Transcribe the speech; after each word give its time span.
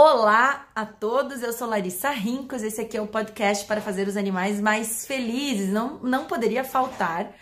Olá 0.00 0.68
a 0.76 0.86
todos, 0.86 1.42
eu 1.42 1.52
sou 1.52 1.66
Larissa 1.68 2.10
Rincos, 2.10 2.62
esse 2.62 2.80
aqui 2.80 2.96
é 2.96 3.02
o 3.02 3.06
podcast 3.08 3.66
para 3.66 3.80
fazer 3.80 4.06
os 4.06 4.16
animais 4.16 4.60
mais 4.60 5.04
felizes. 5.04 5.72
Não, 5.72 5.98
não 5.98 6.24
poderia 6.26 6.62
faltar 6.62 7.32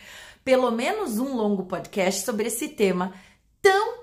pelo 0.42 0.70
menos 0.70 1.18
um 1.18 1.36
longo 1.36 1.64
podcast 1.66 2.24
sobre 2.24 2.46
esse 2.46 2.68
tema 2.68 3.12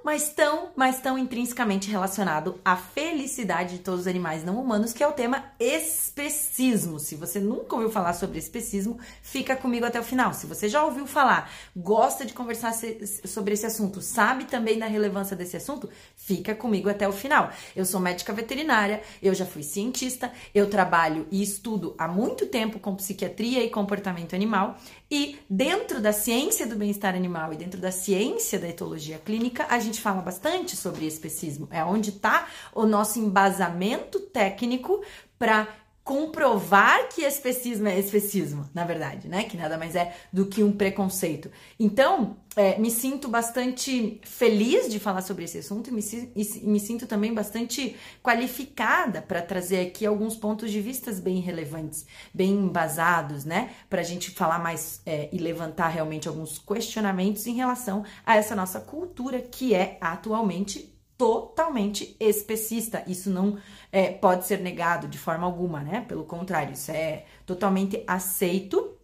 mas 0.04 0.30
tão, 0.30 0.72
mas 0.76 1.00
tão 1.00 1.18
intrinsecamente 1.18 1.90
relacionado 1.90 2.60
à 2.64 2.76
felicidade 2.76 3.78
de 3.78 3.84
todos 3.84 4.02
os 4.02 4.08
animais 4.08 4.44
não 4.44 4.60
humanos, 4.60 4.92
que 4.92 5.02
é 5.02 5.08
o 5.08 5.14
tema 5.14 5.46
especismo. 5.60 7.00
Se 7.00 7.16
você 7.16 7.40
nunca 7.40 7.76
ouviu 7.76 7.90
falar 7.90 8.14
sobre 8.14 8.38
especismo, 8.38 9.00
fica 9.22 9.56
comigo 9.56 9.86
até 9.86 10.00
o 10.00 10.04
final. 10.04 10.34
Se 10.34 10.46
você 10.46 10.68
já 10.68 10.84
ouviu 10.84 11.08
falar, 11.08 11.50
gosta 11.76 12.26
de 12.26 12.34
conversar 12.34 12.74
sobre 13.26 13.54
esse 13.54 13.66
assunto, 13.66 14.02
sabe 14.02 14.46
também 14.46 14.78
da 14.78 14.88
relevância 14.88 15.36
desse 15.36 15.56
assunto, 15.56 15.90
fica 16.16 16.54
comigo 16.54 16.90
até 16.90 17.08
o 17.08 17.14
final. 17.14 17.50
Eu 17.76 17.86
sou 17.86 18.00
médica 18.00 18.34
veterinária, 18.34 19.02
eu 19.22 19.34
já 19.34 19.46
fui 19.46 19.64
cientista, 19.64 20.32
eu 20.54 20.70
trabalho 20.70 21.28
e 21.32 21.42
estudo 21.42 21.96
há 21.98 22.08
muito 22.08 22.46
tempo 22.48 22.80
com 22.80 22.96
psiquiatria 22.96 23.64
e 23.64 23.70
comportamento 23.70 24.36
animal, 24.36 24.78
e 25.16 25.38
dentro 25.48 26.02
da 26.02 26.12
ciência 26.12 26.66
do 26.66 26.76
bem-estar 26.76 27.14
animal 27.14 27.54
e 27.54 27.56
dentro 27.56 27.80
da 27.80 27.92
ciência 27.92 28.58
da 28.58 28.68
etologia 28.68 29.20
clínica, 29.20 29.68
a 29.70 29.78
gente 29.78 30.02
fala 30.02 30.24
bastante 30.24 30.76
sobre 30.76 31.06
especismo. 31.06 31.68
É 31.70 31.86
onde 31.86 32.10
está 32.10 32.48
o 32.74 32.84
nosso 32.88 33.20
embasamento 33.20 34.20
técnico 34.20 35.04
para 35.38 35.68
comprovar 36.04 37.08
que 37.08 37.22
especismo 37.22 37.88
é 37.88 37.98
especismo, 37.98 38.70
na 38.74 38.84
verdade, 38.84 39.30
né? 39.30 39.44
Que 39.46 39.56
nada 39.56 39.78
mais 39.78 39.96
é 39.96 40.14
do 40.34 40.46
que 40.46 40.62
um 40.62 40.72
preconceito. 40.72 41.50
Então, 41.80 42.36
é, 42.58 42.78
me 42.78 42.92
sinto 42.92 43.30
bastante 43.30 44.20
feliz 44.24 44.92
de 44.92 45.00
falar 45.00 45.22
sobre 45.22 45.46
esse 45.46 45.60
assunto 45.60 45.90
e 45.90 45.94
me, 45.94 46.02
e 46.36 46.68
me 46.68 46.80
sinto 46.80 47.08
também 47.08 47.34
bastante 47.34 47.96
qualificada 48.22 49.22
para 49.22 49.42
trazer 49.42 49.88
aqui 49.88 50.06
alguns 50.06 50.36
pontos 50.36 50.72
de 50.72 50.82
vistas 50.82 51.22
bem 51.22 51.40
relevantes, 51.40 52.06
bem 52.34 52.52
embasados, 52.52 53.46
né? 53.46 53.72
Para 53.90 54.02
a 54.02 54.06
gente 54.06 54.32
falar 54.32 54.60
mais 54.60 55.02
é, 55.06 55.30
e 55.32 55.38
levantar 55.38 55.88
realmente 55.88 56.28
alguns 56.28 56.60
questionamentos 56.60 57.48
em 57.48 57.54
relação 57.54 58.04
a 58.26 58.36
essa 58.36 58.56
nossa 58.56 58.82
cultura 58.82 59.40
que 59.40 59.74
é 59.74 59.98
atualmente 60.02 60.94
totalmente 61.18 62.16
especista. 62.20 63.04
Isso 63.08 63.30
não 63.30 63.58
é, 63.94 64.10
pode 64.10 64.48
ser 64.48 64.60
negado 64.60 65.08
de 65.08 65.20
forma 65.20 65.46
alguma, 65.46 65.80
né? 65.82 66.02
Pelo 66.08 66.24
contrário, 66.24 66.74
isso 66.74 66.90
é 66.90 67.26
totalmente 67.46 68.04
aceito 68.08 68.98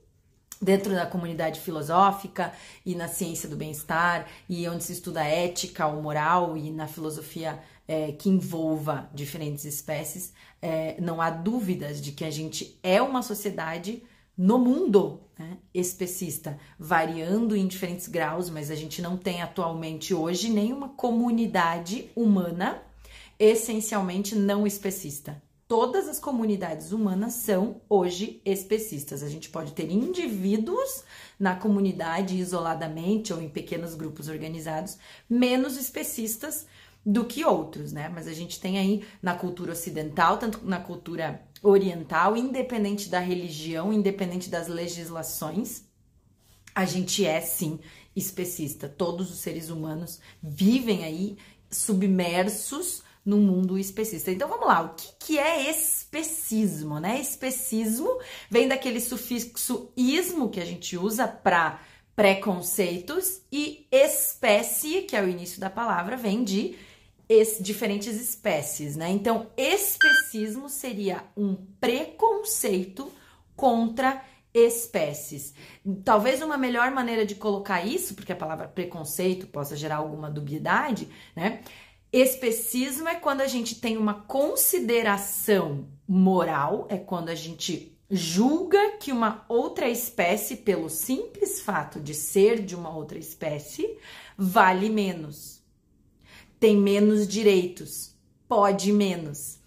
dentro 0.59 0.95
da 0.95 1.05
comunidade 1.05 1.59
filosófica 1.59 2.51
e 2.83 2.95
na 2.95 3.07
ciência 3.07 3.47
do 3.47 3.55
bem-estar 3.55 4.27
e 4.49 4.67
onde 4.67 4.83
se 4.83 4.93
estuda 4.93 5.23
ética 5.23 5.85
ou 5.85 6.01
moral 6.01 6.57
e 6.57 6.71
na 6.71 6.87
filosofia 6.87 7.59
é, 7.87 8.13
que 8.13 8.29
envolva 8.29 9.07
diferentes 9.13 9.63
espécies, 9.63 10.33
é, 10.59 10.99
não 10.99 11.21
há 11.21 11.29
dúvidas 11.29 12.01
de 12.01 12.11
que 12.11 12.25
a 12.25 12.31
gente 12.31 12.77
é 12.81 12.99
uma 12.99 13.21
sociedade 13.21 14.01
no 14.35 14.57
mundo 14.57 15.21
né, 15.37 15.57
especista, 15.71 16.57
variando 16.79 17.55
em 17.55 17.67
diferentes 17.67 18.07
graus, 18.07 18.49
mas 18.49 18.71
a 18.71 18.75
gente 18.75 19.03
não 19.03 19.17
tem 19.17 19.43
atualmente 19.43 20.15
hoje 20.15 20.49
nenhuma 20.49 20.89
comunidade 20.89 22.09
humana 22.15 22.81
essencialmente 23.39 24.35
não 24.35 24.67
especista. 24.67 25.41
Todas 25.67 26.09
as 26.09 26.19
comunidades 26.19 26.91
humanas 26.91 27.35
são 27.35 27.79
hoje 27.87 28.41
especistas. 28.43 29.21
A 29.23 29.29
gente 29.29 29.49
pode 29.49 29.71
ter 29.73 29.89
indivíduos 29.89 31.03
na 31.39 31.55
comunidade 31.55 32.37
isoladamente 32.37 33.31
ou 33.31 33.41
em 33.41 33.47
pequenos 33.47 33.95
grupos 33.95 34.27
organizados 34.27 34.97
menos 35.29 35.77
especistas 35.77 36.65
do 37.05 37.23
que 37.23 37.45
outros, 37.45 37.93
né? 37.93 38.09
Mas 38.09 38.27
a 38.27 38.33
gente 38.33 38.59
tem 38.59 38.77
aí 38.77 39.03
na 39.21 39.35
cultura 39.35 39.71
ocidental, 39.71 40.37
tanto 40.37 40.65
na 40.65 40.79
cultura 40.79 41.41
oriental, 41.61 42.35
independente 42.35 43.07
da 43.07 43.19
religião, 43.19 43.93
independente 43.93 44.49
das 44.49 44.67
legislações, 44.67 45.83
a 46.73 46.85
gente 46.85 47.25
é 47.25 47.39
sim 47.41 47.79
especista. 48.15 48.89
Todos 48.89 49.31
os 49.31 49.39
seres 49.39 49.69
humanos 49.69 50.19
vivem 50.41 51.03
aí 51.03 51.37
submersos 51.69 53.03
no 53.25 53.37
mundo 53.37 53.77
especista. 53.77 54.31
Então 54.31 54.47
vamos 54.47 54.67
lá, 54.67 54.81
o 54.81 54.95
que, 54.95 55.07
que 55.19 55.39
é 55.39 55.69
especismo, 55.69 56.99
né? 56.99 57.19
Especismo 57.19 58.19
vem 58.49 58.67
daquele 58.67 58.99
sufixo 58.99 59.91
ismo 59.95 60.49
que 60.49 60.59
a 60.59 60.65
gente 60.65 60.97
usa 60.97 61.27
para 61.27 61.79
preconceitos 62.15 63.41
e 63.51 63.87
espécie, 63.91 65.03
que 65.03 65.15
é 65.15 65.21
o 65.21 65.29
início 65.29 65.59
da 65.59 65.69
palavra, 65.69 66.17
vem 66.17 66.43
de 66.43 66.75
es, 67.29 67.59
diferentes 67.61 68.19
espécies, 68.19 68.95
né? 68.95 69.09
Então, 69.09 69.47
especismo 69.55 70.67
seria 70.67 71.23
um 71.37 71.55
preconceito 71.79 73.11
contra 73.55 74.21
espécies. 74.53 75.53
Talvez 76.03 76.41
uma 76.41 76.57
melhor 76.57 76.91
maneira 76.91 77.25
de 77.25 77.35
colocar 77.35 77.85
isso, 77.85 78.15
porque 78.15 78.33
a 78.33 78.35
palavra 78.35 78.67
preconceito 78.67 79.47
possa 79.47 79.75
gerar 79.75 79.97
alguma 79.97 80.29
dubiedade, 80.29 81.07
né? 81.35 81.61
Especismo 82.11 83.07
é 83.07 83.15
quando 83.15 83.41
a 83.41 83.47
gente 83.47 83.75
tem 83.75 83.97
uma 83.97 84.13
consideração 84.13 85.87
moral, 86.07 86.87
é 86.89 86.97
quando 86.97 87.29
a 87.29 87.35
gente 87.35 87.95
julga 88.09 88.97
que 88.97 89.11
uma 89.11 89.45
outra 89.47 89.87
espécie, 89.87 90.57
pelo 90.57 90.89
simples 90.89 91.61
fato 91.61 91.99
de 91.99 92.13
ser 92.13 92.63
de 92.63 92.75
uma 92.75 92.95
outra 92.95 93.19
espécie, 93.19 93.97
vale 94.35 94.89
menos 94.89 95.59
tem 96.59 96.75
menos 96.75 97.27
direitos, 97.27 98.13
pode 98.47 98.91
menos. 98.91 99.57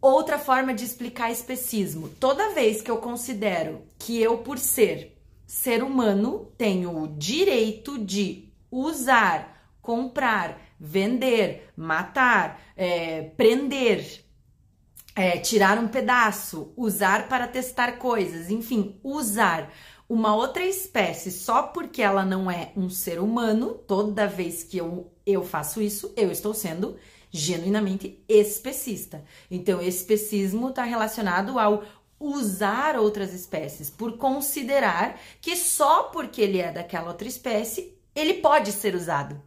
Outra 0.00 0.38
forma 0.38 0.74
de 0.74 0.84
explicar 0.84 1.30
especismo: 1.30 2.08
toda 2.20 2.52
vez 2.52 2.82
que 2.82 2.90
eu 2.90 2.98
considero 2.98 3.82
que 3.98 4.20
eu, 4.20 4.38
por 4.38 4.58
ser 4.58 5.16
ser 5.46 5.82
humano, 5.82 6.50
tenho 6.58 7.02
o 7.02 7.06
direito 7.06 7.96
de 7.98 8.48
usar, 8.70 9.70
comprar, 9.80 10.60
vender, 10.78 11.70
matar, 11.76 12.60
é, 12.76 13.22
prender, 13.36 14.24
é, 15.14 15.38
tirar 15.38 15.78
um 15.78 15.88
pedaço, 15.88 16.72
usar 16.76 17.28
para 17.28 17.48
testar 17.48 17.98
coisas, 17.98 18.50
enfim, 18.50 19.00
usar 19.02 19.72
uma 20.08 20.36
outra 20.36 20.64
espécie 20.64 21.32
só 21.32 21.64
porque 21.64 22.00
ela 22.00 22.24
não 22.24 22.50
é 22.50 22.72
um 22.76 22.88
ser 22.88 23.18
humano, 23.18 23.74
toda 23.74 24.28
vez 24.28 24.62
que 24.62 24.78
eu, 24.78 25.10
eu 25.24 25.44
faço 25.44 25.82
isso, 25.82 26.12
eu 26.16 26.30
estou 26.30 26.54
sendo 26.54 26.96
genuinamente 27.30 28.22
especista. 28.28 29.24
Então, 29.50 29.82
especismo 29.82 30.68
está 30.68 30.84
relacionado 30.84 31.58
ao 31.58 31.82
usar 32.18 32.96
outras 32.96 33.34
espécies, 33.34 33.90
por 33.90 34.16
considerar 34.16 35.20
que 35.40 35.54
só 35.54 36.04
porque 36.04 36.40
ele 36.40 36.60
é 36.60 36.72
daquela 36.72 37.08
outra 37.08 37.28
espécie, 37.28 37.98
ele 38.14 38.34
pode 38.34 38.72
ser 38.72 38.94
usado. 38.94 39.40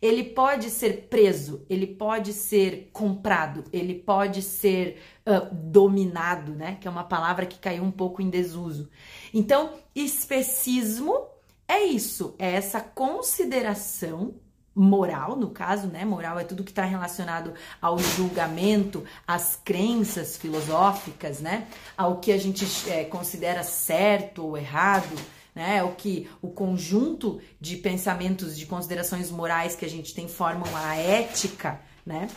Ele 0.00 0.22
pode 0.22 0.70
ser 0.70 1.08
preso, 1.08 1.66
ele 1.68 1.86
pode 1.86 2.32
ser 2.32 2.90
comprado, 2.92 3.64
ele 3.72 3.94
pode 3.94 4.42
ser 4.42 5.00
uh, 5.26 5.52
dominado, 5.52 6.52
né? 6.52 6.78
Que 6.80 6.86
é 6.86 6.90
uma 6.90 7.04
palavra 7.04 7.46
que 7.46 7.58
caiu 7.58 7.82
um 7.82 7.90
pouco 7.90 8.22
em 8.22 8.30
desuso. 8.30 8.88
Então, 9.34 9.72
especismo 9.94 11.26
é 11.66 11.84
isso, 11.84 12.34
é 12.38 12.52
essa 12.52 12.80
consideração 12.80 14.34
moral, 14.74 15.34
no 15.34 15.50
caso, 15.50 15.88
né? 15.88 16.04
Moral 16.04 16.38
é 16.38 16.44
tudo 16.44 16.62
que 16.62 16.70
está 16.70 16.84
relacionado 16.84 17.52
ao 17.82 17.98
julgamento, 17.98 19.04
às 19.26 19.56
crenças 19.56 20.36
filosóficas, 20.36 21.40
né? 21.40 21.66
Ao 21.96 22.18
que 22.18 22.30
a 22.30 22.38
gente 22.38 22.64
é, 22.88 23.04
considera 23.04 23.64
certo 23.64 24.46
ou 24.46 24.56
errado 24.56 25.16
né? 25.54 25.82
O 25.82 25.92
que 25.92 26.28
o 26.40 26.48
conjunto 26.48 27.40
de 27.60 27.76
pensamentos, 27.76 28.56
de 28.56 28.66
considerações 28.66 29.30
morais 29.30 29.74
que 29.74 29.84
a 29.84 29.88
gente 29.88 30.14
tem 30.14 30.28
formam 30.28 30.68
a 30.76 30.96
ética, 30.96 31.80
né? 32.04 32.28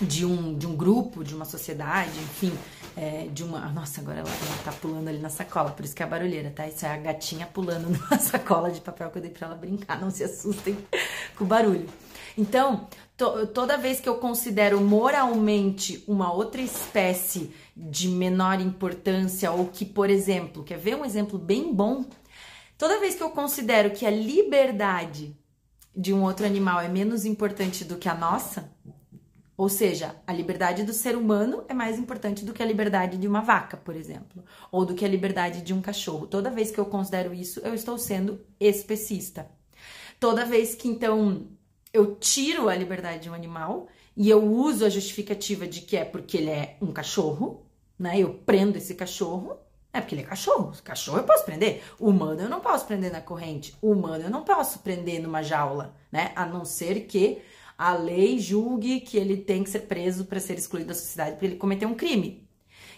De 0.00 0.26
um, 0.26 0.56
de 0.56 0.66
um 0.66 0.76
grupo, 0.76 1.24
de 1.24 1.34
uma 1.34 1.44
sociedade, 1.44 2.18
enfim, 2.18 2.52
é, 2.96 3.28
de 3.32 3.42
uma. 3.42 3.60
Nossa, 3.70 4.00
agora 4.00 4.20
ela, 4.20 4.28
ela 4.28 4.58
tá 4.64 4.72
pulando 4.72 5.08
ali 5.08 5.18
na 5.18 5.30
sacola, 5.30 5.70
por 5.70 5.84
isso 5.84 5.94
que 5.94 6.02
é 6.02 6.06
a 6.06 6.08
barulheira, 6.08 6.50
tá? 6.50 6.66
Isso 6.66 6.84
é 6.84 6.90
a 6.90 6.96
gatinha 6.96 7.46
pulando 7.46 7.88
numa 7.90 8.18
sacola 8.18 8.70
de 8.70 8.80
papel 8.80 9.10
que 9.10 9.18
eu 9.18 9.22
dei 9.22 9.30
pra 9.30 9.46
ela 9.46 9.56
brincar, 9.56 10.00
não 10.00 10.10
se 10.10 10.24
assustem 10.24 10.76
com 11.36 11.44
o 11.44 11.46
barulho. 11.46 11.88
Então, 12.36 12.86
to, 13.16 13.46
toda 13.48 13.76
vez 13.76 14.00
que 14.00 14.08
eu 14.08 14.16
considero 14.16 14.80
moralmente 14.80 16.04
uma 16.06 16.32
outra 16.32 16.60
espécie 16.60 17.52
de 17.76 18.08
menor 18.08 18.60
importância, 18.60 19.50
ou 19.50 19.66
que, 19.66 19.84
por 19.84 20.10
exemplo, 20.10 20.64
quer 20.64 20.78
ver 20.78 20.96
um 20.96 21.04
exemplo 21.04 21.38
bem 21.38 21.72
bom 21.74 22.04
Toda 22.78 23.00
vez 23.00 23.14
que 23.14 23.22
eu 23.22 23.30
considero 23.30 23.90
que 23.90 24.04
a 24.04 24.10
liberdade 24.10 25.34
de 25.94 26.12
um 26.12 26.22
outro 26.22 26.44
animal 26.44 26.78
é 26.80 26.88
menos 26.88 27.24
importante 27.24 27.84
do 27.84 27.96
que 27.96 28.06
a 28.06 28.14
nossa, 28.14 28.70
ou 29.56 29.70
seja, 29.70 30.14
a 30.26 30.32
liberdade 30.32 30.84
do 30.84 30.92
ser 30.92 31.16
humano 31.16 31.64
é 31.68 31.72
mais 31.72 31.98
importante 31.98 32.44
do 32.44 32.52
que 32.52 32.62
a 32.62 32.66
liberdade 32.66 33.16
de 33.16 33.26
uma 33.26 33.40
vaca, 33.40 33.78
por 33.78 33.96
exemplo, 33.96 34.44
ou 34.70 34.84
do 34.84 34.94
que 34.94 35.06
a 35.06 35.08
liberdade 35.08 35.62
de 35.62 35.72
um 35.72 35.80
cachorro. 35.80 36.26
Toda 36.26 36.50
vez 36.50 36.70
que 36.70 36.78
eu 36.78 36.84
considero 36.84 37.32
isso, 37.32 37.60
eu 37.60 37.72
estou 37.72 37.96
sendo 37.96 38.44
especista. 38.60 39.50
Toda 40.20 40.44
vez 40.44 40.74
que 40.74 40.86
então 40.86 41.48
eu 41.92 42.16
tiro 42.16 42.68
a 42.68 42.74
liberdade 42.74 43.24
de 43.24 43.30
um 43.30 43.34
animal 43.34 43.88
e 44.16 44.28
eu 44.28 44.42
uso 44.44 44.84
a 44.84 44.88
justificativa 44.88 45.66
de 45.66 45.80
que 45.80 45.96
é 45.96 46.04
porque 46.04 46.36
ele 46.36 46.50
é 46.50 46.76
um 46.80 46.92
cachorro, 46.92 47.66
né? 47.98 48.18
Eu 48.18 48.34
prendo 48.34 48.76
esse 48.76 48.94
cachorro, 48.94 49.58
é 49.92 50.00
porque 50.00 50.14
ele 50.14 50.22
é 50.22 50.26
cachorro. 50.26 50.72
Cachorro 50.84 51.18
eu 51.18 51.24
posso 51.24 51.44
prender. 51.44 51.82
Humano 51.98 52.40
eu 52.40 52.48
não 52.48 52.60
posso 52.60 52.86
prender 52.86 53.10
na 53.10 53.20
corrente. 53.20 53.74
Humano 53.80 54.24
eu 54.24 54.30
não 54.30 54.42
posso 54.42 54.80
prender 54.80 55.20
numa 55.20 55.42
jaula, 55.42 55.94
né? 56.12 56.32
A 56.36 56.44
não 56.44 56.64
ser 56.64 57.06
que 57.06 57.42
a 57.78 57.94
lei 57.94 58.38
julgue 58.38 59.00
que 59.00 59.16
ele 59.16 59.36
tem 59.36 59.62
que 59.62 59.70
ser 59.70 59.80
preso 59.80 60.24
para 60.24 60.40
ser 60.40 60.58
excluído 60.58 60.88
da 60.88 60.94
sociedade 60.94 61.32
porque 61.32 61.46
ele 61.46 61.56
cometeu 61.56 61.88
um 61.88 61.94
crime. 61.94 62.46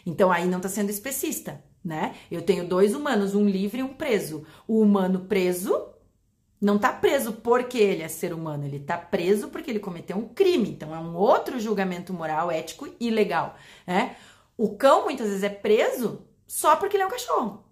Então 0.07 0.31
aí 0.31 0.47
não 0.47 0.59
está 0.59 0.69
sendo 0.69 0.91
especista, 0.91 1.63
né? 1.85 2.15
Eu 2.31 2.43
tenho 2.43 2.67
dois 2.67 2.95
humanos, 2.95 3.35
um 3.35 3.49
livre 3.49 3.81
e 3.81 3.83
um 3.83 3.95
preso. 3.95 4.47
O 4.67 4.81
humano 4.81 5.21
preso 5.21 5.89
não 6.61 6.77
está 6.77 6.93
preso 6.93 7.33
porque 7.33 7.79
ele 7.79 8.03
é 8.03 8.09
ser 8.09 8.33
humano, 8.33 8.65
ele 8.65 8.79
está 8.79 8.97
preso 8.97 9.49
porque 9.49 9.71
ele 9.71 9.79
cometeu 9.79 10.17
um 10.17 10.29
crime. 10.29 10.71
Então 10.71 10.95
é 10.95 10.99
um 10.99 11.15
outro 11.15 11.61
julgamento 11.61 12.13
moral, 12.13 12.51
ético 12.51 12.89
e 12.99 13.11
legal, 13.11 13.57
né? 13.87 14.17
O 14.57 14.77
cão 14.77 15.05
muitas 15.05 15.29
vezes 15.29 15.45
é 15.45 15.49
preso 15.49 16.27
só 16.47 16.75
porque 16.77 16.97
ele 16.97 17.05
é 17.05 17.07
um 17.07 17.11
cachorro. 17.11 17.65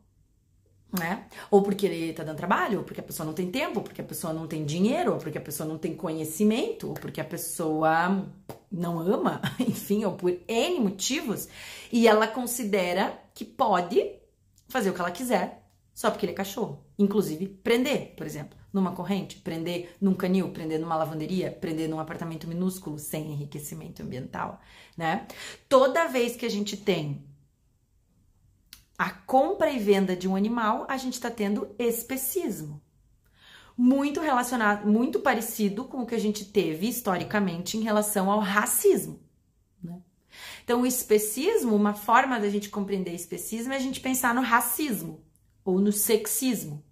Né? 0.96 1.26
Ou 1.50 1.62
porque 1.62 1.84
ele 1.84 2.12
tá 2.12 2.22
dando 2.22 2.36
trabalho, 2.36 2.78
ou 2.78 2.84
porque 2.84 3.00
a 3.00 3.04
pessoa 3.04 3.26
não 3.26 3.34
tem 3.34 3.50
tempo, 3.50 3.80
ou 3.80 3.82
porque 3.82 4.00
a 4.00 4.04
pessoa 4.04 4.32
não 4.32 4.46
tem 4.46 4.64
dinheiro, 4.64 5.12
ou 5.12 5.18
porque 5.18 5.36
a 5.36 5.40
pessoa 5.40 5.68
não 5.68 5.76
tem 5.76 5.94
conhecimento, 5.94 6.88
ou 6.88 6.94
porque 6.94 7.20
a 7.20 7.24
pessoa 7.24 8.24
não 8.70 9.00
ama, 9.00 9.42
enfim, 9.60 10.04
ou 10.04 10.12
por 10.12 10.32
N 10.46 10.80
motivos, 10.80 11.48
e 11.92 12.06
ela 12.06 12.26
considera 12.26 13.20
que 13.34 13.44
pode 13.44 14.14
fazer 14.68 14.90
o 14.90 14.94
que 14.94 15.00
ela 15.00 15.10
quiser 15.10 15.66
só 15.96 16.10
porque 16.10 16.26
ele 16.26 16.32
é 16.32 16.36
cachorro. 16.36 16.84
Inclusive, 16.98 17.48
prender, 17.48 18.14
por 18.14 18.26
exemplo, 18.26 18.56
numa 18.76 18.92
corrente, 18.92 19.38
prender 19.38 19.96
num 20.00 20.14
canil, 20.14 20.50
prender 20.50 20.78
numa 20.78 20.94
lavanderia, 20.94 21.50
prender 21.50 21.88
num 21.88 21.98
apartamento 21.98 22.46
minúsculo 22.46 22.98
sem 22.98 23.32
enriquecimento 23.32 24.02
ambiental, 24.02 24.60
né? 24.96 25.26
Toda 25.68 26.06
vez 26.06 26.36
que 26.36 26.46
a 26.46 26.50
gente 26.50 26.76
tem 26.76 27.24
a 28.98 29.10
compra 29.10 29.70
e 29.70 29.78
venda 29.78 30.14
de 30.14 30.28
um 30.28 30.36
animal, 30.36 30.86
a 30.88 30.96
gente 30.96 31.14
está 31.14 31.30
tendo 31.30 31.74
especismo. 31.78 32.80
Muito 33.76 34.20
relacionado, 34.20 34.86
muito 34.86 35.20
parecido 35.20 35.84
com 35.84 36.02
o 36.02 36.06
que 36.06 36.14
a 36.14 36.20
gente 36.20 36.46
teve 36.46 36.88
historicamente 36.88 37.76
em 37.76 37.82
relação 37.82 38.30
ao 38.30 38.40
racismo. 38.40 39.20
Né? 39.82 40.00
Então, 40.64 40.82
o 40.82 40.86
especismo, 40.86 41.74
uma 41.74 41.92
forma 41.92 42.40
da 42.40 42.48
gente 42.48 42.70
compreender 42.70 43.14
especismo 43.14 43.72
é 43.72 43.76
a 43.76 43.80
gente 43.80 44.00
pensar 44.00 44.34
no 44.34 44.40
racismo 44.40 45.22
ou 45.62 45.78
no 45.78 45.92
sexismo. 45.92 46.85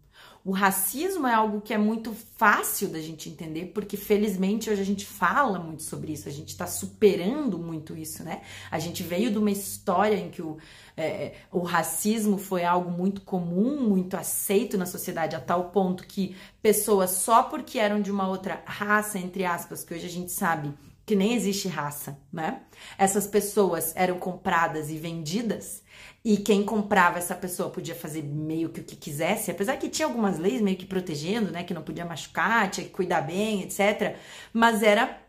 O 0.44 0.52
racismo 0.52 1.26
é 1.26 1.32
algo 1.32 1.62
que 1.62 1.73
é 1.73 1.79
muito 1.79 2.14
fácil 2.37 2.91
da 2.91 3.00
gente 3.00 3.31
entender, 3.31 3.73
porque 3.73 3.96
felizmente 3.96 4.69
hoje 4.69 4.82
a 4.82 4.85
gente 4.85 5.06
fala 5.06 5.58
muito 5.58 5.82
sobre 5.82 6.12
isso, 6.12 6.29
a 6.29 6.32
gente 6.32 6.50
está 6.50 6.67
superando 6.67 7.58
muito 7.58 7.96
isso, 7.96 8.23
né? 8.23 8.43
A 8.70 8.79
gente 8.79 9.02
veio 9.02 9.31
de 9.31 9.38
uma 9.38 9.50
história 9.50 10.17
em 10.17 10.29
que 10.29 10.43
o, 10.43 10.58
é, 10.99 11.32
o 11.50 11.61
racismo 11.61 12.37
foi 12.37 12.62
algo 12.62 12.91
muito 12.91 13.23
comum, 13.23 13.88
muito 13.88 14.19
aceito 14.19 14.76
na 14.76 14.85
sociedade, 14.85 15.35
a 15.35 15.41
tal 15.41 15.70
ponto 15.70 16.06
que 16.06 16.37
pessoas 16.61 17.12
só 17.12 17.44
porque 17.44 17.79
eram 17.79 18.02
de 18.02 18.11
uma 18.11 18.29
outra 18.29 18.62
raça, 18.67 19.19
entre 19.19 19.46
aspas, 19.46 19.82
que 19.82 19.94
hoje 19.94 20.05
a 20.05 20.11
gente 20.11 20.31
sabe 20.31 20.75
que 21.06 21.17
nem 21.17 21.32
existe 21.32 21.69
raça, 21.69 22.19
né? 22.31 22.61
Essas 22.99 23.26
pessoas 23.26 23.94
eram 23.96 24.19
compradas 24.19 24.91
e 24.91 24.99
vendidas 24.99 25.82
e 26.24 26.38
quem 26.38 26.64
comprava 26.64 27.18
essa 27.18 27.34
pessoa 27.34 27.68
podia 27.68 27.94
fazer 27.94 28.22
meio 28.22 28.70
que 28.70 28.80
o 28.80 28.84
que 28.84 28.96
quisesse, 28.96 29.50
apesar 29.50 29.76
que 29.76 29.90
tinha 29.90 30.06
algumas 30.06 30.38
leis 30.38 30.62
meio 30.62 30.76
que 30.76 30.86
protegendo, 30.86 31.50
né, 31.50 31.62
que 31.64 31.74
não 31.74 31.82
podia 31.82 32.04
machucar, 32.04 32.70
tinha 32.70 32.86
que 32.86 32.92
cuidar 32.92 33.20
bem, 33.20 33.62
etc. 33.62 34.16
Mas 34.50 34.82
era 34.82 35.20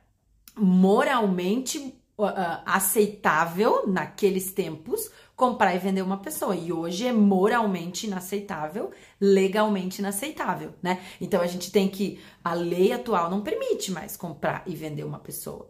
moralmente 0.56 1.78
uh, 2.18 2.62
aceitável 2.66 3.86
naqueles 3.88 4.54
tempos 4.54 5.12
comprar 5.36 5.76
e 5.76 5.80
vender 5.80 6.02
uma 6.02 6.18
pessoa. 6.18 6.56
E 6.56 6.72
hoje 6.72 7.06
é 7.06 7.12
moralmente 7.12 8.08
inaceitável, 8.08 8.92
legalmente 9.20 10.00
inaceitável, 10.00 10.74
né? 10.82 11.04
Então 11.20 11.42
a 11.42 11.48
gente 11.48 11.72
tem 11.74 11.90
que 11.90 12.22
a 12.42 12.54
lei 12.54 12.94
atual 12.94 13.30
não 13.30 13.42
permite 13.42 13.92
mais 13.92 14.16
comprar 14.16 14.64
e 14.66 14.74
vender 14.74 15.04
uma 15.04 15.20
pessoa. 15.20 15.70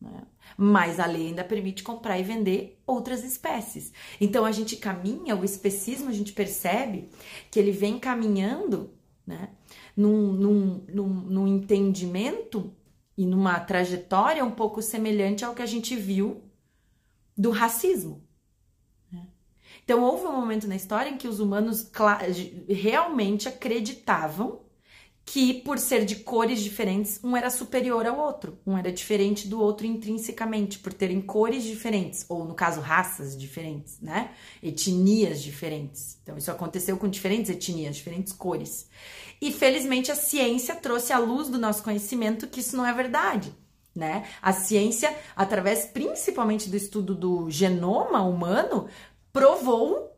Né? 0.00 0.22
Mas 0.62 1.00
a 1.00 1.06
lei 1.06 1.28
ainda 1.28 1.42
permite 1.42 1.82
comprar 1.82 2.18
e 2.18 2.22
vender 2.22 2.78
outras 2.86 3.24
espécies. 3.24 3.94
Então 4.20 4.44
a 4.44 4.52
gente 4.52 4.76
caminha, 4.76 5.34
o 5.34 5.42
especismo 5.42 6.10
a 6.10 6.12
gente 6.12 6.34
percebe 6.34 7.08
que 7.50 7.58
ele 7.58 7.72
vem 7.72 7.98
caminhando 7.98 8.92
né, 9.26 9.48
num, 9.96 10.34
num, 10.34 10.84
num, 10.86 11.08
num 11.08 11.46
entendimento 11.46 12.74
e 13.16 13.24
numa 13.24 13.58
trajetória 13.58 14.44
um 14.44 14.50
pouco 14.50 14.82
semelhante 14.82 15.46
ao 15.46 15.54
que 15.54 15.62
a 15.62 15.66
gente 15.66 15.96
viu 15.96 16.42
do 17.34 17.50
racismo. 17.50 18.22
Né? 19.10 19.26
Então 19.82 20.02
houve 20.02 20.26
um 20.26 20.38
momento 20.38 20.68
na 20.68 20.76
história 20.76 21.08
em 21.08 21.16
que 21.16 21.26
os 21.26 21.40
humanos 21.40 21.90
realmente 22.68 23.48
acreditavam 23.48 24.60
que 25.30 25.54
por 25.54 25.78
ser 25.78 26.04
de 26.04 26.16
cores 26.16 26.60
diferentes, 26.60 27.20
um 27.22 27.36
era 27.36 27.48
superior 27.50 28.04
ao 28.04 28.18
outro, 28.18 28.58
um 28.66 28.76
era 28.76 28.90
diferente 28.90 29.46
do 29.46 29.60
outro 29.60 29.86
intrinsecamente, 29.86 30.80
por 30.80 30.92
terem 30.92 31.20
cores 31.20 31.62
diferentes, 31.62 32.26
ou 32.28 32.44
no 32.44 32.52
caso, 32.52 32.80
raças 32.80 33.38
diferentes, 33.38 34.00
né? 34.00 34.32
Etnias 34.60 35.40
diferentes. 35.40 36.18
Então, 36.20 36.36
isso 36.36 36.50
aconteceu 36.50 36.96
com 36.96 37.08
diferentes 37.08 37.48
etnias, 37.48 37.94
diferentes 37.94 38.32
cores. 38.32 38.88
E 39.40 39.52
felizmente 39.52 40.10
a 40.10 40.16
ciência 40.16 40.74
trouxe 40.74 41.12
à 41.12 41.18
luz 41.18 41.48
do 41.48 41.58
nosso 41.58 41.84
conhecimento 41.84 42.48
que 42.48 42.58
isso 42.58 42.76
não 42.76 42.84
é 42.84 42.92
verdade. 42.92 43.54
Né? 43.94 44.26
A 44.42 44.52
ciência, 44.52 45.16
através 45.36 45.84
principalmente 45.84 46.68
do 46.68 46.76
estudo 46.76 47.14
do 47.14 47.48
genoma 47.48 48.20
humano, 48.22 48.88
provou 49.32 50.09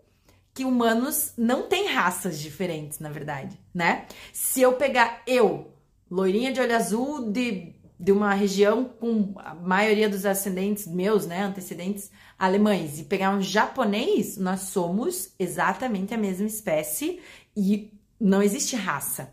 que 0.55 0.65
humanos 0.65 1.33
não 1.37 1.69
têm 1.69 1.89
raças 1.89 2.39
diferentes, 2.39 2.99
na 2.99 3.09
verdade, 3.09 3.59
né? 3.73 4.07
Se 4.33 4.61
eu 4.61 4.75
pegar 4.75 5.23
eu, 5.27 5.73
loirinha 6.11 6.53
de 6.53 6.61
olho 6.61 6.77
azul 6.77 7.31
de, 7.31 7.75
de 7.99 8.13
uma 8.13 8.35
região 8.35 8.85
com 8.85 9.33
a 9.39 9.55
maioria 9.55 10.09
dos 10.09 10.27
ascendentes 10.27 10.87
meus, 10.87 11.27
né, 11.27 11.43
antecedentes 11.43 12.11
alemães, 12.39 12.99
e 12.99 13.05
pegar 13.05 13.31
um 13.31 13.41
japonês, 13.41 14.37
nós 14.37 14.61
somos 14.61 15.33
exatamente 15.39 16.13
a 16.13 16.19
mesma 16.19 16.47
espécie 16.47 17.21
e 17.57 17.91
não 18.21 18.43
existe 18.43 18.77
raça. 18.77 19.33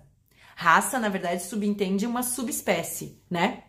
Raça, 0.56 1.00
na 1.00 1.10
verdade, 1.10 1.44
subentende 1.44 2.06
uma 2.06 2.24
subespécie, 2.24 3.22
né? 3.30 3.64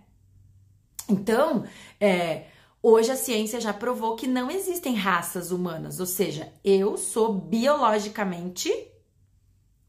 Então, 1.08 1.64
é, 2.00 2.46
Hoje 2.82 3.12
a 3.12 3.16
ciência 3.16 3.60
já 3.60 3.74
provou 3.74 4.16
que 4.16 4.26
não 4.26 4.50
existem 4.50 4.94
raças 4.94 5.50
humanas, 5.50 6.00
ou 6.00 6.06
seja, 6.06 6.50
eu 6.64 6.96
sou 6.96 7.34
biologicamente, 7.34 8.72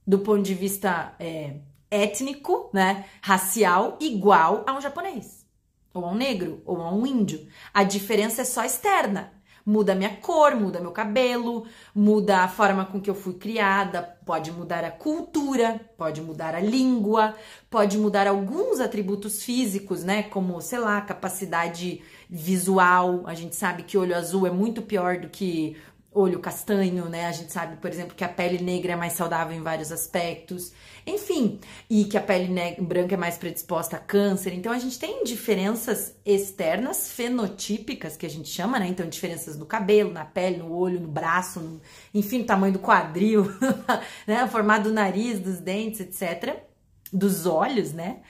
do 0.06 0.20
ponto 0.20 0.42
de 0.42 0.54
vista 0.54 1.16
é, 1.18 1.56
étnico, 1.90 2.70
né, 2.74 3.06
racial, 3.22 3.98
igual 4.02 4.66
a 4.68 4.74
um 4.74 4.82
japonês, 4.82 5.46
ou 5.94 6.04
a 6.04 6.12
um 6.12 6.16
negro, 6.16 6.62
ou 6.66 6.82
a 6.82 6.94
um 6.94 7.06
índio. 7.06 7.48
A 7.74 7.86
diferença 7.86 8.42
é 8.42 8.46
só 8.46 8.66
externa. 8.66 9.32
Muda 9.64 9.94
minha 9.94 10.18
cor, 10.18 10.56
muda 10.56 10.80
meu 10.80 10.92
cabelo, 10.92 11.68
muda 11.94 12.40
a 12.40 12.48
forma 12.48 12.84
com 12.84 13.00
que 13.00 13.10
eu 13.10 13.14
fui 13.14 13.36
criada, 13.36 14.02
pode 14.26 14.52
mudar 14.52 14.84
a 14.84 14.90
cultura, 14.90 15.80
pode 15.96 16.20
mudar 16.20 16.56
a 16.56 16.60
língua, 16.60 17.36
pode 17.70 17.96
mudar 17.96 18.26
alguns 18.26 18.80
atributos 18.80 19.44
físicos, 19.44 20.04
né? 20.04 20.24
Como, 20.24 20.60
sei 20.62 20.80
lá, 20.80 21.00
capacidade 21.02 22.02
visual. 22.32 23.24
A 23.26 23.34
gente 23.34 23.56
sabe 23.58 23.84
que 23.84 23.98
olho 23.98 24.16
azul 24.16 24.48
é 24.48 24.52
muito 24.52 24.82
pior 24.82 25.18
do 25.18 25.28
que 25.28 25.76
olho 26.14 26.40
castanho, 26.40 27.08
né? 27.08 27.26
A 27.28 27.32
gente 27.32 27.52
sabe, 27.54 27.78
por 27.78 27.90
exemplo, 27.90 28.16
que 28.16 28.24
a 28.24 28.30
pele 28.30 28.62
negra 28.64 28.94
é 28.94 28.96
mais 28.96 29.14
saudável 29.14 29.56
em 29.56 29.62
vários 29.62 29.92
aspectos. 29.92 30.74
Enfim, 31.08 31.60
e 31.90 32.06
que 32.06 32.18
a 32.18 32.22
pele 32.22 32.54
branca 32.80 33.16
é 33.16 33.18
mais 33.18 33.38
predisposta 33.38 33.96
a 33.96 34.00
câncer. 34.00 34.54
Então 34.54 34.72
a 34.72 34.78
gente 34.78 35.00
tem 35.00 35.24
diferenças 35.24 36.16
externas, 36.26 37.12
fenotípicas, 37.12 38.18
que 38.18 38.26
a 38.26 38.30
gente 38.30 38.50
chama, 38.50 38.78
né? 38.78 38.88
Então, 38.88 39.08
diferenças 39.08 39.58
no 39.58 39.66
cabelo, 39.66 40.12
na 40.12 40.26
pele, 40.26 40.58
no 40.58 40.74
olho, 40.74 41.00
no 41.00 41.08
braço, 41.08 41.60
no, 41.60 41.82
enfim, 42.14 42.40
no 42.40 42.46
tamanho 42.46 42.74
do 42.74 42.80
quadril, 42.80 43.46
né? 44.28 44.44
O 44.44 44.80
do 44.80 44.92
nariz, 44.92 45.40
dos 45.40 45.60
dentes, 45.60 46.02
etc. 46.02 46.64
Dos 47.12 47.46
olhos, 47.46 47.94
né? 47.94 48.22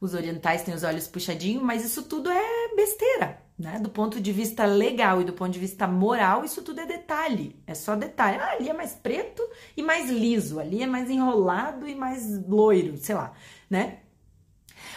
Os 0.00 0.14
orientais 0.14 0.62
têm 0.62 0.74
os 0.74 0.82
olhos 0.82 1.06
puxadinhos, 1.06 1.62
mas 1.62 1.84
isso 1.84 2.04
tudo 2.04 2.30
é 2.30 2.74
besteira, 2.74 3.42
né? 3.58 3.78
Do 3.78 3.90
ponto 3.90 4.18
de 4.18 4.32
vista 4.32 4.64
legal 4.64 5.20
e 5.20 5.24
do 5.24 5.34
ponto 5.34 5.50
de 5.50 5.58
vista 5.58 5.86
moral, 5.86 6.42
isso 6.42 6.62
tudo 6.62 6.80
é 6.80 6.86
detalhe, 6.86 7.54
é 7.66 7.74
só 7.74 7.94
detalhe. 7.94 8.38
Ah, 8.38 8.52
ali 8.52 8.70
é 8.70 8.72
mais 8.72 8.92
preto 8.92 9.42
e 9.76 9.82
mais 9.82 10.08
liso, 10.08 10.58
ali 10.58 10.82
é 10.82 10.86
mais 10.86 11.10
enrolado 11.10 11.86
e 11.86 11.94
mais 11.94 12.42
loiro, 12.48 12.96
sei 12.96 13.14
lá, 13.14 13.34
né? 13.68 13.98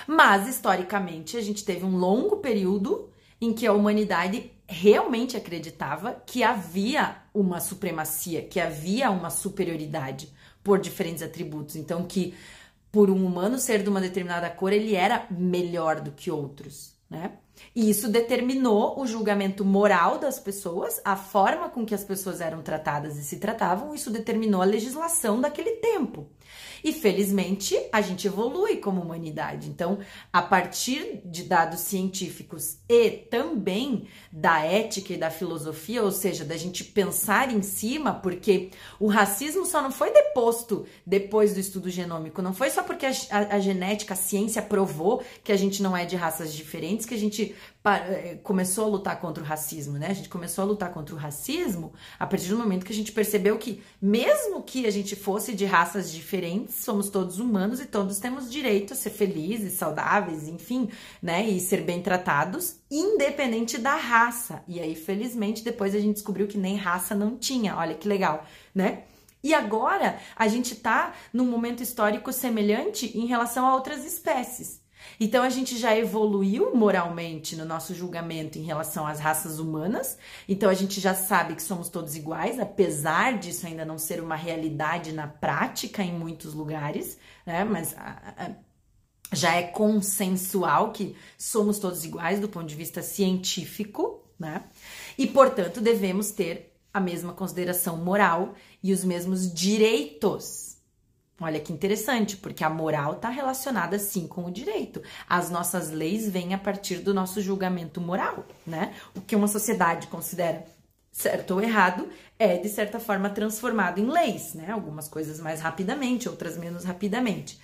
Mas 0.07 0.47
historicamente 0.47 1.35
a 1.35 1.41
gente 1.41 1.65
teve 1.65 1.83
um 1.83 1.97
longo 1.97 2.37
período 2.37 3.09
em 3.41 3.53
que 3.53 3.67
a 3.67 3.73
humanidade 3.73 4.51
realmente 4.65 5.35
acreditava 5.35 6.13
que 6.25 6.43
havia 6.43 7.17
uma 7.33 7.59
supremacia, 7.59 8.41
que 8.41 8.59
havia 8.59 9.11
uma 9.11 9.29
superioridade 9.29 10.31
por 10.63 10.79
diferentes 10.79 11.21
atributos. 11.21 11.75
Então 11.75 12.05
que 12.05 12.33
por 12.93 13.09
um 13.09 13.25
humano 13.25 13.57
ser 13.57 13.81
de 13.81 13.89
uma 13.89 13.99
determinada 13.99 14.47
cor, 14.51 14.71
ele 14.71 14.95
era 14.95 15.25
melhor 15.31 15.99
do 15.99 16.11
que 16.11 16.29
outros, 16.29 16.93
né? 17.09 17.31
E 17.75 17.89
isso 17.89 18.07
determinou 18.07 18.99
o 19.01 19.07
julgamento 19.07 19.65
moral 19.65 20.19
das 20.19 20.39
pessoas, 20.39 21.01
a 21.03 21.15
forma 21.15 21.69
com 21.69 21.83
que 21.83 21.95
as 21.95 22.03
pessoas 22.03 22.39
eram 22.39 22.61
tratadas 22.61 23.17
e 23.17 23.23
se 23.23 23.39
tratavam, 23.39 23.95
isso 23.95 24.11
determinou 24.11 24.61
a 24.61 24.65
legislação 24.65 25.41
daquele 25.41 25.71
tempo. 25.77 26.27
E 26.83 26.91
felizmente 26.91 27.79
a 27.91 28.01
gente 28.01 28.27
evolui 28.27 28.77
como 28.77 29.01
humanidade. 29.01 29.69
Então, 29.69 29.99
a 30.31 30.41
partir 30.41 31.21
de 31.25 31.43
dados 31.43 31.79
científicos 31.79 32.77
e 32.89 33.09
também 33.09 34.07
da 34.31 34.59
ética 34.59 35.13
e 35.13 35.17
da 35.17 35.29
filosofia, 35.29 36.03
ou 36.03 36.11
seja, 36.11 36.43
da 36.43 36.57
gente 36.57 36.83
pensar 36.83 37.53
em 37.53 37.61
cima, 37.61 38.13
porque 38.13 38.71
o 38.99 39.07
racismo 39.07 39.65
só 39.65 39.81
não 39.81 39.91
foi 39.91 40.11
deposto 40.11 40.85
depois 41.05 41.53
do 41.53 41.59
estudo 41.59 41.89
genômico, 41.89 42.41
não 42.41 42.53
foi 42.53 42.69
só 42.69 42.83
porque 42.83 43.05
a, 43.05 43.11
a, 43.29 43.55
a 43.55 43.59
genética, 43.59 44.13
a 44.13 44.17
ciência 44.17 44.61
provou 44.61 45.23
que 45.43 45.51
a 45.51 45.57
gente 45.57 45.81
não 45.81 45.95
é 45.95 46.05
de 46.05 46.15
raças 46.15 46.53
diferentes 46.53 47.05
que 47.05 47.13
a 47.13 47.17
gente 47.17 47.55
começou 48.43 48.85
a 48.85 48.87
lutar 48.87 49.19
contra 49.19 49.43
o 49.43 49.45
racismo, 49.45 49.97
né? 49.97 50.07
A 50.07 50.13
gente 50.13 50.29
começou 50.29 50.63
a 50.63 50.65
lutar 50.65 50.91
contra 50.91 51.13
o 51.13 51.17
racismo 51.17 51.93
a 52.17 52.25
partir 52.25 52.47
do 52.47 52.57
momento 52.57 52.85
que 52.85 52.93
a 52.93 52.95
gente 52.95 53.11
percebeu 53.11 53.57
que, 53.57 53.83
mesmo 54.01 54.63
que 54.63 54.85
a 54.85 54.91
gente 54.91 55.15
fosse 55.15 55.53
de 55.53 55.65
raças 55.65 56.11
diferentes, 56.11 56.75
somos 56.75 57.09
todos 57.09 57.39
humanos 57.39 57.81
e 57.81 57.85
todos 57.85 58.19
temos 58.19 58.49
direito 58.49 58.93
a 58.93 58.95
ser 58.95 59.09
felizes, 59.09 59.73
saudáveis, 59.73 60.47
enfim, 60.47 60.89
né? 61.21 61.45
E 61.45 61.59
ser 61.59 61.81
bem 61.81 62.01
tratados, 62.01 62.77
independente 62.89 63.77
da 63.77 63.95
raça. 63.95 64.63
E 64.67 64.79
aí, 64.79 64.95
felizmente, 64.95 65.63
depois 65.63 65.93
a 65.93 65.99
gente 65.99 66.15
descobriu 66.15 66.47
que 66.47 66.57
nem 66.57 66.77
raça 66.77 67.13
não 67.13 67.37
tinha. 67.37 67.75
Olha 67.75 67.95
que 67.95 68.07
legal, 68.07 68.45
né? 68.73 69.03
E 69.43 69.53
agora 69.53 70.19
a 70.37 70.47
gente 70.47 70.73
tá 70.75 71.13
num 71.33 71.45
momento 71.45 71.83
histórico 71.83 72.31
semelhante 72.31 73.17
em 73.17 73.25
relação 73.25 73.67
a 73.67 73.75
outras 73.75 74.05
espécies. 74.05 74.82
Então 75.19 75.43
a 75.43 75.49
gente 75.49 75.77
já 75.77 75.95
evoluiu 75.95 76.75
moralmente 76.75 77.55
no 77.55 77.65
nosso 77.65 77.93
julgamento 77.93 78.57
em 78.57 78.63
relação 78.63 79.05
às 79.05 79.19
raças 79.19 79.59
humanas. 79.59 80.17
Então 80.47 80.69
a 80.69 80.73
gente 80.73 80.99
já 80.99 81.13
sabe 81.13 81.55
que 81.55 81.63
somos 81.63 81.89
todos 81.89 82.15
iguais, 82.15 82.59
apesar 82.59 83.37
disso 83.37 83.65
ainda 83.65 83.85
não 83.85 83.97
ser 83.97 84.21
uma 84.21 84.35
realidade 84.35 85.11
na 85.11 85.27
prática 85.27 86.03
em 86.03 86.13
muitos 86.13 86.53
lugares, 86.53 87.17
né? 87.45 87.63
Mas 87.63 87.95
a, 87.97 88.33
a, 88.37 89.35
já 89.35 89.55
é 89.55 89.63
consensual 89.63 90.91
que 90.91 91.15
somos 91.37 91.79
todos 91.79 92.05
iguais 92.05 92.39
do 92.39 92.49
ponto 92.49 92.67
de 92.67 92.75
vista 92.75 93.01
científico, 93.01 94.23
né? 94.39 94.63
E 95.17 95.25
portanto 95.27 95.81
devemos 95.81 96.31
ter 96.31 96.73
a 96.93 96.99
mesma 96.99 97.33
consideração 97.33 97.97
moral 97.97 98.53
e 98.83 98.93
os 98.93 99.03
mesmos 99.03 99.51
direitos 99.51 100.72
Olha 101.41 101.59
que 101.59 101.73
interessante, 101.73 102.37
porque 102.37 102.63
a 102.63 102.69
moral 102.69 103.13
está 103.13 103.29
relacionada 103.29 103.97
sim 103.97 104.27
com 104.27 104.45
o 104.45 104.51
direito. 104.51 105.01
As 105.27 105.49
nossas 105.49 105.89
leis 105.89 106.29
vêm 106.29 106.53
a 106.53 106.57
partir 106.57 106.97
do 106.97 107.13
nosso 107.13 107.41
julgamento 107.41 107.99
moral, 107.99 108.45
né? 108.65 108.93
O 109.15 109.21
que 109.21 109.35
uma 109.35 109.47
sociedade 109.47 110.07
considera 110.07 110.63
certo 111.11 111.51
ou 111.51 111.61
errado 111.61 112.09
é 112.39 112.57
de 112.57 112.67
certa 112.69 112.99
forma 112.99 113.29
transformado 113.29 113.99
em 113.99 114.09
leis, 114.09 114.53
né? 114.53 114.71
Algumas 114.71 115.07
coisas 115.07 115.39
mais 115.39 115.59
rapidamente, 115.59 116.29
outras 116.29 116.57
menos 116.57 116.83
rapidamente. 116.83 117.59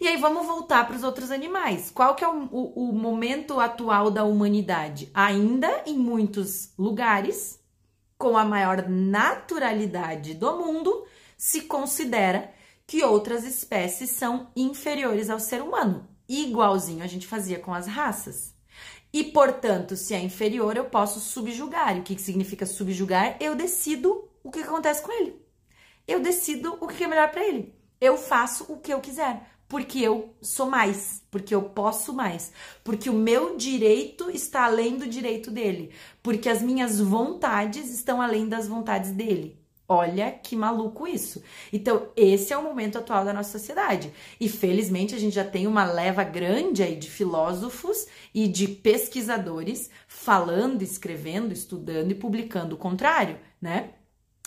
E 0.00 0.08
aí 0.08 0.16
vamos 0.16 0.46
voltar 0.46 0.86
para 0.86 0.96
os 0.96 1.02
outros 1.02 1.30
animais. 1.30 1.90
Qual 1.90 2.14
que 2.14 2.24
é 2.24 2.28
o, 2.28 2.48
o, 2.50 2.90
o 2.90 2.92
momento 2.92 3.58
atual 3.58 4.10
da 4.10 4.24
humanidade? 4.24 5.10
Ainda 5.14 5.82
em 5.86 5.96
muitos 5.96 6.72
lugares, 6.78 7.58
com 8.18 8.36
a 8.36 8.44
maior 8.44 8.88
naturalidade 8.88 10.34
do 10.34 10.58
mundo, 10.58 11.06
se 11.36 11.62
considera 11.62 12.53
que 12.86 13.02
outras 13.02 13.44
espécies 13.44 14.10
são 14.10 14.50
inferiores 14.54 15.30
ao 15.30 15.40
ser 15.40 15.62
humano, 15.62 16.08
igualzinho 16.28 17.02
a 17.02 17.06
gente 17.06 17.26
fazia 17.26 17.58
com 17.58 17.72
as 17.72 17.86
raças. 17.86 18.54
E, 19.12 19.22
portanto, 19.22 19.96
se 19.96 20.12
é 20.12 20.18
inferior, 20.20 20.76
eu 20.76 20.86
posso 20.86 21.20
subjugar. 21.20 21.96
E 21.96 22.00
o 22.00 22.02
que, 22.02 22.18
significa 22.20 22.66
subjugar? 22.66 23.36
Eu 23.38 23.54
decido 23.54 24.28
o 24.42 24.50
que 24.50 24.58
acontece 24.58 25.02
com 25.02 25.12
ele. 25.12 25.40
Eu 26.06 26.18
decido 26.18 26.76
o 26.80 26.88
que 26.88 27.04
é 27.04 27.06
melhor 27.06 27.30
para 27.30 27.46
ele. 27.46 27.72
Eu 28.00 28.18
faço 28.18 28.66
o 28.68 28.76
que 28.78 28.92
eu 28.92 29.00
quiser, 29.00 29.48
porque 29.68 30.00
eu 30.00 30.34
sou 30.42 30.68
mais, 30.68 31.22
porque 31.30 31.54
eu 31.54 31.62
posso 31.62 32.12
mais, 32.12 32.52
porque 32.82 33.08
o 33.08 33.14
meu 33.14 33.56
direito 33.56 34.28
está 34.30 34.64
além 34.64 34.96
do 34.96 35.06
direito 35.06 35.50
dele, 35.50 35.92
porque 36.22 36.48
as 36.48 36.60
minhas 36.60 37.00
vontades 37.00 37.88
estão 37.94 38.20
além 38.20 38.48
das 38.48 38.66
vontades 38.66 39.12
dele. 39.12 39.63
Olha 39.94 40.32
que 40.32 40.56
maluco 40.56 41.06
isso. 41.06 41.40
Então, 41.72 42.08
esse 42.16 42.52
é 42.52 42.58
o 42.58 42.64
momento 42.64 42.98
atual 42.98 43.24
da 43.24 43.32
nossa 43.32 43.56
sociedade. 43.56 44.12
E 44.40 44.48
felizmente 44.48 45.14
a 45.14 45.18
gente 45.18 45.34
já 45.34 45.44
tem 45.44 45.68
uma 45.68 45.84
leva 45.84 46.24
grande 46.24 46.82
aí 46.82 46.96
de 46.96 47.08
filósofos 47.08 48.08
e 48.34 48.48
de 48.48 48.66
pesquisadores 48.66 49.88
falando, 50.08 50.82
escrevendo, 50.82 51.52
estudando 51.52 52.10
e 52.10 52.14
publicando 52.14 52.74
o 52.74 52.78
contrário, 52.78 53.38
né? 53.62 53.90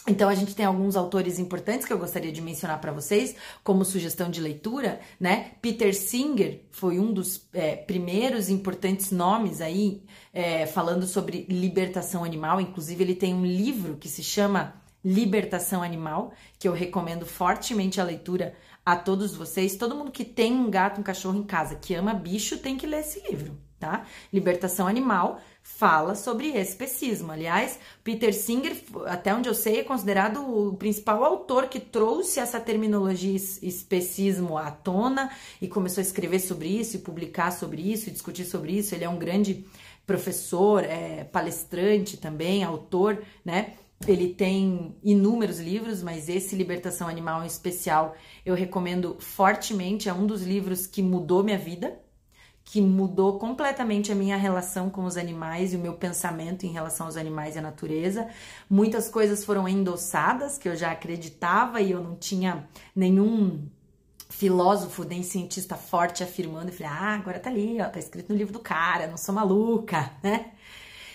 Então 0.05 0.29
a 0.29 0.35
gente 0.35 0.55
tem 0.55 0.65
alguns 0.65 0.95
autores 0.95 1.37
importantes 1.37 1.85
que 1.85 1.91
eu 1.91 1.97
gostaria 1.97 2.31
de 2.31 2.41
mencionar 2.41 2.79
para 2.79 2.93
vocês, 2.93 3.35
como 3.61 3.83
sugestão 3.83 4.29
de 4.29 4.39
leitura, 4.39 5.01
né? 5.19 5.51
Peter 5.61 5.93
Singer 5.93 6.61
foi 6.71 6.97
um 6.97 7.13
dos 7.13 7.47
é, 7.53 7.75
primeiros 7.75 8.49
importantes 8.49 9.11
nomes 9.11 9.59
aí 9.59 10.03
é, 10.33 10.65
falando 10.65 11.05
sobre 11.05 11.45
libertação 11.49 12.23
animal. 12.23 12.61
Inclusive 12.61 13.03
ele 13.03 13.15
tem 13.15 13.33
um 13.33 13.45
livro 13.45 13.97
que 13.97 14.07
se 14.07 14.23
chama 14.23 14.81
Libertação 15.07 15.81
Animal, 15.81 16.33
que 16.59 16.67
eu 16.67 16.73
recomendo 16.73 17.25
fortemente 17.25 18.01
a 18.01 18.03
leitura 18.03 18.53
a 18.85 18.93
todos 18.93 19.33
vocês. 19.33 19.77
Todo 19.77 19.95
mundo 19.95 20.11
que 20.11 20.25
tem 20.25 20.51
um 20.53 20.69
gato, 20.69 20.99
um 20.99 21.03
cachorro 21.03 21.39
em 21.39 21.43
casa, 21.43 21.75
que 21.75 21.95
ama 21.95 22.13
bicho, 22.13 22.57
tem 22.57 22.75
que 22.75 22.85
ler 22.85 22.99
esse 22.99 23.21
livro, 23.25 23.57
tá? 23.79 24.05
Libertação 24.33 24.85
Animal 24.85 25.39
fala 25.63 26.13
sobre 26.13 26.49
especismo. 26.49 27.31
Aliás, 27.31 27.79
Peter 28.03 28.33
Singer, 28.33 28.75
até 29.05 29.33
onde 29.33 29.47
eu 29.47 29.53
sei, 29.53 29.79
é 29.79 29.83
considerado 29.85 30.41
o 30.41 30.75
principal 30.75 31.23
autor 31.23 31.67
que 31.67 31.79
trouxe 31.79 32.41
essa 32.41 32.59
terminologia 32.59 33.33
especismo 33.33 34.57
à 34.57 34.71
tona 34.71 35.31
e 35.61 35.69
começou 35.69 36.01
a 36.01 36.05
escrever 36.05 36.39
sobre 36.39 36.67
isso, 36.67 36.97
e 36.97 36.99
publicar 36.99 37.51
sobre 37.51 37.81
isso, 37.81 38.09
e 38.09 38.11
discutir 38.11 38.43
sobre 38.43 38.73
isso. 38.73 38.93
Ele 38.93 39.05
é 39.05 39.09
um 39.09 39.17
grande 39.17 39.65
professor, 40.05 40.83
é, 40.83 41.23
palestrante 41.23 42.17
também, 42.17 42.61
autor, 42.61 43.21
né? 43.45 43.73
Ele 44.05 44.33
tem 44.33 44.95
inúmeros 45.03 45.59
livros, 45.59 46.03
mas 46.03 46.29
esse 46.29 46.55
Libertação 46.55 47.07
Animal 47.07 47.43
em 47.43 47.47
especial 47.47 48.15
eu 48.45 48.53
recomendo 48.53 49.17
fortemente. 49.19 50.07
É 50.07 50.13
um 50.13 50.27
dos 50.27 50.43
livros 50.43 50.85
que 50.85 51.01
mudou 51.01 51.43
minha 51.43 51.57
vida, 51.57 51.99
que 52.63 52.81
mudou 52.81 53.39
completamente 53.39 54.11
a 54.11 54.15
minha 54.15 54.37
relação 54.37 54.89
com 54.89 55.05
os 55.05 55.17
animais 55.17 55.73
e 55.73 55.77
o 55.77 55.79
meu 55.79 55.93
pensamento 55.93 56.65
em 56.65 56.71
relação 56.71 57.07
aos 57.07 57.17
animais 57.17 57.55
e 57.55 57.59
à 57.59 57.61
natureza. 57.61 58.27
Muitas 58.69 59.09
coisas 59.09 59.43
foram 59.43 59.67
endossadas 59.67 60.57
que 60.57 60.69
eu 60.69 60.75
já 60.75 60.91
acreditava 60.91 61.81
e 61.81 61.91
eu 61.91 62.03
não 62.03 62.15
tinha 62.15 62.67
nenhum 62.95 63.67
filósofo 64.29 65.03
nem 65.03 65.23
cientista 65.23 65.75
forte 65.75 66.23
afirmando. 66.23 66.67
Eu 66.67 66.73
falei, 66.73 66.91
ah, 66.91 67.15
agora 67.15 67.39
tá 67.39 67.49
ali, 67.49 67.81
ó, 67.81 67.85
tá 67.89 67.99
escrito 67.99 68.31
no 68.31 68.37
livro 68.37 68.53
do 68.53 68.59
cara, 68.59 69.07
não 69.07 69.17
sou 69.17 69.33
maluca, 69.33 70.11
né? 70.21 70.51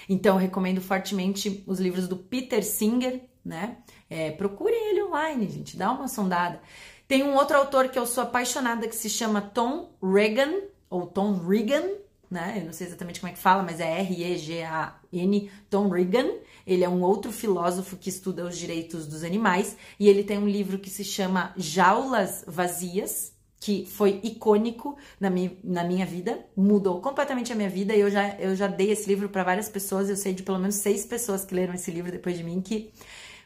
Então, 0.09 0.37
recomendo 0.37 0.81
fortemente 0.81 1.63
os 1.67 1.79
livros 1.79 2.09
do 2.09 2.17
Peter 2.17 2.65
Singer, 2.65 3.23
né? 3.45 3.79
É, 4.09 4.31
procurem 4.31 4.91
ele 4.91 5.03
online, 5.03 5.49
gente, 5.49 5.77
dá 5.77 5.91
uma 5.91 6.09
sondada. 6.09 6.61
Tem 7.09 7.23
um 7.23 7.35
outro 7.35 7.57
autor 7.57 7.89
que 7.89 7.99
eu 7.99 8.07
sou 8.07 8.23
apaixonada 8.23 8.89
que 8.89 8.97
se 8.97 9.11
chama 9.11 9.41
Tom 9.41 9.91
Regan, 10.03 10.63
ou 10.89 11.07
Tom 11.07 11.39
Regan, 11.39 11.89
né? 12.31 12.59
Eu 12.61 12.65
não 12.65 12.73
sei 12.73 12.87
exatamente 12.87 13.21
como 13.21 13.31
é 13.31 13.35
que 13.35 13.39
fala, 13.39 13.63
mas 13.63 13.81
é 13.81 14.01
R-E-G-A-N, 14.01 15.51
Tom 15.69 15.89
Regan. 15.89 16.31
Ele 16.67 16.85
é 16.85 16.89
um 16.89 17.03
outro 17.03 17.31
filósofo 17.31 17.97
que 17.97 18.09
estuda 18.09 18.47
os 18.47 18.57
direitos 18.57 19.07
dos 19.07 19.23
animais 19.23 19.77
e 19.99 20.09
ele 20.09 20.25
tem 20.25 20.39
um 20.39 20.49
livro 20.49 20.79
que 20.79 20.89
se 20.89 21.05
chama 21.05 21.53
Jaulas 21.57 22.45
Vazias, 22.47 23.32
que 23.63 23.87
foi 23.87 24.19
icônico 24.25 24.97
na 25.21 25.31
minha, 25.31 25.53
na 25.63 25.85
minha 25.85 26.05
vida, 26.05 26.45
mudou 26.57 27.01
completamente 27.01 27.53
a 27.53 27.55
minha 27.55 27.69
vida. 27.71 27.95
E 27.95 28.01
eu 28.01 28.11
já, 28.11 28.31
eu 28.41 28.57
já 28.57 28.67
dei 28.67 28.91
esse 28.91 29.09
livro 29.09 29.29
para 29.29 29.45
várias 29.45 29.69
pessoas. 29.69 30.11
Eu 30.11 30.17
sei 30.17 30.35
de 30.35 30.43
pelo 30.43 30.59
menos 30.59 30.75
seis 30.75 31.07
pessoas 31.07 31.45
que 31.45 31.55
leram 31.55 31.73
esse 31.73 31.89
livro 31.89 32.11
depois 32.11 32.37
de 32.37 32.43
mim 32.43 32.61
que 32.61 32.93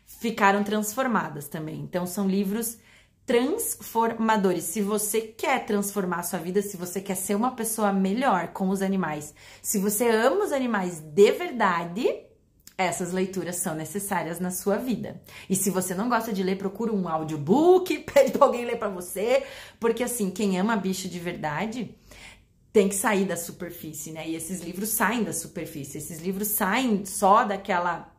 ficaram 0.07 0.65
transformadas 0.65 1.49
também. 1.49 1.81
Então, 1.81 2.07
são 2.07 2.27
livros 2.27 2.79
transformadores. 3.27 4.65
Se 4.65 4.81
você 4.81 5.21
quer 5.21 5.67
transformar 5.67 6.21
a 6.21 6.23
sua 6.23 6.39
vida, 6.39 6.63
se 6.63 6.79
você 6.79 6.99
quer 6.99 7.17
ser 7.17 7.35
uma 7.35 7.51
pessoa 7.51 7.93
melhor 7.93 8.49
com 8.55 8.71
os 8.71 8.81
animais, 8.81 9.35
se 9.61 9.79
você 9.79 10.09
ama 10.09 10.47
os 10.47 10.53
animais 10.53 10.99
de 10.99 11.31
verdade, 11.33 12.26
essas 12.79 13.13
leituras 13.13 13.57
são 13.57 13.75
necessárias 13.75 14.39
na 14.39 14.51
sua 14.51 14.77
vida. 14.77 15.21
E 15.49 15.57
se 15.57 15.71
você 15.71 15.95
não 15.95 16.09
gosta 16.09 16.33
de 16.33 16.43
ler, 16.43 16.57
procura 16.59 16.93
um 16.93 17.09
audiobook, 17.09 17.99
pede 18.13 18.33
pra 18.33 18.47
alguém 18.47 18.65
ler 18.65 18.79
para 18.79 18.89
você, 18.89 19.45
porque 19.81 20.03
assim, 20.03 20.31
quem 20.31 20.59
ama 20.59 20.77
bicho 20.77 21.09
de 21.09 21.19
verdade 21.19 21.95
tem 22.73 22.91
que 22.91 22.95
sair 22.95 23.25
da 23.25 23.37
superfície, 23.37 24.13
né? 24.13 24.29
E 24.29 24.37
esses 24.37 24.61
livros 24.61 24.91
saem 24.91 25.25
da 25.25 25.33
superfície, 25.33 25.97
esses 25.97 26.21
livros 26.21 26.49
saem 26.49 27.07
só 27.07 27.43
daquela 27.43 28.15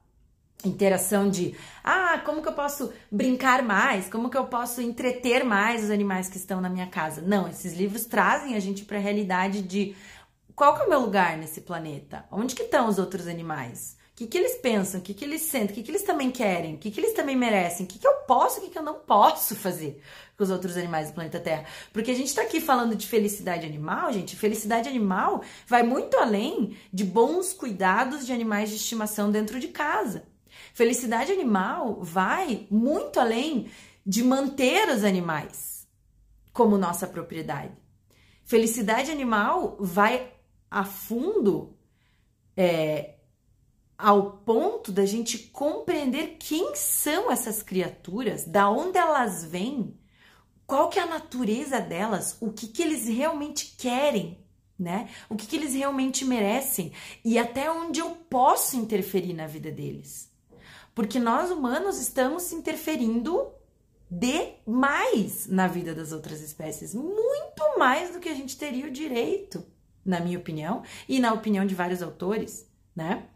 interação 0.65 1.29
de 1.29 1.55
ah, 1.83 2.19
como 2.25 2.41
que 2.41 2.49
eu 2.49 2.53
posso 2.53 2.91
brincar 3.11 3.61
mais? 3.61 4.09
Como 4.09 4.31
que 4.31 4.37
eu 4.37 4.45
posso 4.45 4.81
entreter 4.81 5.43
mais 5.43 5.83
os 5.83 5.91
animais 5.91 6.27
que 6.27 6.37
estão 6.37 6.59
na 6.59 6.69
minha 6.69 6.87
casa? 6.87 7.21
Não, 7.21 7.47
esses 7.47 7.73
livros 7.73 8.05
trazem 8.05 8.55
a 8.55 8.59
gente 8.59 8.83
para 8.83 8.97
a 8.97 9.01
realidade 9.01 9.61
de 9.61 9.95
qual 10.55 10.73
que 10.75 10.81
é 10.81 10.85
o 10.85 10.89
meu 10.89 11.01
lugar 11.01 11.37
nesse 11.37 11.61
planeta? 11.61 12.25
Onde 12.31 12.55
que 12.55 12.63
estão 12.63 12.89
os 12.89 12.97
outros 12.97 13.27
animais? 13.27 13.96
Que, 14.17 14.25
que 14.25 14.35
eles 14.35 14.55
pensam? 14.55 14.99
O 14.99 15.03
que, 15.03 15.13
que 15.13 15.23
eles 15.23 15.43
sentem? 15.43 15.69
O 15.69 15.75
que, 15.75 15.83
que 15.83 15.91
eles 15.91 16.01
também 16.01 16.31
querem? 16.31 16.73
O 16.73 16.77
que, 16.79 16.89
que 16.89 16.99
eles 16.99 17.13
também 17.13 17.35
merecem? 17.35 17.85
O 17.85 17.87
que, 17.87 17.99
que 17.99 18.07
eu 18.07 18.15
posso? 18.27 18.57
O 18.57 18.63
que, 18.63 18.71
que 18.71 18.77
eu 18.79 18.81
não 18.81 18.95
posso 18.95 19.55
fazer 19.55 20.01
com 20.35 20.43
os 20.43 20.49
outros 20.49 20.75
animais 20.75 21.09
do 21.09 21.13
planeta 21.13 21.39
Terra? 21.39 21.65
Porque 21.93 22.09
a 22.09 22.15
gente 22.15 22.33
tá 22.33 22.41
aqui 22.41 22.59
falando 22.59 22.95
de 22.95 23.05
felicidade 23.05 23.63
animal, 23.63 24.11
gente. 24.11 24.35
Felicidade 24.35 24.89
animal 24.89 25.43
vai 25.67 25.83
muito 25.83 26.17
além 26.17 26.75
de 26.91 27.03
bons 27.03 27.53
cuidados 27.53 28.25
de 28.25 28.33
animais 28.33 28.71
de 28.71 28.77
estimação 28.77 29.29
dentro 29.29 29.59
de 29.59 29.67
casa. 29.67 30.23
Felicidade 30.73 31.31
animal 31.31 31.99
vai 32.01 32.65
muito 32.71 33.19
além 33.19 33.69
de 34.03 34.23
manter 34.23 34.89
os 34.89 35.03
animais 35.03 35.87
como 36.51 36.75
nossa 36.75 37.05
propriedade. 37.05 37.71
Felicidade 38.43 39.11
animal 39.11 39.77
vai 39.79 40.33
a 40.71 40.83
fundo 40.83 41.77
é, 42.55 43.16
ao 43.97 44.37
ponto 44.37 44.91
da 44.91 45.05
gente 45.05 45.37
compreender 45.37 46.37
quem 46.39 46.75
são 46.75 47.31
essas 47.31 47.63
criaturas, 47.63 48.45
da 48.45 48.69
onde 48.69 48.97
elas 48.97 49.43
vêm, 49.43 49.97
qual 50.67 50.89
que 50.89 50.99
é 50.99 51.01
a 51.01 51.07
natureza 51.07 51.79
delas, 51.79 52.37
o 52.39 52.51
que, 52.51 52.67
que 52.67 52.83
eles 52.83 53.07
realmente 53.07 53.75
querem, 53.77 54.37
né? 54.77 55.09
O 55.27 55.35
que, 55.35 55.47
que 55.47 55.55
eles 55.55 55.73
realmente 55.73 56.23
merecem 56.23 56.91
e 57.25 57.39
até 57.39 57.71
onde 57.71 57.99
eu 57.99 58.11
posso 58.29 58.77
interferir 58.77 59.33
na 59.33 59.47
vida 59.47 59.71
deles. 59.71 60.31
Porque 60.93 61.19
nós 61.19 61.49
humanos 61.49 61.99
estamos 61.99 62.51
interferindo 62.51 63.51
demais 64.09 65.47
na 65.47 65.67
vida 65.67 65.95
das 65.95 66.11
outras 66.11 66.41
espécies, 66.41 66.93
muito 66.93 67.77
mais 67.77 68.11
do 68.11 68.19
que 68.19 68.29
a 68.29 68.33
gente 68.33 68.57
teria 68.57 68.87
o 68.87 68.91
direito, 68.91 69.65
na 70.05 70.19
minha 70.19 70.37
opinião, 70.37 70.83
e 71.07 71.19
na 71.19 71.33
opinião 71.33 71.65
de 71.65 71.75
vários 71.75 72.01
autores, 72.01 72.69
né? 72.95 73.27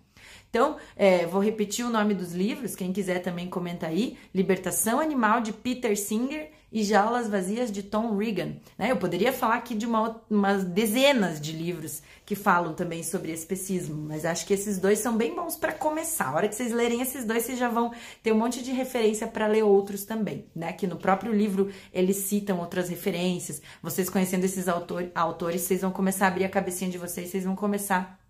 É, 1.01 1.25
vou 1.25 1.41
repetir 1.41 1.83
o 1.83 1.89
nome 1.89 2.13
dos 2.13 2.31
livros, 2.31 2.75
quem 2.75 2.93
quiser 2.93 3.23
também 3.23 3.49
comenta 3.49 3.87
aí: 3.87 4.19
Libertação 4.31 4.99
Animal 4.99 5.41
de 5.41 5.51
Peter 5.51 5.97
Singer 5.99 6.51
e 6.71 6.83
Jaulas 6.83 7.27
Vazias 7.27 7.71
de 7.71 7.81
Tom 7.81 8.15
Regan. 8.15 8.53
Né? 8.77 8.91
Eu 8.91 8.97
poderia 8.97 9.33
falar 9.33 9.55
aqui 9.55 9.73
de 9.73 9.87
uma, 9.87 10.21
umas 10.29 10.63
dezenas 10.63 11.41
de 11.41 11.53
livros 11.53 12.03
que 12.23 12.35
falam 12.35 12.75
também 12.75 13.01
sobre 13.01 13.31
especismo, 13.31 13.99
mas 14.07 14.25
acho 14.25 14.45
que 14.45 14.53
esses 14.53 14.77
dois 14.77 14.99
são 14.99 15.17
bem 15.17 15.35
bons 15.35 15.55
para 15.55 15.71
começar. 15.71 16.27
A 16.27 16.35
hora 16.35 16.47
que 16.47 16.53
vocês 16.53 16.71
lerem 16.71 17.01
esses 17.01 17.25
dois, 17.25 17.45
vocês 17.45 17.57
já 17.57 17.67
vão 17.67 17.91
ter 18.21 18.31
um 18.31 18.37
monte 18.37 18.61
de 18.61 18.71
referência 18.71 19.25
para 19.25 19.47
ler 19.47 19.63
outros 19.63 20.05
também, 20.05 20.45
né? 20.55 20.71
Que 20.71 20.85
no 20.85 20.97
próprio 20.97 21.33
livro 21.33 21.71
eles 21.91 22.17
citam 22.17 22.59
outras 22.59 22.89
referências. 22.89 23.59
Vocês 23.81 24.07
conhecendo 24.07 24.43
esses 24.43 24.67
autor, 24.67 25.09
autores, 25.15 25.61
vocês 25.61 25.81
vão 25.81 25.89
começar 25.89 26.25
a 26.25 26.27
abrir 26.27 26.45
a 26.45 26.49
cabecinha 26.49 26.91
de 26.91 26.99
vocês, 26.99 27.31
vocês 27.31 27.43
vão 27.43 27.55
começar 27.55 28.20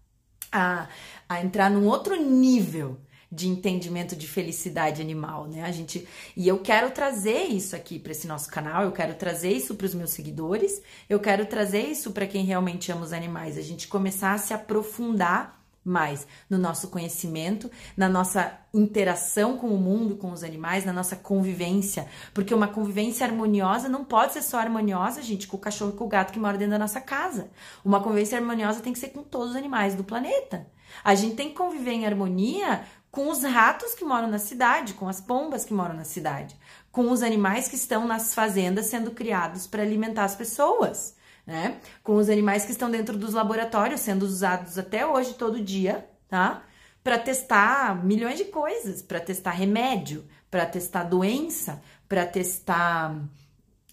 a, 0.51 0.88
a 1.27 1.43
entrar 1.43 1.70
num 1.70 1.88
outro 1.88 2.15
nível 2.15 3.00
de 3.31 3.48
entendimento 3.48 4.13
de 4.13 4.27
felicidade 4.27 5.01
animal, 5.01 5.48
né? 5.48 5.63
A 5.63 5.72
gente 5.72 6.05
e 6.36 6.48
eu 6.48 6.60
quero 6.60 6.91
trazer 6.91 7.43
isso 7.43 7.75
aqui 7.75 7.98
para 7.98 8.12
esse 8.12 8.27
nosso 8.27 8.50
canal, 8.50 8.84
eu 8.84 8.91
quero 8.91 9.13
trazer 9.13 9.51
isso 9.51 9.75
para 9.75 9.86
os 9.86 9.93
meus 9.93 10.10
seguidores, 10.10 10.81
eu 11.10 11.20
quero 11.20 11.46
trazer 11.46 11.84
isso 11.88 12.12
para 12.12 12.27
quem 12.27 12.43
realmente 12.43 12.91
ama 12.91 13.03
os 13.03 13.13
animais, 13.13 13.58
a 13.58 13.62
gente 13.62 13.88
começar 13.88 14.34
a 14.34 14.38
se 14.38 14.53
aprofundar 14.53 15.61
mais 15.84 16.28
no 16.50 16.58
nosso 16.58 16.90
conhecimento, 16.90 17.70
na 17.98 18.08
nossa 18.08 18.60
interação 18.74 19.58
com 19.58 19.68
o 19.68 19.78
mundo, 19.78 20.16
com 20.16 20.32
os 20.32 20.44
animais, 20.44 20.86
na 20.86 20.94
nossa 20.94 21.16
convivência, 21.16 22.08
porque 22.34 22.54
uma 22.54 22.68
convivência 22.68 23.26
harmoniosa 23.26 23.90
não 23.90 24.06
pode 24.06 24.34
ser 24.34 24.42
só 24.42 24.60
harmoniosa, 24.60 25.22
gente, 25.22 25.48
com 25.48 25.58
o 25.58 25.60
cachorro 25.60 25.92
e 25.94 25.98
com 25.98 26.06
o 26.06 26.10
gato 26.10 26.32
que 26.32 26.40
mora 26.40 26.58
dentro 26.58 26.74
da 26.74 26.80
nossa 26.80 27.02
casa. 27.02 27.50
Uma 27.84 28.02
convivência 28.02 28.38
harmoniosa 28.38 28.82
tem 28.82 28.94
que 28.94 29.00
ser 29.00 29.10
com 29.10 29.24
todos 29.24 29.52
os 29.52 29.56
animais 29.56 29.96
do 29.96 30.04
planeta. 30.04 30.68
A 31.04 31.16
gente 31.16 31.36
tem 31.36 31.50
que 31.50 31.56
conviver 31.56 31.92
em 31.92 32.06
harmonia 32.06 32.84
com 33.10 33.30
os 33.30 33.44
ratos 33.44 33.94
que 33.94 34.06
moram 34.06 34.28
na 34.28 34.40
cidade, 34.40 34.94
com 34.94 35.08
as 35.08 35.20
pombas 35.20 35.66
que 35.66 35.74
moram 35.74 35.96
na 35.96 36.06
cidade, 36.06 36.56
com 36.91 37.12
os 37.12 37.22
animais 37.22 37.67
que 37.67 37.76
estão 37.76 38.08
nas 38.08 38.34
fazendas 38.34 38.86
sendo 38.86 39.12
criados 39.12 39.67
para 39.67 39.82
alimentar 39.82 40.24
as 40.24 40.36
pessoas, 40.36 41.15
né? 41.45 41.80
Com 42.04 42.15
os 42.15 42.30
animais 42.30 42.65
que 42.65 42.71
estão 42.71 42.89
dentro 42.89 43.17
dos 43.17 43.34
laboratórios 43.34 44.01
sendo 44.01 44.23
usados 44.23 44.77
até 44.77 45.06
hoje 45.06 45.34
todo 45.34 45.62
dia, 45.62 46.08
tá? 46.27 46.63
Para 47.04 47.17
testar 47.17 48.04
milhões 48.04 48.38
de 48.38 48.45
coisas, 48.45 49.01
para 49.01 49.19
testar 49.19 49.51
remédio, 49.51 50.25
para 50.49 50.65
testar 50.65 51.04
doença, 51.04 51.82
para 52.08 52.25
testar 52.25 53.21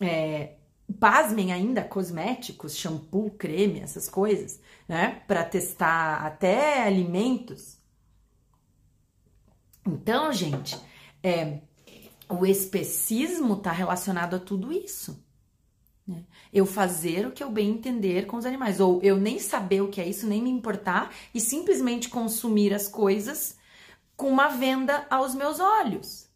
é, 0.01 0.55
pasmem 0.99 1.53
ainda, 1.53 1.83
cosméticos, 1.83 2.77
shampoo, 2.77 3.31
creme, 3.31 3.81
essas 3.81 4.09
coisas, 4.09 4.61
né? 4.89 5.23
Para 5.27 5.45
testar 5.45 6.25
até 6.25 6.83
alimentos. 6.85 7.79
Então, 9.87 10.33
gente, 10.33 10.79
é, 11.23 11.61
o 12.29 12.45
especismo 12.45 13.55
está 13.55 13.73
relacionado 13.73 14.37
a 14.37 14.39
tudo 14.39 14.73
isso. 14.73 15.25
Né? 16.09 16.25
Eu 16.51 16.65
fazer 16.65 17.27
o 17.27 17.31
que 17.31 17.45
eu 17.45 17.51
bem 17.51 17.69
entender 17.69 18.27
com 18.27 18.39
os 18.39 18.47
animais, 18.47 18.81
ou 18.81 18.99
eu 19.03 19.19
nem 19.19 19.39
saber 19.39 19.83
o 19.83 19.89
que 19.89 20.01
é 20.01 20.09
isso, 20.09 20.27
nem 20.27 20.43
me 20.43 20.49
importar 20.49 21.15
e 21.35 21.39
simplesmente 21.39 22.09
consumir 22.09 22.73
as 22.73 22.89
coisas 22.89 23.59
com 24.17 24.31
uma 24.31 24.49
venda 24.49 25.07
aos 25.11 25.35
meus 25.35 25.61
olhos. 25.61 26.27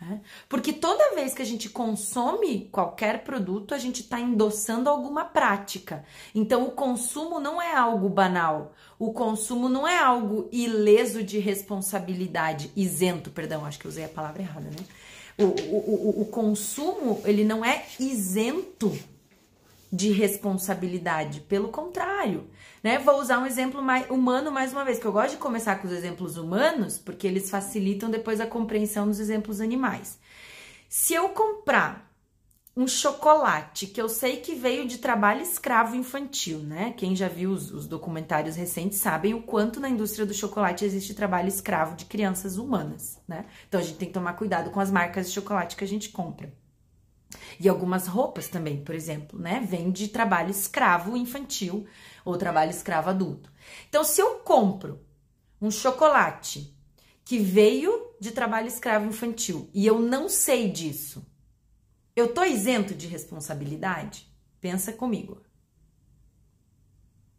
Né? 0.00 0.20
Porque 0.48 0.72
toda 0.72 1.14
vez 1.14 1.32
que 1.32 1.42
a 1.42 1.46
gente 1.46 1.68
consome 1.68 2.68
qualquer 2.72 3.22
produto, 3.22 3.72
a 3.72 3.78
gente 3.78 4.02
está 4.02 4.18
endossando 4.18 4.90
alguma 4.90 5.24
prática. 5.24 6.04
Então, 6.34 6.64
o 6.64 6.72
consumo 6.72 7.38
não 7.38 7.62
é 7.62 7.72
algo 7.72 8.08
banal. 8.08 8.74
O 8.98 9.12
consumo 9.12 9.68
não 9.68 9.86
é 9.86 9.96
algo 9.96 10.48
ileso 10.50 11.22
de 11.22 11.38
responsabilidade, 11.38 12.72
isento, 12.74 13.30
perdão, 13.30 13.64
acho 13.64 13.78
que 13.78 13.88
usei 13.88 14.04
a 14.04 14.08
palavra 14.08 14.42
errada, 14.42 14.68
né? 14.68 14.84
O, 15.36 15.44
o, 15.44 16.20
o, 16.22 16.24
consumo, 16.26 17.20
ele 17.24 17.44
não 17.44 17.64
é 17.64 17.84
isento 17.98 18.96
de 19.92 20.12
responsabilidade, 20.12 21.40
pelo 21.40 21.68
contrário, 21.68 22.48
né? 22.82 22.98
Vou 22.98 23.20
usar 23.20 23.38
um 23.38 23.46
exemplo 23.46 23.82
mais 23.82 24.08
humano 24.10 24.50
mais 24.50 24.72
uma 24.72 24.84
vez, 24.84 24.98
que 24.98 25.04
eu 25.04 25.12
gosto 25.12 25.32
de 25.32 25.36
começar 25.36 25.76
com 25.76 25.88
os 25.88 25.92
exemplos 25.92 26.36
humanos, 26.36 26.98
porque 26.98 27.26
eles 27.26 27.50
facilitam 27.50 28.10
depois 28.10 28.40
a 28.40 28.46
compreensão 28.46 29.06
dos 29.06 29.18
exemplos 29.18 29.60
animais. 29.60 30.18
Se 30.88 31.14
eu 31.14 31.28
comprar 31.30 32.13
um 32.76 32.88
chocolate 32.88 33.86
que 33.86 34.02
eu 34.02 34.08
sei 34.08 34.38
que 34.38 34.54
veio 34.54 34.86
de 34.86 34.98
trabalho 34.98 35.42
escravo 35.42 35.94
infantil, 35.94 36.58
né? 36.58 36.92
Quem 36.96 37.14
já 37.14 37.28
viu 37.28 37.50
os, 37.50 37.70
os, 37.70 37.86
documentários 37.86 38.56
recentes 38.56 38.98
sabem 38.98 39.32
o 39.32 39.42
quanto 39.42 39.78
na 39.78 39.88
indústria 39.88 40.26
do 40.26 40.34
chocolate 40.34 40.84
existe 40.84 41.14
trabalho 41.14 41.46
escravo 41.46 41.94
de 41.94 42.04
crianças 42.04 42.58
humanas, 42.58 43.20
né? 43.28 43.46
Então 43.68 43.80
a 43.80 43.82
gente 43.82 43.96
tem 43.96 44.08
que 44.08 44.14
tomar 44.14 44.32
cuidado 44.32 44.70
com 44.70 44.80
as 44.80 44.90
marcas 44.90 45.28
de 45.28 45.34
chocolate 45.34 45.76
que 45.76 45.84
a 45.84 45.88
gente 45.88 46.08
compra. 46.08 46.52
E 47.60 47.68
algumas 47.68 48.08
roupas 48.08 48.48
também, 48.48 48.82
por 48.82 48.94
exemplo, 48.94 49.38
né? 49.38 49.64
Vem 49.68 49.92
de 49.92 50.08
trabalho 50.08 50.50
escravo 50.50 51.16
infantil 51.16 51.86
ou 52.24 52.36
trabalho 52.36 52.70
escravo 52.70 53.10
adulto. 53.10 53.52
Então, 53.88 54.02
se 54.02 54.20
eu 54.20 54.36
compro 54.36 55.00
um 55.60 55.70
chocolate 55.70 56.76
que 57.24 57.38
veio 57.38 58.10
de 58.20 58.32
trabalho 58.32 58.66
escravo 58.66 59.06
infantil 59.06 59.70
e 59.72 59.86
eu 59.86 60.00
não 60.00 60.28
sei 60.28 60.70
disso, 60.70 61.24
eu 62.14 62.32
tô 62.32 62.44
isento 62.44 62.94
de 62.94 63.06
responsabilidade? 63.06 64.28
Pensa 64.60 64.92
comigo. 64.92 65.42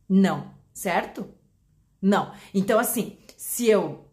Não, 0.08 0.54
certo? 0.74 1.34
Não. 2.02 2.34
Então, 2.54 2.78
assim, 2.80 3.18
se 3.38 3.68
eu 3.68 4.10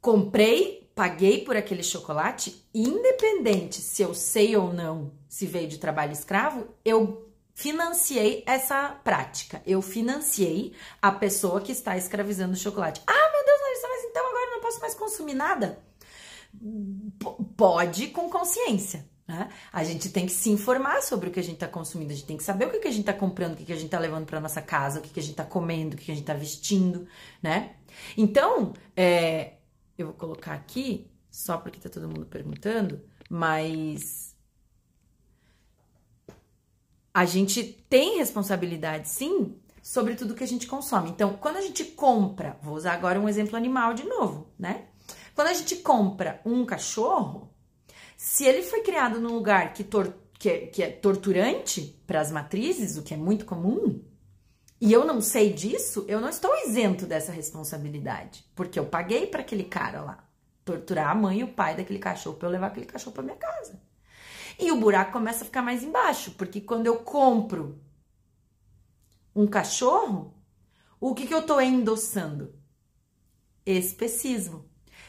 comprei 0.00 0.86
paguei 0.96 1.44
por 1.44 1.54
aquele 1.54 1.82
chocolate, 1.82 2.66
independente 2.74 3.82
se 3.82 4.00
eu 4.00 4.14
sei 4.14 4.56
ou 4.56 4.72
não 4.72 5.12
se 5.28 5.44
veio 5.46 5.68
de 5.68 5.76
trabalho 5.76 6.12
escravo, 6.12 6.68
eu 6.82 7.30
financiei 7.54 8.42
essa 8.46 8.98
prática. 9.04 9.62
Eu 9.66 9.82
financiei 9.82 10.74
a 11.00 11.12
pessoa 11.12 11.60
que 11.60 11.70
está 11.70 11.98
escravizando 11.98 12.54
o 12.54 12.56
chocolate. 12.56 13.02
Ah, 13.06 13.30
meu 13.30 13.44
Deus, 13.44 13.60
Larissa, 13.60 13.88
mas 13.88 14.04
então 14.04 14.26
agora 14.26 14.46
eu 14.46 14.50
não 14.52 14.60
posso 14.62 14.80
mais 14.80 14.94
consumir 14.94 15.34
nada? 15.34 15.78
P 17.18 17.44
pode 17.54 18.08
com 18.08 18.30
consciência. 18.30 19.06
Né? 19.26 19.50
A 19.72 19.82
gente 19.82 20.10
tem 20.10 20.24
que 20.24 20.32
se 20.32 20.50
informar 20.50 21.02
sobre 21.02 21.28
o 21.28 21.32
que 21.32 21.40
a 21.40 21.42
gente 21.42 21.54
está 21.54 21.66
consumindo, 21.66 22.12
a 22.12 22.14
gente 22.14 22.26
tem 22.26 22.36
que 22.36 22.44
saber 22.44 22.66
o 22.66 22.70
que, 22.70 22.78
que 22.78 22.88
a 22.88 22.92
gente 22.92 23.00
está 23.00 23.12
comprando, 23.12 23.54
o 23.54 23.56
que, 23.56 23.64
que 23.64 23.72
a 23.72 23.76
gente 23.76 23.86
está 23.86 23.98
levando 23.98 24.24
para 24.24 24.40
nossa 24.40 24.62
casa, 24.62 25.00
o 25.00 25.02
que, 25.02 25.10
que 25.10 25.18
a 25.18 25.22
gente 25.22 25.32
está 25.32 25.44
comendo, 25.44 25.94
o 25.94 25.98
que, 25.98 26.04
que 26.04 26.12
a 26.12 26.14
gente 26.14 26.22
está 26.22 26.34
vestindo, 26.34 27.08
né? 27.42 27.74
Então, 28.16 28.72
é, 28.96 29.54
eu 29.98 30.06
vou 30.06 30.14
colocar 30.14 30.52
aqui, 30.52 31.10
só 31.30 31.58
porque 31.58 31.80
tá 31.80 31.88
todo 31.88 32.08
mundo 32.08 32.26
perguntando, 32.26 33.02
mas 33.28 34.36
a 37.12 37.24
gente 37.24 37.64
tem 37.88 38.18
responsabilidade, 38.18 39.08
sim, 39.08 39.58
sobre 39.82 40.14
tudo 40.14 40.34
que 40.34 40.44
a 40.44 40.48
gente 40.48 40.66
consome. 40.66 41.10
Então, 41.10 41.34
quando 41.34 41.56
a 41.56 41.62
gente 41.62 41.84
compra, 41.84 42.58
vou 42.62 42.74
usar 42.74 42.92
agora 42.92 43.18
um 43.18 43.28
exemplo 43.28 43.56
animal 43.56 43.92
de 43.92 44.04
novo, 44.04 44.52
né? 44.58 44.86
Quando 45.34 45.48
a 45.48 45.54
gente 45.54 45.76
compra 45.76 46.40
um 46.44 46.64
cachorro, 46.64 47.55
se 48.26 48.44
ele 48.44 48.60
foi 48.60 48.80
criado 48.80 49.20
num 49.20 49.32
lugar 49.32 49.72
que, 49.72 49.84
tor 49.84 50.12
que, 50.36 50.50
é, 50.50 50.66
que 50.66 50.82
é 50.82 50.90
torturante 50.90 51.96
para 52.08 52.20
as 52.20 52.32
matrizes, 52.32 52.96
o 52.96 53.02
que 53.04 53.14
é 53.14 53.16
muito 53.16 53.44
comum, 53.44 54.02
e 54.80 54.92
eu 54.92 55.06
não 55.06 55.20
sei 55.20 55.52
disso, 55.52 56.04
eu 56.08 56.20
não 56.20 56.28
estou 56.28 56.52
isento 56.66 57.06
dessa 57.06 57.30
responsabilidade, 57.30 58.44
porque 58.52 58.80
eu 58.80 58.84
paguei 58.84 59.28
para 59.28 59.42
aquele 59.42 59.62
cara 59.62 60.00
lá 60.00 60.28
torturar 60.64 61.10
a 61.10 61.14
mãe 61.14 61.38
e 61.38 61.44
o 61.44 61.52
pai 61.52 61.76
daquele 61.76 62.00
cachorro 62.00 62.34
para 62.36 62.48
eu 62.48 62.52
levar 62.52 62.66
aquele 62.66 62.86
cachorro 62.86 63.14
para 63.14 63.22
minha 63.22 63.36
casa. 63.36 63.80
E 64.58 64.72
o 64.72 64.80
buraco 64.80 65.12
começa 65.12 65.44
a 65.44 65.46
ficar 65.46 65.62
mais 65.62 65.84
embaixo, 65.84 66.32
porque 66.32 66.60
quando 66.60 66.88
eu 66.88 66.96
compro 66.96 67.80
um 69.36 69.46
cachorro, 69.46 70.34
o 70.98 71.14
que, 71.14 71.28
que 71.28 71.34
eu 71.34 71.42
estou 71.42 71.62
endossando? 71.62 72.52
Especismo. 73.64 74.65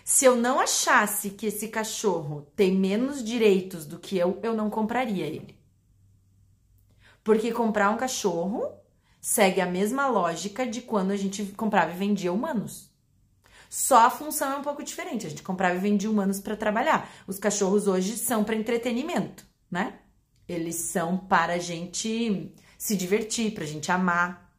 Se 0.09 0.23
eu 0.23 0.37
não 0.37 0.57
achasse 0.57 1.31
que 1.31 1.47
esse 1.47 1.67
cachorro 1.67 2.47
tem 2.55 2.73
menos 2.73 3.21
direitos 3.21 3.85
do 3.85 3.99
que 3.99 4.17
eu, 4.17 4.39
eu 4.41 4.53
não 4.53 4.69
compraria 4.69 5.25
ele. 5.25 5.59
Porque 7.25 7.51
comprar 7.51 7.89
um 7.89 7.97
cachorro 7.97 8.71
segue 9.19 9.59
a 9.59 9.65
mesma 9.65 10.07
lógica 10.07 10.65
de 10.65 10.79
quando 10.79 11.11
a 11.11 11.17
gente 11.17 11.43
comprava 11.57 11.91
e 11.91 11.97
vendia 11.97 12.31
humanos. 12.31 12.89
Só 13.69 14.05
a 14.05 14.09
função 14.09 14.53
é 14.53 14.55
um 14.55 14.61
pouco 14.61 14.81
diferente. 14.81 15.27
A 15.27 15.29
gente 15.29 15.43
comprava 15.43 15.75
e 15.75 15.79
vendia 15.79 16.09
humanos 16.09 16.39
para 16.39 16.55
trabalhar. 16.55 17.11
Os 17.27 17.37
cachorros 17.37 17.85
hoje 17.85 18.15
são 18.15 18.45
para 18.45 18.55
entretenimento, 18.55 19.45
né? 19.69 19.99
Eles 20.47 20.75
são 20.75 21.17
para 21.17 21.55
a 21.55 21.59
gente 21.59 22.55
se 22.77 22.95
divertir, 22.95 23.53
para 23.53 23.65
a 23.65 23.67
gente 23.67 23.91
amar. 23.91 24.55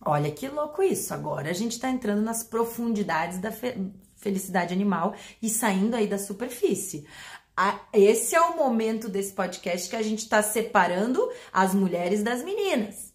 Olha 0.00 0.30
que 0.30 0.48
louco 0.48 0.82
isso. 0.82 1.12
Agora 1.12 1.50
a 1.50 1.54
gente 1.54 1.72
está 1.72 1.90
entrando 1.90 2.22
nas 2.22 2.42
profundidades 2.42 3.36
da 3.36 3.52
felicidade 4.24 4.74
animal 4.74 5.14
e 5.40 5.48
saindo 5.48 5.94
aí 5.94 6.08
da 6.08 6.18
superfície. 6.18 7.06
Esse 7.92 8.34
é 8.34 8.40
o 8.40 8.56
momento 8.56 9.08
desse 9.08 9.32
podcast 9.32 9.88
que 9.88 9.94
a 9.94 10.02
gente 10.02 10.20
está 10.20 10.42
separando 10.42 11.30
as 11.52 11.72
mulheres 11.72 12.24
das 12.24 12.42
meninas. 12.42 13.14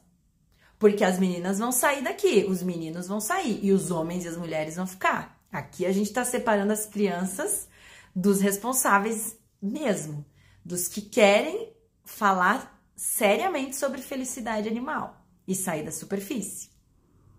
Porque 0.77 1.03
as 1.03 1.19
meninas 1.19 1.59
vão 1.59 1.73
sair 1.73 2.01
daqui, 2.01 2.45
os 2.47 2.63
meninos 2.63 3.05
vão 3.05 3.19
sair 3.19 3.59
e 3.61 3.73
os 3.73 3.91
homens 3.91 4.23
e 4.23 4.29
as 4.29 4.37
mulheres 4.37 4.77
vão 4.77 4.87
ficar. 4.87 5.37
Aqui 5.51 5.85
a 5.85 5.91
gente 5.91 6.07
está 6.07 6.23
separando 6.23 6.71
as 6.71 6.85
crianças 6.85 7.67
dos 8.15 8.39
responsáveis 8.39 9.37
mesmo, 9.61 10.25
dos 10.63 10.87
que 10.87 11.01
querem 11.01 11.73
falar 12.05 12.81
seriamente 12.95 13.75
sobre 13.75 14.01
felicidade 14.01 14.69
animal 14.69 15.25
e 15.45 15.53
sair 15.53 15.83
da 15.83 15.91
superfície, 15.91 16.69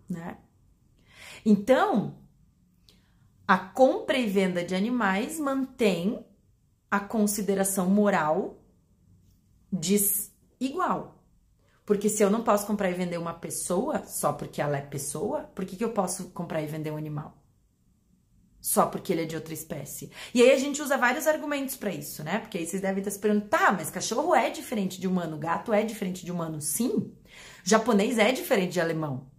né? 0.07 0.37
Então, 1.43 2.20
a 3.51 3.57
compra 3.57 4.17
e 4.17 4.27
venda 4.27 4.63
de 4.63 4.73
animais 4.73 5.37
mantém 5.37 6.25
a 6.89 7.01
consideração 7.01 7.89
moral 7.89 8.63
desigual. 9.69 11.21
Porque 11.85 12.07
se 12.07 12.23
eu 12.23 12.29
não 12.29 12.45
posso 12.45 12.65
comprar 12.65 12.89
e 12.89 12.93
vender 12.93 13.17
uma 13.17 13.33
pessoa 13.33 14.05
só 14.05 14.31
porque 14.31 14.61
ela 14.61 14.77
é 14.77 14.81
pessoa, 14.81 15.51
por 15.53 15.65
que, 15.65 15.75
que 15.75 15.83
eu 15.83 15.91
posso 15.91 16.29
comprar 16.29 16.61
e 16.61 16.65
vender 16.65 16.91
um 16.91 16.95
animal? 16.95 17.43
Só 18.61 18.85
porque 18.85 19.11
ele 19.11 19.23
é 19.23 19.25
de 19.25 19.35
outra 19.35 19.53
espécie. 19.53 20.09
E 20.33 20.41
aí 20.41 20.53
a 20.53 20.57
gente 20.57 20.81
usa 20.81 20.97
vários 20.97 21.27
argumentos 21.27 21.75
para 21.75 21.91
isso, 21.91 22.23
né? 22.23 22.39
Porque 22.39 22.57
aí 22.57 22.65
vocês 22.65 22.81
devem 22.81 22.99
estar 22.99 23.11
se 23.11 23.19
perguntando, 23.19 23.49
tá, 23.49 23.73
mas 23.73 23.89
cachorro 23.89 24.33
é 24.33 24.49
diferente 24.49 24.97
de 24.97 25.09
humano, 25.09 25.37
gato 25.37 25.73
é 25.73 25.83
diferente 25.83 26.23
de 26.23 26.31
humano. 26.31 26.61
Sim, 26.61 27.13
japonês 27.65 28.17
é 28.17 28.31
diferente 28.31 28.71
de 28.71 28.79
alemão. 28.79 29.29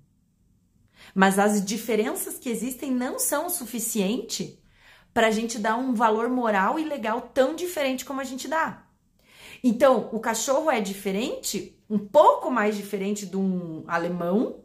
Mas 1.15 1.39
as 1.39 1.65
diferenças 1.65 2.39
que 2.39 2.49
existem 2.49 2.91
não 2.91 3.19
são 3.19 3.47
o 3.47 3.51
suficiente 3.51 4.59
para 5.13 5.27
a 5.27 5.31
gente 5.31 5.59
dar 5.59 5.77
um 5.77 5.95
valor 5.95 6.29
moral 6.29 6.79
e 6.79 6.85
legal 6.85 7.21
tão 7.21 7.55
diferente 7.55 8.05
como 8.05 8.21
a 8.21 8.25
gente 8.25 8.49
dá. 8.49 8.87
Então, 9.63 10.09
o 10.13 10.19
cachorro 10.19 10.71
é 10.71 10.81
diferente, 10.81 11.79
um 11.89 11.99
pouco 11.99 12.51
mais 12.51 12.77
diferente 12.77 13.27
de 13.27 13.37
um 13.37 13.85
alemão 13.87 14.65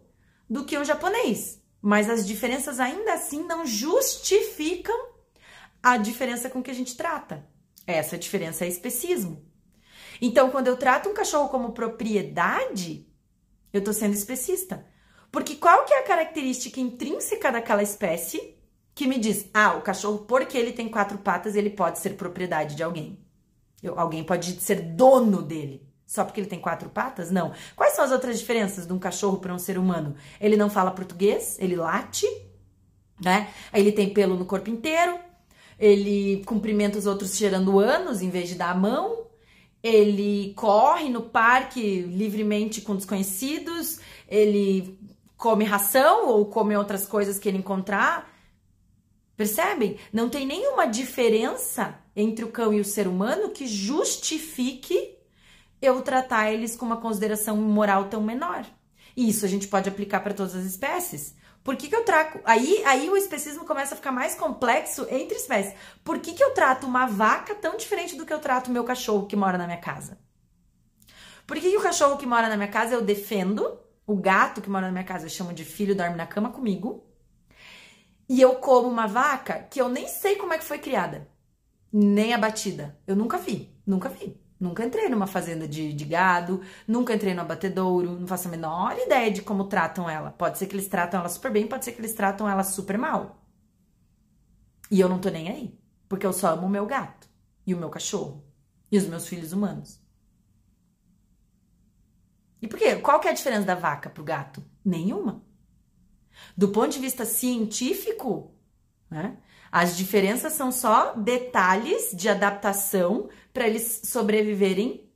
do 0.50 0.66
que 0.66 0.78
um 0.78 0.86
japonês. 0.86 1.62
Mas 1.82 2.10
as 2.10 2.26
diferenças 2.26 2.80
ainda 2.80 3.14
assim 3.14 3.44
não 3.44 3.66
justificam 3.66 4.96
a 5.84 5.98
diferença 5.98 6.50
com 6.50 6.64
que 6.64 6.72
a 6.72 6.74
gente 6.74 6.98
trata. 6.98 7.48
Essa 7.86 8.18
diferença 8.18 8.66
é 8.66 8.68
especismo. 8.68 9.46
Então, 10.22 10.50
quando 10.50 10.68
eu 10.68 10.78
trato 10.78 11.10
um 11.10 11.14
cachorro 11.14 11.50
como 11.50 11.74
propriedade, 11.74 13.08
eu 13.72 13.80
estou 13.80 13.94
sendo 13.94 14.14
especista. 14.14 14.86
Porque 15.32 15.56
qual 15.56 15.86
que 15.86 15.94
é 15.94 16.00
a 16.00 16.04
característica 16.04 16.80
intrínseca 16.80 17.52
daquela 17.52 17.84
espécie 17.84 18.56
que 18.96 19.08
me 19.08 19.20
diz, 19.20 19.48
ah, 19.54 19.76
o 19.76 19.82
cachorro, 19.82 20.20
porque 20.20 20.58
ele 20.58 20.72
tem 20.72 20.90
quatro 20.90 21.18
patas, 21.20 21.56
ele 21.56 21.70
pode 21.70 22.00
ser 22.00 22.12
propriedade 22.12 22.76
de 22.76 22.84
alguém? 22.84 23.20
Eu, 23.82 24.00
alguém 24.00 24.24
pode 24.24 24.60
ser 24.62 24.82
dono 24.82 25.42
dele. 25.42 25.86
Só 26.06 26.24
porque 26.24 26.40
ele 26.40 26.48
tem 26.48 26.60
quatro 26.60 26.90
patas? 26.90 27.30
Não. 27.30 27.52
Quais 27.76 27.94
são 27.94 28.06
as 28.06 28.12
outras 28.12 28.40
diferenças 28.40 28.88
de 28.88 28.94
um 28.94 28.98
cachorro 28.98 29.38
para 29.38 29.54
um 29.54 29.60
ser 29.60 29.78
humano? 29.78 30.16
Ele 30.40 30.56
não 30.56 30.70
fala 30.70 30.90
português, 30.90 31.58
ele 31.60 31.76
late, 31.76 32.26
né? 33.22 33.50
Ele 33.74 33.92
tem 33.92 34.14
pelo 34.14 34.38
no 34.38 34.46
corpo 34.46 34.70
inteiro, 34.70 35.20
ele 35.78 36.44
cumprimenta 36.46 36.98
os 36.98 37.06
outros 37.06 37.36
cheirando 37.36 37.78
anos 37.78 38.22
em 38.22 38.30
vez 38.30 38.48
de 38.48 38.56
dar 38.56 38.72
a 38.72 38.76
mão, 38.76 39.28
ele 39.84 40.54
corre 40.56 41.10
no 41.10 41.22
parque 41.22 42.02
livremente 42.02 42.82
com 42.82 42.96
desconhecidos, 42.96 44.00
ele 44.28 44.98
come 45.38 45.64
ração 45.64 46.28
ou 46.28 46.46
come 46.48 46.76
outras 46.76 47.06
coisas 47.06 47.40
que 47.40 47.48
ele 47.48 47.60
encontrar. 47.60 48.30
Percebem? 49.36 49.98
Não 50.12 50.30
tem 50.30 50.46
nenhuma 50.46 50.88
diferença 50.88 52.00
entre 52.16 52.44
o 52.44 52.52
cão 52.52 52.74
e 52.74 52.82
o 52.82 52.86
ser 52.86 53.08
humano 53.08 53.52
que 53.52 53.68
justifique 53.68 55.16
eu 55.80 56.02
tratar 56.02 56.52
eles 56.52 56.76
com 56.76 56.86
uma 56.86 56.98
consideração 56.98 57.56
moral 57.56 58.06
tão 58.06 58.22
menor. 58.22 58.66
E 59.16 59.30
isso 59.30 59.46
a 59.46 59.48
gente 59.48 59.68
pode 59.68 59.88
aplicar 59.88 60.22
para 60.22 60.34
todas 60.34 60.56
as 60.56 60.66
espécies. 60.66 61.36
Por 61.64 61.76
que, 61.76 61.90
que 61.90 61.96
eu 61.96 62.04
trago. 62.04 62.40
Aí, 62.46 62.82
aí 62.86 63.10
o 63.10 63.18
especismo 63.18 63.66
começa 63.66 63.94
a 63.94 63.98
ficar 63.98 64.12
mais 64.12 64.34
complexo 64.36 65.06
entre 65.10 65.38
espécies. 65.38 65.76
Por 66.04 66.20
que, 66.20 66.34
que 66.34 66.44
eu 66.44 66.52
trato 66.52 66.88
uma 66.88 67.06
vaca 67.06 67.54
tão 67.54 67.76
diferente 67.78 68.16
do 68.16 68.26
que 68.26 68.34
eu 68.34 68.40
trato 68.40 68.70
o 68.70 68.72
meu 68.72 68.84
cachorro 68.84 69.28
que 69.28 69.36
mora 69.36 69.58
na 69.58 69.66
minha 69.66 69.78
casa? 69.78 70.18
Por 71.46 71.58
que, 71.58 71.70
que 71.70 71.78
o 71.78 71.82
cachorro 71.82 72.18
que 72.18 72.26
mora 72.26 72.50
na 72.50 72.56
minha 72.56 72.70
casa 72.70 72.96
eu 72.96 73.02
defendo? 73.02 73.80
O 74.08 74.16
gato 74.16 74.62
que 74.62 74.70
mora 74.70 74.88
na 74.88 74.92
minha 74.92 75.04
casa 75.04 75.26
eu 75.26 75.30
chamo 75.30 75.54
de 75.54 75.64
filho, 75.64 75.96
dorme 75.96 76.16
na 76.16 76.26
cama 76.26 76.50
comigo. 76.50 77.06
E 78.28 78.42
eu 78.42 78.56
como 78.56 78.88
uma 78.88 79.06
vaca 79.06 79.60
que 79.70 79.80
eu 79.80 79.88
nem 79.88 80.08
sei 80.08 80.36
como 80.38 80.54
é 80.54 80.58
que 80.58 80.64
foi 80.64 80.80
criada 80.80 81.28
nem 81.92 82.34
abatida. 82.34 82.98
Eu 83.06 83.16
nunca 83.16 83.38
vi, 83.38 83.70
nunca 83.86 84.10
vi. 84.10 84.40
Nunca 84.60 84.84
entrei 84.84 85.08
numa 85.08 85.28
fazenda 85.28 85.68
de, 85.68 85.94
de, 85.94 86.04
gado, 86.04 86.62
nunca 86.88 87.14
entrei 87.14 87.32
no 87.32 87.42
abatedouro, 87.42 88.20
não 88.20 88.26
faço 88.26 88.48
a 88.48 88.52
menor 88.52 88.98
ideia 88.98 89.30
de 89.30 89.44
como 89.44 89.66
tratam 89.66 90.10
ela. 90.10 90.32
Pode 90.32 90.58
ser 90.58 90.66
que 90.66 90.76
eles 90.76 90.88
tratam 90.88 91.20
ela 91.20 91.30
super 91.30 91.52
bem, 91.52 91.68
pode 91.68 91.86
ser 91.86 91.92
que 91.92 92.02
eles 92.02 92.16
tratam 92.16 92.50
ela 92.50 92.64
super 92.64 92.98
mal. 92.98 93.40
E 94.90 95.00
eu 95.00 95.08
não 95.08 95.20
tô 95.20 95.30
nem 95.30 95.50
aí, 95.50 95.80
porque 96.10 96.26
eu 96.26 96.34
só 96.34 96.54
amo 96.54 96.66
o 96.66 96.70
meu 96.70 96.88
gato 96.88 97.30
e 97.68 97.76
o 97.76 97.78
meu 97.78 97.90
cachorro 97.90 98.44
e 98.92 98.98
os 98.98 99.06
meus 99.06 99.28
filhos 99.28 99.54
humanos. 99.54 100.02
E 102.62 102.68
por 102.68 102.80
quê? 102.80 102.96
Qual 102.96 103.20
que 103.20 103.28
é 103.28 103.32
a 103.32 103.36
diferença 103.36 103.66
da 103.66 103.76
vaca 103.76 104.10
pro 104.10 104.24
gato? 104.24 104.64
Nenhuma. 104.84 105.44
Do 106.56 106.70
ponto 106.70 106.90
de 106.92 107.00
vista 107.00 107.26
científico, 107.26 108.54
né? 109.10 109.38
As 109.72 109.98
diferenças 109.98 110.54
são 110.54 110.72
só 110.72 111.14
detalhes 111.14 112.12
de 112.14 112.30
adaptação 112.30 113.30
para 113.54 113.68
eles 113.68 114.02
sobreviverem 114.06 115.10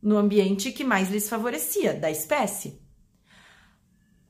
no 0.00 0.16
ambiente 0.16 0.70
que 0.70 0.84
mais 0.84 1.10
lhes 1.10 1.28
favorecia, 1.28 1.92
da 1.92 2.10
espécie. 2.10 2.80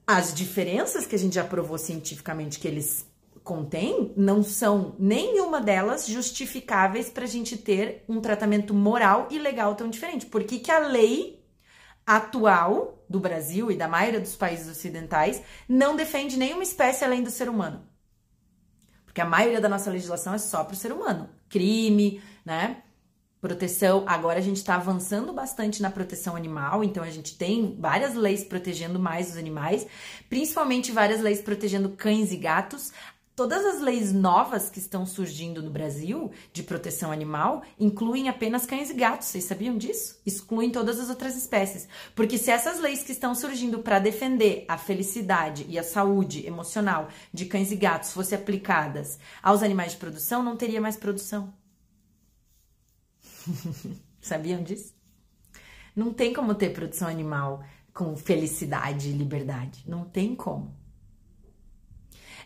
As 0.07 0.33
diferenças 0.33 1.07
que 1.07 1.15
a 1.15 1.19
gente 1.19 1.35
já 1.35 1.45
provou 1.45 1.77
cientificamente 1.77 2.59
que 2.59 2.67
eles 2.67 3.07
contêm 3.45 4.13
não 4.17 4.43
são 4.43 4.97
nenhuma 4.99 5.61
delas 5.61 6.07
justificáveis 6.07 7.11
para 7.11 7.25
a 7.25 7.29
gente 7.29 7.57
ter 7.57 8.05
um 8.09 8.21
tratamento 8.21 8.73
moral 8.73 9.29
e 9.31 9.39
legal 9.39 9.75
tão 9.75 9.91
diferente. 9.91 10.27
Por 10.27 10.45
que, 10.45 10.59
que 10.59 10.71
a 10.71 10.79
lei 10.79 11.36
atual 12.07 13.05
do 13.09 13.19
Brasil 13.19 13.71
e 13.71 13.77
da 13.77 13.89
maioria 13.89 14.21
dos 14.21 14.37
países 14.37 14.69
ocidentais 14.69 15.43
não 15.69 15.97
defende 15.97 16.37
nenhuma 16.37 16.63
espécie 16.63 17.05
além 17.05 17.23
do 17.23 17.31
ser 17.31 17.49
humano? 17.49 17.83
Porque 19.05 19.21
a 19.21 19.25
maioria 19.25 19.61
da 19.61 19.69
nossa 19.69 19.91
legislação 19.91 20.35
é 20.35 20.39
só 20.39 20.63
para 20.63 20.75
o 20.75 20.77
ser 20.77 20.93
humano. 20.93 21.31
Crime, 21.49 22.21
né? 22.45 22.83
Proteção. 23.41 24.05
Agora 24.07 24.39
a 24.39 24.43
gente 24.43 24.59
está 24.59 24.75
avançando 24.75 25.33
bastante 25.33 25.81
na 25.81 25.91
proteção 25.91 26.37
animal, 26.37 26.85
então 26.85 27.03
a 27.03 27.11
gente 27.11 27.37
tem 27.37 27.77
várias 27.79 28.15
leis 28.15 28.45
protegendo 28.45 28.99
mais 28.99 29.31
os 29.31 29.37
animais, 29.37 29.87
principalmente 30.29 30.93
várias 30.93 31.21
leis 31.21 31.41
protegendo 31.41 31.89
cães 31.91 32.31
e 32.31 32.37
gatos. 32.37 32.93
Todas 33.37 33.67
as 33.67 33.83
leis 33.83 34.15
novas 34.15 34.71
que 34.71 34.79
estão 34.79 35.05
surgindo 35.05 35.63
no 35.63 35.71
Brasil 35.71 36.31
de 36.55 36.63
proteção 36.63 37.13
animal 37.13 37.63
incluem 37.79 38.31
apenas 38.31 38.65
cães 38.65 38.89
e 38.89 38.95
gatos. 38.95 39.29
Vocês 39.29 39.45
sabiam 39.45 39.77
disso? 39.77 40.19
Excluem 40.25 40.71
todas 40.71 40.99
as 40.99 41.11
outras 41.11 41.37
espécies. 41.37 41.87
Porque 42.15 42.39
se 42.39 42.51
essas 42.51 42.81
leis 42.81 43.03
que 43.03 43.13
estão 43.13 43.35
surgindo 43.35 43.81
para 43.81 43.99
defender 43.99 44.65
a 44.67 44.79
felicidade 44.79 45.67
e 45.69 45.79
a 45.79 45.83
saúde 45.83 46.47
emocional 46.47 47.11
de 47.31 47.45
cães 47.45 47.71
e 47.71 47.77
gatos 47.77 48.15
fossem 48.15 48.39
aplicadas 48.39 49.19
aos 49.43 49.63
animais 49.63 49.93
de 49.93 49.99
produção, 49.99 50.43
não 50.43 50.57
teria 50.57 50.81
mais 50.81 50.97
produção. 50.97 51.53
Sabiam 54.19 54.63
disso? 54.63 54.95
Não 55.95 56.11
tem 56.13 56.33
como 56.33 56.55
ter 56.55 56.73
produção 56.73 57.07
animal 57.07 57.63
com 57.93 58.17
felicidade 58.17 59.09
e 59.09 59.13
liberdade. 59.13 59.85
Não 59.87 60.05
tem 60.05 60.35
como. 60.35 60.76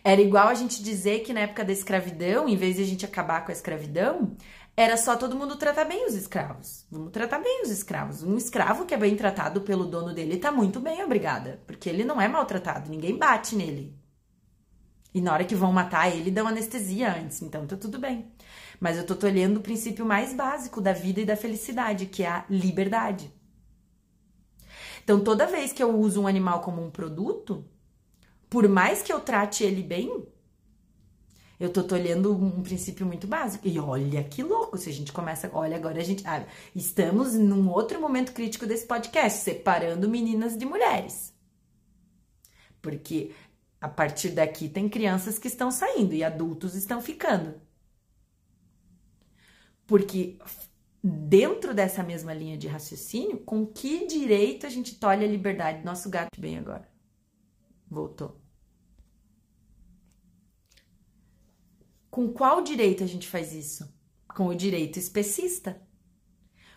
Era 0.02 0.20
igual 0.20 0.48
a 0.48 0.54
gente 0.54 0.82
dizer 0.82 1.20
que 1.20 1.32
na 1.32 1.40
época 1.40 1.64
da 1.64 1.72
escravidão, 1.72 2.48
em 2.48 2.56
vez 2.56 2.76
de 2.76 2.82
a 2.82 2.86
gente 2.86 3.04
acabar 3.04 3.44
com 3.44 3.50
a 3.50 3.54
escravidão, 3.54 4.36
era 4.76 4.96
só 4.96 5.16
todo 5.16 5.36
mundo 5.36 5.56
tratar 5.56 5.84
bem 5.84 6.06
os 6.06 6.14
escravos. 6.14 6.86
Vamos 6.90 7.12
tratar 7.12 7.38
bem 7.38 7.62
os 7.62 7.70
escravos. 7.70 8.22
Um 8.22 8.36
escravo 8.36 8.86
que 8.86 8.94
é 8.94 8.96
bem 8.96 9.14
tratado 9.14 9.60
pelo 9.60 9.84
dono 9.84 10.14
dele 10.14 10.38
tá 10.38 10.50
muito 10.50 10.80
bem, 10.80 11.04
obrigada. 11.04 11.60
Porque 11.66 11.88
ele 11.88 12.04
não 12.04 12.20
é 12.20 12.28
maltratado, 12.28 12.90
ninguém 12.90 13.16
bate 13.16 13.54
nele. 13.54 13.94
E 15.12 15.20
na 15.20 15.32
hora 15.32 15.44
que 15.44 15.54
vão 15.54 15.72
matar 15.72 16.08
ele, 16.08 16.30
dão 16.30 16.46
anestesia 16.46 17.14
antes, 17.14 17.42
então 17.42 17.66
tá 17.66 17.76
tudo 17.76 17.98
bem. 17.98 18.32
Mas 18.78 18.96
eu 18.96 19.04
tô 19.04 19.14
tolhendo 19.14 19.58
o 19.58 19.62
princípio 19.62 20.06
mais 20.06 20.32
básico 20.32 20.80
da 20.80 20.92
vida 20.92 21.20
e 21.20 21.26
da 21.26 21.36
felicidade, 21.36 22.06
que 22.06 22.22
é 22.22 22.28
a 22.28 22.44
liberdade. 22.48 23.30
Então, 25.02 25.20
toda 25.20 25.46
vez 25.46 25.72
que 25.72 25.82
eu 25.82 25.94
uso 25.98 26.22
um 26.22 26.26
animal 26.26 26.60
como 26.60 26.82
um 26.82 26.90
produto, 26.90 27.64
por 28.50 28.68
mais 28.68 29.00
que 29.00 29.12
eu 29.12 29.20
trate 29.20 29.62
ele 29.62 29.82
bem, 29.82 30.26
eu 31.58 31.72
tô 31.72 31.84
tolhendo 31.84 32.32
um 32.34 32.62
princípio 32.62 33.06
muito 33.06 33.26
básico. 33.26 33.68
E 33.68 33.78
olha 33.78 34.24
que 34.24 34.42
louco, 34.42 34.76
se 34.76 34.90
a 34.90 34.92
gente 34.92 35.12
começa, 35.12 35.48
olha, 35.52 35.76
agora 35.76 36.00
a 36.00 36.04
gente, 36.04 36.26
ah, 36.26 36.44
estamos 36.74 37.34
num 37.34 37.70
outro 37.70 38.00
momento 38.00 38.32
crítico 38.32 38.66
desse 38.66 38.86
podcast, 38.86 39.40
separando 39.40 40.08
meninas 40.08 40.56
de 40.56 40.66
mulheres. 40.66 41.32
Porque 42.82 43.32
a 43.80 43.88
partir 43.88 44.30
daqui 44.30 44.68
tem 44.68 44.88
crianças 44.88 45.38
que 45.38 45.48
estão 45.48 45.70
saindo 45.70 46.12
e 46.14 46.24
adultos 46.24 46.74
estão 46.74 47.00
ficando. 47.00 47.54
Porque 49.86 50.38
dentro 51.02 51.74
dessa 51.74 52.02
mesma 52.02 52.34
linha 52.34 52.56
de 52.56 52.68
raciocínio, 52.68 53.38
com 53.38 53.66
que 53.66 54.06
direito 54.06 54.66
a 54.66 54.70
gente 54.70 54.94
tolhe 54.96 55.24
a 55.24 55.28
liberdade 55.28 55.80
do 55.80 55.84
nosso 55.84 56.08
gato 56.10 56.40
bem 56.40 56.58
agora? 56.58 56.88
Voltou. 57.90 58.40
Com 62.10 62.32
qual 62.32 62.62
direito 62.62 63.02
a 63.02 63.06
gente 63.06 63.26
faz 63.26 63.52
isso? 63.52 63.92
Com 64.28 64.46
o 64.46 64.54
direito 64.54 64.98
especista. 64.98 65.80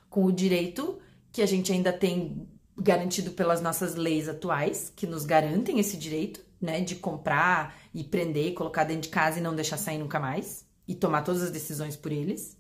Com 0.09 0.25
o 0.25 0.31
direito 0.31 0.99
que 1.31 1.41
a 1.41 1.45
gente 1.45 1.71
ainda 1.71 1.93
tem 1.93 2.47
garantido 2.75 3.31
pelas 3.31 3.61
nossas 3.61 3.95
leis 3.95 4.27
atuais, 4.27 4.91
que 4.95 5.05
nos 5.05 5.25
garantem 5.25 5.79
esse 5.79 5.97
direito, 5.97 6.43
né, 6.59 6.81
de 6.81 6.95
comprar 6.95 7.77
e 7.93 8.03
prender, 8.03 8.47
e 8.47 8.53
colocar 8.53 8.83
dentro 8.83 9.03
de 9.03 9.09
casa 9.09 9.39
e 9.39 9.41
não 9.41 9.55
deixar 9.55 9.77
sair 9.77 9.97
nunca 9.97 10.19
mais, 10.19 10.65
e 10.87 10.95
tomar 10.95 11.21
todas 11.21 11.43
as 11.43 11.51
decisões 11.51 11.95
por 11.95 12.11
eles 12.11 12.57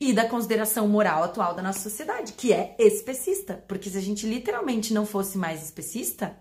e 0.00 0.12
da 0.12 0.28
consideração 0.28 0.86
moral 0.86 1.24
atual 1.24 1.54
da 1.54 1.62
nossa 1.62 1.80
sociedade, 1.80 2.34
que 2.34 2.52
é 2.52 2.76
especista. 2.78 3.62
Porque 3.66 3.90
se 3.90 3.98
a 3.98 4.00
gente 4.00 4.26
literalmente 4.26 4.94
não 4.94 5.04
fosse 5.04 5.36
mais 5.36 5.62
especista, 5.62 6.36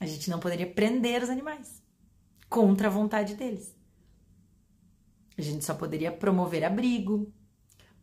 a 0.00 0.06
gente 0.06 0.30
não 0.30 0.40
poderia 0.40 0.66
prender 0.66 1.22
os 1.22 1.28
animais 1.28 1.82
contra 2.48 2.88
a 2.88 2.90
vontade 2.90 3.34
deles. 3.34 3.76
A 5.36 5.42
gente 5.42 5.64
só 5.64 5.74
poderia 5.74 6.10
promover 6.10 6.64
abrigo, 6.64 7.32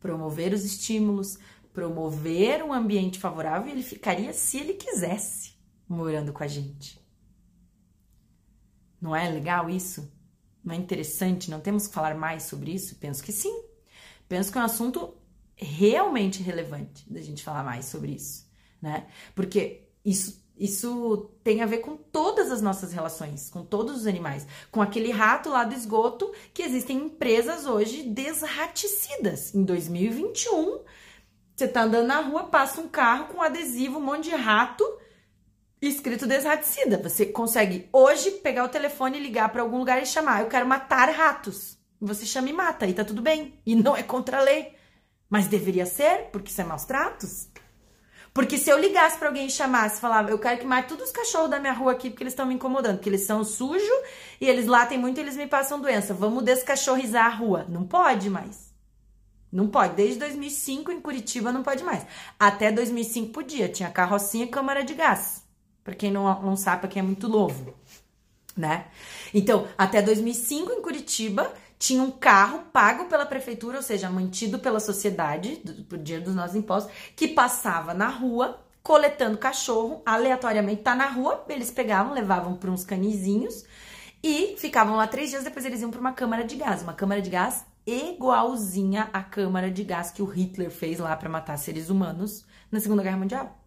promover 0.00 0.54
os 0.54 0.64
estímulos, 0.64 1.38
promover 1.72 2.62
um 2.62 2.72
ambiente 2.72 3.18
favorável 3.18 3.68
e 3.68 3.72
ele 3.72 3.82
ficaria 3.82 4.32
se 4.32 4.58
ele 4.58 4.74
quisesse 4.74 5.54
morando 5.88 6.32
com 6.32 6.42
a 6.42 6.46
gente. 6.46 7.04
Não 9.00 9.14
é 9.14 9.28
legal 9.28 9.68
isso? 9.68 10.12
Não 10.64 10.74
é 10.74 10.76
interessante? 10.76 11.50
Não 11.50 11.60
temos 11.60 11.86
que 11.86 11.94
falar 11.94 12.14
mais 12.16 12.44
sobre 12.44 12.72
isso? 12.72 12.96
Penso 12.96 13.22
que 13.22 13.32
sim. 13.32 13.64
Penso 14.28 14.52
que 14.52 14.58
é 14.58 14.60
um 14.60 14.64
assunto 14.64 15.16
realmente 15.56 16.42
relevante 16.42 17.10
da 17.10 17.20
gente 17.20 17.42
falar 17.42 17.64
mais 17.64 17.86
sobre 17.86 18.12
isso, 18.12 18.48
né? 18.80 19.08
Porque 19.34 19.88
isso 20.04 20.44
isso 20.58 21.30
tem 21.44 21.62
a 21.62 21.66
ver 21.66 21.78
com 21.78 21.96
todas 21.96 22.50
as 22.50 22.60
nossas 22.60 22.92
relações, 22.92 23.48
com 23.48 23.64
todos 23.64 23.96
os 23.96 24.06
animais. 24.06 24.46
Com 24.70 24.82
aquele 24.82 25.10
rato 25.10 25.48
lá 25.50 25.64
do 25.64 25.74
esgoto, 25.74 26.32
que 26.52 26.62
existem 26.62 26.96
empresas 26.96 27.64
hoje 27.64 28.02
desraticidas. 28.02 29.54
Em 29.54 29.62
2021, 29.62 30.80
você 31.54 31.68
tá 31.68 31.82
andando 31.82 32.06
na 32.06 32.20
rua, 32.20 32.44
passa 32.44 32.80
um 32.80 32.88
carro 32.88 33.26
com 33.26 33.42
adesivo, 33.42 33.98
um 33.98 34.02
monte 34.02 34.24
de 34.24 34.34
rato, 34.34 34.84
escrito 35.80 36.26
desraticida. 36.26 37.00
Você 37.02 37.26
consegue 37.26 37.88
hoje 37.92 38.30
pegar 38.30 38.64
o 38.64 38.68
telefone 38.68 39.18
e 39.18 39.22
ligar 39.22 39.48
para 39.50 39.62
algum 39.62 39.78
lugar 39.78 40.02
e 40.02 40.06
chamar: 40.06 40.42
Eu 40.42 40.48
quero 40.48 40.66
matar 40.66 41.08
ratos. 41.10 41.78
Você 42.00 42.24
chama 42.24 42.50
e 42.50 42.52
mata, 42.52 42.86
e 42.86 42.94
tá 42.94 43.04
tudo 43.04 43.22
bem. 43.22 43.60
E 43.66 43.74
não 43.74 43.96
é 43.96 44.02
contra 44.02 44.38
a 44.38 44.42
lei. 44.42 44.72
Mas 45.28 45.46
deveria 45.46 45.84
ser, 45.84 46.30
porque 46.32 46.50
isso 46.50 46.60
é 46.60 46.64
maus 46.64 46.84
tratos. 46.84 47.48
Porque 48.32 48.56
se 48.56 48.70
eu 48.70 48.78
ligasse 48.78 49.18
para 49.18 49.28
alguém 49.28 49.46
e 49.46 49.50
chamasse, 49.50 50.00
falava, 50.00 50.30
eu 50.30 50.38
quero 50.38 50.60
que 50.60 50.66
mate 50.66 50.88
todos 50.88 51.06
os 51.06 51.12
cachorros 51.12 51.50
da 51.50 51.58
minha 51.58 51.72
rua 51.72 51.92
aqui, 51.92 52.10
porque 52.10 52.22
eles 52.22 52.32
estão 52.32 52.46
me 52.46 52.54
incomodando, 52.54 52.96
porque 52.96 53.08
eles 53.08 53.22
são 53.22 53.42
sujos 53.42 53.88
e 54.40 54.48
eles 54.48 54.66
latem 54.66 54.98
muito 54.98 55.18
e 55.18 55.20
eles 55.20 55.36
me 55.36 55.46
passam 55.46 55.80
doença. 55.80 56.14
Vamos 56.14 56.44
descachorrizar 56.44 57.26
a 57.26 57.34
rua. 57.34 57.66
Não 57.68 57.84
pode 57.84 58.30
mais. 58.30 58.68
Não 59.50 59.66
pode. 59.66 59.94
Desde 59.94 60.18
2005 60.18 60.92
em 60.92 61.00
Curitiba 61.00 61.50
não 61.50 61.62
pode 61.62 61.82
mais. 61.82 62.06
Até 62.38 62.70
2005 62.70 63.32
podia. 63.32 63.68
Tinha 63.68 63.90
carrocinha 63.90 64.44
e 64.44 64.48
câmara 64.48 64.84
de 64.84 64.94
gás. 64.94 65.42
Para 65.82 65.94
quem 65.94 66.10
não, 66.10 66.42
não 66.42 66.56
sabe, 66.56 66.82
para 66.82 66.90
quem 66.90 67.00
é 67.00 67.02
muito 67.02 67.28
novo, 67.28 67.74
né? 68.54 68.88
Então, 69.32 69.66
até 69.76 70.02
2005 70.02 70.70
em 70.72 70.82
Curitiba 70.82 71.50
tinha 71.78 72.02
um 72.02 72.10
carro 72.10 72.64
pago 72.72 73.04
pela 73.04 73.24
prefeitura, 73.24 73.76
ou 73.76 73.82
seja, 73.82 74.10
mantido 74.10 74.58
pela 74.58 74.80
sociedade, 74.80 75.62
por 75.88 75.98
dinheiro 75.98 76.24
dos 76.24 76.34
nossos 76.34 76.56
impostos, 76.56 76.92
que 77.14 77.28
passava 77.28 77.94
na 77.94 78.08
rua 78.08 78.58
coletando 78.82 79.38
cachorro 79.38 80.02
aleatoriamente. 80.04 80.82
Tá 80.82 80.94
na 80.94 81.06
rua, 81.06 81.44
eles 81.48 81.70
pegavam, 81.70 82.12
levavam 82.12 82.56
para 82.56 82.70
uns 82.70 82.84
canizinhos 82.84 83.64
e 84.22 84.56
ficavam 84.58 84.96
lá 84.96 85.06
três 85.06 85.30
dias. 85.30 85.44
Depois 85.44 85.64
eles 85.64 85.80
iam 85.80 85.90
para 85.90 86.00
uma 86.00 86.12
câmara 86.12 86.44
de 86.44 86.56
gás, 86.56 86.82
uma 86.82 86.94
câmara 86.94 87.22
de 87.22 87.30
gás 87.30 87.64
igualzinha 87.86 89.08
à 89.12 89.22
câmara 89.22 89.70
de 89.70 89.82
gás 89.82 90.10
que 90.10 90.20
o 90.20 90.26
Hitler 90.26 90.70
fez 90.70 90.98
lá 90.98 91.16
para 91.16 91.28
matar 91.28 91.56
seres 91.56 91.88
humanos 91.88 92.44
na 92.70 92.80
Segunda 92.80 93.02
Guerra 93.02 93.16
Mundial. 93.16 93.64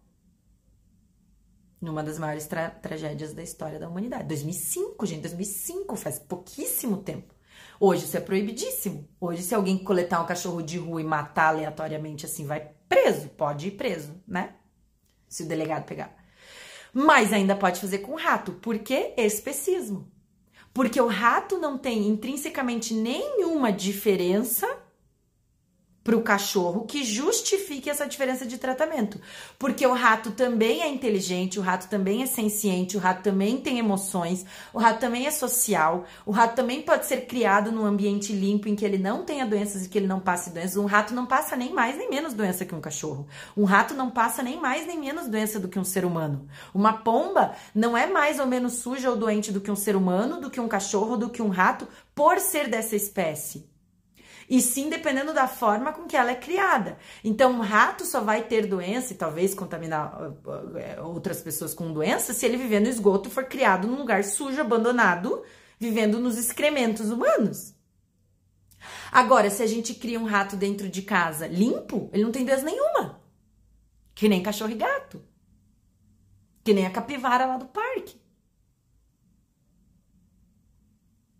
Numa 1.80 2.04
das 2.04 2.18
maiores 2.18 2.46
tra 2.46 2.70
tragédias 2.70 3.32
da 3.32 3.42
história 3.42 3.80
da 3.80 3.88
humanidade. 3.88 4.28
2005, 4.28 5.04
gente, 5.06 5.22
2005, 5.22 5.96
faz 5.96 6.20
pouquíssimo 6.20 6.98
tempo. 6.98 7.31
Hoje 7.84 8.04
isso 8.04 8.16
é 8.16 8.20
proibidíssimo. 8.20 9.08
Hoje, 9.20 9.42
se 9.42 9.56
alguém 9.56 9.76
coletar 9.76 10.22
um 10.22 10.24
cachorro 10.24 10.62
de 10.62 10.78
rua 10.78 11.00
e 11.00 11.04
matar 11.04 11.48
aleatoriamente 11.48 12.24
assim, 12.24 12.46
vai 12.46 12.70
preso, 12.88 13.28
pode 13.30 13.66
ir 13.66 13.70
preso, 13.72 14.22
né? 14.24 14.54
Se 15.28 15.42
o 15.42 15.48
delegado 15.48 15.84
pegar. 15.84 16.14
Mas 16.94 17.32
ainda 17.32 17.56
pode 17.56 17.80
fazer 17.80 17.98
com 17.98 18.14
rato. 18.14 18.52
Por 18.52 18.78
que 18.78 19.14
especismo? 19.16 20.08
Porque 20.72 21.00
o 21.00 21.08
rato 21.08 21.58
não 21.58 21.76
tem 21.76 22.06
intrinsecamente 22.06 22.94
nenhuma 22.94 23.72
diferença 23.72 24.64
para 26.04 26.16
o 26.16 26.22
cachorro 26.22 26.84
que 26.84 27.04
justifique 27.04 27.88
essa 27.88 28.06
diferença 28.06 28.44
de 28.44 28.58
tratamento. 28.58 29.20
Porque 29.58 29.86
o 29.86 29.92
rato 29.92 30.32
também 30.32 30.82
é 30.82 30.88
inteligente, 30.88 31.58
o 31.58 31.62
rato 31.62 31.88
também 31.88 32.22
é 32.22 32.26
senciente, 32.26 32.96
o 32.96 33.00
rato 33.00 33.22
também 33.22 33.58
tem 33.58 33.78
emoções, 33.78 34.44
o 34.72 34.78
rato 34.78 35.00
também 35.00 35.26
é 35.26 35.30
social, 35.30 36.04
o 36.26 36.32
rato 36.32 36.56
também 36.56 36.82
pode 36.82 37.06
ser 37.06 37.26
criado 37.26 37.70
num 37.70 37.84
ambiente 37.84 38.32
limpo 38.32 38.68
em 38.68 38.74
que 38.74 38.84
ele 38.84 38.98
não 38.98 39.24
tenha 39.24 39.46
doenças 39.46 39.86
e 39.86 39.88
que 39.88 39.98
ele 39.98 40.06
não 40.06 40.20
passe 40.20 40.50
doenças. 40.50 40.76
Um 40.76 40.86
rato 40.86 41.14
não 41.14 41.26
passa 41.26 41.56
nem 41.56 41.72
mais 41.72 41.96
nem 41.96 42.10
menos 42.10 42.34
doença 42.34 42.64
que 42.64 42.74
um 42.74 42.80
cachorro. 42.80 43.26
Um 43.56 43.64
rato 43.64 43.94
não 43.94 44.10
passa 44.10 44.42
nem 44.42 44.60
mais 44.60 44.86
nem 44.86 44.98
menos 44.98 45.28
doença 45.28 45.60
do 45.60 45.68
que 45.68 45.78
um 45.78 45.84
ser 45.84 46.04
humano. 46.04 46.48
Uma 46.74 46.92
pomba 46.92 47.52
não 47.74 47.96
é 47.96 48.06
mais 48.06 48.38
ou 48.40 48.46
menos 48.46 48.74
suja 48.74 49.10
ou 49.10 49.16
doente 49.16 49.52
do 49.52 49.60
que 49.60 49.70
um 49.70 49.76
ser 49.76 49.94
humano, 49.94 50.40
do 50.40 50.50
que 50.50 50.60
um 50.60 50.68
cachorro, 50.68 51.16
do 51.16 51.30
que 51.30 51.42
um 51.42 51.48
rato, 51.48 51.86
por 52.14 52.38
ser 52.38 52.68
dessa 52.68 52.96
espécie 52.96 53.71
e 54.52 54.60
sim 54.60 54.90
dependendo 54.90 55.32
da 55.32 55.48
forma 55.48 55.94
com 55.94 56.06
que 56.06 56.14
ela 56.14 56.30
é 56.30 56.34
criada. 56.34 56.98
Então, 57.24 57.52
um 57.52 57.60
rato 57.62 58.04
só 58.04 58.20
vai 58.20 58.42
ter 58.42 58.66
doença 58.66 59.14
e 59.14 59.16
talvez 59.16 59.54
contaminar 59.54 60.30
eh, 60.76 61.00
outras 61.00 61.40
pessoas 61.40 61.72
com 61.72 61.90
doença 61.90 62.34
se 62.34 62.44
ele 62.44 62.58
viver 62.58 62.78
no 62.78 62.86
esgoto 62.86 63.30
e 63.30 63.32
for 63.32 63.46
criado 63.46 63.88
num 63.88 63.96
lugar 63.96 64.22
sujo, 64.22 64.60
abandonado, 64.60 65.42
vivendo 65.80 66.20
nos 66.20 66.36
excrementos 66.36 67.08
humanos. 67.08 67.74
Agora, 69.10 69.48
se 69.48 69.62
a 69.62 69.66
gente 69.66 69.94
cria 69.94 70.20
um 70.20 70.26
rato 70.26 70.54
dentro 70.54 70.86
de 70.86 71.00
casa 71.00 71.46
limpo, 71.46 72.10
ele 72.12 72.22
não 72.22 72.30
tem 72.30 72.44
doença 72.44 72.66
nenhuma. 72.66 73.22
Que 74.14 74.28
nem 74.28 74.42
cachorro 74.42 74.72
e 74.72 74.74
gato. 74.74 75.24
Que 76.62 76.74
nem 76.74 76.84
a 76.84 76.90
capivara 76.90 77.46
lá 77.46 77.56
do 77.56 77.64
parque. 77.64 78.20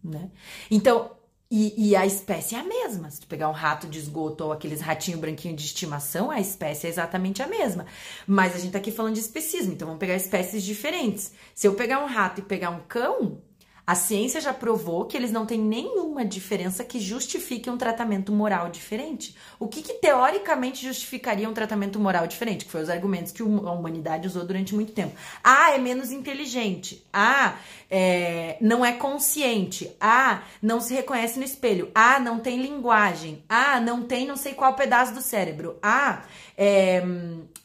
Né? 0.02 0.30
Então, 0.70 1.21
e, 1.54 1.90
e, 1.90 1.94
a 1.94 2.06
espécie 2.06 2.54
é 2.54 2.60
a 2.60 2.64
mesma. 2.64 3.10
Se 3.10 3.20
tu 3.20 3.26
pegar 3.26 3.46
um 3.50 3.52
rato 3.52 3.86
de 3.86 3.98
esgoto 3.98 4.42
ou 4.44 4.52
aqueles 4.52 4.80
ratinhos 4.80 5.20
branquinhos 5.20 5.60
de 5.60 5.66
estimação, 5.66 6.30
a 6.30 6.40
espécie 6.40 6.86
é 6.86 6.88
exatamente 6.88 7.42
a 7.42 7.46
mesma. 7.46 7.84
Mas 8.26 8.56
a 8.56 8.58
gente 8.58 8.72
tá 8.72 8.78
aqui 8.78 8.90
falando 8.90 9.12
de 9.12 9.20
especismo, 9.20 9.74
então 9.74 9.86
vamos 9.86 10.00
pegar 10.00 10.16
espécies 10.16 10.62
diferentes. 10.62 11.34
Se 11.54 11.66
eu 11.68 11.74
pegar 11.74 12.02
um 12.02 12.06
rato 12.06 12.40
e 12.40 12.42
pegar 12.42 12.70
um 12.70 12.80
cão, 12.88 13.42
A 13.84 13.96
ciência 13.96 14.40
já 14.40 14.54
provou 14.54 15.04
que 15.06 15.16
eles 15.16 15.32
não 15.32 15.44
têm 15.44 15.58
nenhuma 15.58 16.24
diferença 16.24 16.84
que 16.84 17.00
justifique 17.00 17.68
um 17.68 17.76
tratamento 17.76 18.30
moral 18.30 18.70
diferente. 18.70 19.36
O 19.58 19.66
que, 19.66 19.82
que, 19.82 19.94
teoricamente 19.94 20.86
justificaria 20.86 21.48
um 21.48 21.52
tratamento 21.52 21.98
moral 21.98 22.28
diferente? 22.28 22.64
Que 22.64 22.70
foi 22.70 22.82
os 22.82 22.88
argumentos 22.88 23.32
que 23.32 23.42
a 23.42 23.44
humanidade 23.44 24.28
usou 24.28 24.44
durante 24.44 24.72
muito 24.72 24.92
tempo. 24.92 25.16
Ah, 25.42 25.72
é 25.74 25.78
menos 25.78 26.12
inteligente. 26.12 27.04
Ah, 27.12 27.56
é, 27.90 28.56
não 28.60 28.84
é 28.84 28.92
consciente. 28.92 29.90
Ah, 30.00 30.42
não 30.62 30.80
se 30.80 30.94
reconhece 30.94 31.38
no 31.38 31.44
espelho. 31.44 31.90
Ah, 31.92 32.20
não 32.20 32.38
tem 32.38 32.62
linguagem. 32.62 33.42
Ah, 33.48 33.80
não 33.80 34.04
tem 34.04 34.26
não 34.26 34.36
sei 34.36 34.54
qual 34.54 34.74
pedaço 34.74 35.12
do 35.12 35.20
cérebro. 35.20 35.76
Ah, 35.82 36.22
é, 36.56 37.02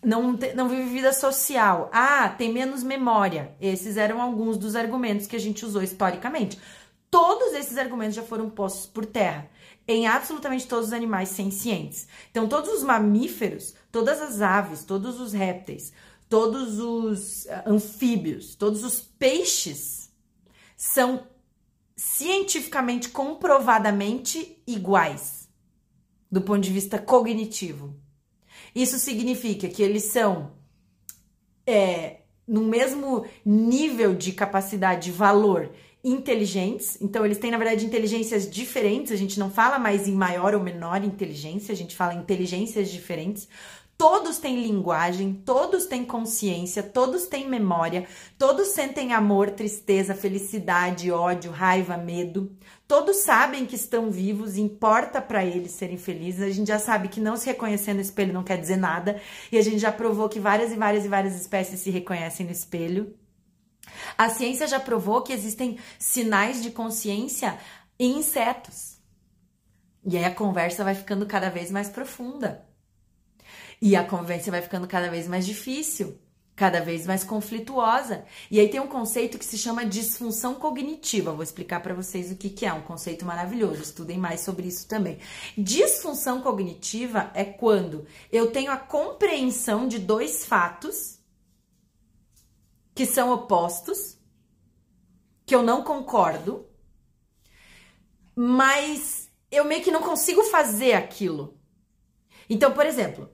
não, 0.04 0.38
não 0.56 0.70
vive 0.70 0.90
vida 0.90 1.14
social. 1.14 1.90
Ah, 1.94 2.30
tem 2.30 2.52
menos 2.52 2.84
memória. 2.84 3.56
Esses 3.60 3.98
eram 3.98 4.22
alguns 4.22 4.58
dos 4.58 4.76
argumentos 4.76 5.28
que 5.28 5.36
a 5.36 5.40
gente 5.40 5.66
usou 5.66 5.82
historicamente. 5.82 6.60
Todos 7.10 7.54
esses 7.54 7.78
argumentos 7.78 8.16
já 8.16 8.24
foram 8.24 8.50
postos 8.50 8.86
por 8.86 9.06
terra 9.06 9.50
em 9.88 10.06
absolutamente 10.06 10.68
todos 10.68 10.88
os 10.88 10.94
animais 10.94 11.30
sencientes. 11.30 12.08
Então, 12.30 12.48
todos 12.48 12.70
os 12.72 12.84
mamíferos, 12.84 13.74
todas 13.92 14.22
as 14.22 14.42
aves, 14.42 14.84
todos 14.84 15.20
os 15.20 15.32
répteis, 15.32 15.94
todos 16.28 16.80
os 16.80 17.46
uh, 17.46 17.64
anfíbios, 17.66 18.54
todos 18.56 18.84
os 18.84 19.00
peixes 19.00 20.12
são 20.76 21.26
cientificamente 21.96 23.10
comprovadamente 23.10 24.62
iguais 24.68 25.48
do 26.30 26.42
ponto 26.42 26.60
de 26.60 26.72
vista 26.72 27.00
cognitivo. 27.00 27.96
Isso 28.78 29.00
significa 29.00 29.68
que 29.68 29.82
eles 29.82 30.04
são 30.04 30.52
é, 31.66 32.18
no 32.48 32.62
mesmo 32.62 33.26
nível 33.44 34.14
de 34.14 34.32
capacidade 34.32 35.06
de 35.06 35.12
valor 35.12 35.72
inteligentes, 36.04 36.96
então 37.02 37.26
eles 37.26 37.40
têm 37.40 37.50
na 37.50 37.58
verdade 37.58 37.88
inteligências 37.88 38.48
diferentes, 38.48 39.12
a 39.12 39.16
gente 39.16 39.40
não 39.40 39.50
fala 39.50 39.80
mais 39.80 40.08
em 40.08 40.14
maior 40.14 40.54
ou 40.54 40.62
menor 40.62 41.04
inteligência, 41.04 41.74
a 41.74 41.76
gente 41.76 41.96
fala 41.96 42.14
em 42.14 42.20
inteligências 42.20 42.92
diferentes. 42.92 43.50
Todos 43.98 44.38
têm 44.38 44.62
linguagem, 44.62 45.34
todos 45.34 45.88
têm 45.88 46.06
consciência, 46.06 46.84
todos 46.84 47.26
têm 47.26 47.50
memória, 47.50 48.08
todos 48.38 48.68
sentem 48.68 49.12
amor, 49.12 49.50
tristeza, 49.50 50.14
felicidade, 50.14 51.12
ódio, 51.12 51.50
raiva, 51.50 51.98
medo. 51.98 52.56
Todos 52.88 53.18
sabem 53.18 53.66
que 53.66 53.76
estão 53.76 54.12
vivos, 54.12 54.56
importa 54.56 55.20
para 55.20 55.44
eles 55.44 55.72
serem 55.72 55.98
felizes. 55.98 56.44
A 56.44 56.52
gente 56.52 56.68
já 56.68 56.78
sabe 56.78 57.08
que 57.08 57.20
não 57.20 57.36
se 57.36 57.48
reconhecer 57.48 57.96
no 57.96 58.00
espelho 58.00 58.34
não 58.34 58.44
quer 58.44 58.62
dizer 58.62 58.78
nada, 58.78 59.20
e 59.52 59.58
a 59.58 59.64
gente 59.64 59.80
já 59.80 59.92
provou 59.92 60.30
que 60.30 60.40
várias 60.40 60.72
e 60.72 60.76
várias 60.76 61.04
e 61.04 61.08
várias 61.08 61.36
espécies 61.36 61.80
se 61.80 61.90
reconhecem 61.90 62.46
no 62.46 62.52
espelho. 62.52 63.16
A 64.16 64.30
ciência 64.30 64.68
já 64.68 64.80
provou 64.80 65.24
que 65.24 65.34
existem 65.34 65.80
sinais 65.98 66.62
de 66.62 66.70
consciência 66.70 67.58
em 67.98 68.20
insetos. 68.20 68.98
E 70.06 70.16
aí 70.18 70.26
a 70.26 70.36
conversa 70.36 70.84
vai 70.84 70.94
ficando 70.94 71.26
cada 71.26 71.50
vez 71.50 71.72
mais 71.72 71.90
profunda. 71.90 72.67
E 73.82 73.96
a 73.96 74.04
convivência 74.04 74.52
vai 74.52 74.62
ficando 74.62 74.88
cada 74.88 75.10
vez 75.10 75.28
mais 75.28 75.46
difícil, 75.46 76.20
cada 76.56 76.82
vez 76.82 77.06
mais 77.06 77.24
conflituosa. 77.24 78.26
E 78.50 78.60
aí 78.60 78.68
tem 78.68 78.80
um 78.80 78.88
conceito 78.88 79.38
que 79.38 79.46
se 79.46 79.58
chama 79.58 79.86
disfunção 79.86 80.56
cognitiva. 80.56 81.32
vou 81.32 81.44
explicar 81.44 81.82
para 81.82 81.94
vocês 81.94 82.32
o 82.32 82.36
que, 82.36 82.50
que 82.50 82.66
é, 82.66 82.74
um 82.74 82.82
conceito 82.82 83.24
maravilhoso. 83.26 83.84
Estudem 83.84 84.18
mais 84.18 84.42
sobre 84.42 84.68
isso 84.68 84.88
também. 84.88 85.20
Disfunção 85.56 86.42
cognitiva 86.42 87.30
é 87.36 87.46
quando 87.46 88.08
eu 88.32 88.52
tenho 88.52 88.72
a 88.72 88.78
compreensão 88.78 89.88
de 89.88 90.00
dois 90.00 90.46
fatos 90.46 91.20
que 92.96 93.06
são 93.06 93.32
opostos, 93.32 94.18
que 95.46 95.54
eu 95.54 95.62
não 95.62 95.84
concordo, 95.84 96.66
mas 98.36 99.30
eu 99.52 99.64
meio 99.64 99.84
que 99.84 99.92
não 99.92 100.02
consigo 100.02 100.42
fazer 100.46 100.94
aquilo. 100.94 101.56
Então, 102.50 102.72
por 102.74 102.88
exemplo, 102.88 103.30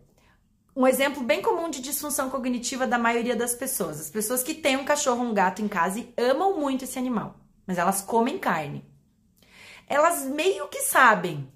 um 0.76 0.88
exemplo 0.88 1.24
bem 1.24 1.42
comum 1.42 1.70
de 1.70 1.82
disfunção 1.82 2.30
cognitiva 2.30 2.88
da 2.88 2.98
maioria 2.98 3.36
das 3.36 3.54
pessoas. 3.54 4.00
As 4.00 4.10
pessoas 4.10 4.42
que 4.42 4.54
têm 4.54 4.78
um 4.78 4.86
cachorro 4.86 5.24
ou 5.24 5.30
um 5.30 5.34
gato 5.34 5.62
em 5.62 5.68
casa 5.68 6.00
e 6.00 6.14
amam 6.18 6.60
muito 6.60 6.84
esse 6.84 6.98
animal, 6.98 7.36
mas 7.66 7.78
elas 7.78 8.02
comem 8.02 8.40
carne. 8.40 8.84
Elas 9.88 10.24
meio 10.26 10.68
que 10.68 10.82
sabem 10.82 11.48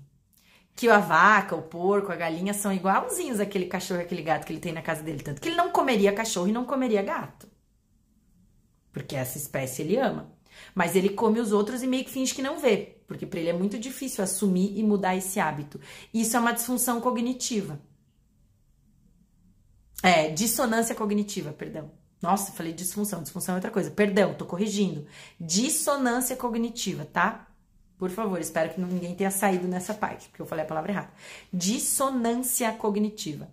que 0.76 0.88
a 0.88 1.00
vaca, 1.00 1.56
o 1.56 1.64
porco, 1.64 2.12
a 2.12 2.16
galinha 2.16 2.54
são 2.54 2.72
igualzinhos 2.72 3.40
aquele 3.40 3.66
cachorro 3.66 4.02
aquele 4.02 4.22
gato 4.22 4.46
que 4.46 4.54
ele 4.54 4.60
tem 4.60 4.72
na 4.72 4.82
casa 4.82 5.02
dele, 5.02 5.24
tanto 5.24 5.42
que 5.42 5.50
ele 5.50 5.56
não 5.56 5.72
comeria 5.72 6.14
cachorro 6.14 6.48
e 6.48 6.52
não 6.52 6.66
comeria 6.66 7.02
gato. 7.02 7.48
Porque 8.92 9.16
essa 9.16 9.38
espécie 9.38 9.82
ele 9.82 9.98
ama. 9.98 10.32
Mas 10.74 10.96
ele 10.96 11.10
come 11.10 11.40
os 11.40 11.52
outros 11.52 11.82
e 11.82 11.88
meio 11.88 12.04
que 12.04 12.12
finge 12.12 12.34
que 12.34 12.42
não 12.42 12.60
vê, 12.60 12.98
porque 13.08 13.26
para 13.26 13.40
ele 13.40 13.50
é 13.50 13.54
muito 13.54 13.78
difícil 13.78 14.24
assumir 14.24 14.78
e 14.78 14.84
mudar 14.84 15.16
esse 15.16 15.40
hábito. 15.40 15.80
Isso 16.14 16.36
é 16.36 16.40
uma 16.40 16.52
disfunção 16.52 17.00
cognitiva. 17.00 17.80
É, 20.04 20.30
dissonância 20.30 20.96
cognitiva, 20.96 21.52
perdão. 21.52 21.92
Nossa, 22.22 22.52
falei 22.52 22.74
disfunção. 22.74 23.22
Disfunção 23.22 23.56
é 23.56 23.58
outra 23.58 23.72
coisa. 23.72 23.92
Perdão, 23.92 24.34
tô 24.34 24.46
corrigindo. 24.46 25.06
Dissonância 25.40 26.36
cognitiva, 26.36 27.06
tá? 27.06 27.48
Por 27.98 28.10
favor, 28.10 28.40
espero 28.40 28.74
que 28.74 28.82
ninguém 28.82 29.16
tenha 29.16 29.32
saído 29.32 29.68
nessa 29.68 29.94
parte, 29.94 30.30
porque 30.30 30.42
eu 30.42 30.46
falei 30.46 30.64
a 30.64 30.68
palavra 30.68 30.92
errada. 30.92 31.12
Dissonância 31.52 32.72
cognitiva. 32.74 33.50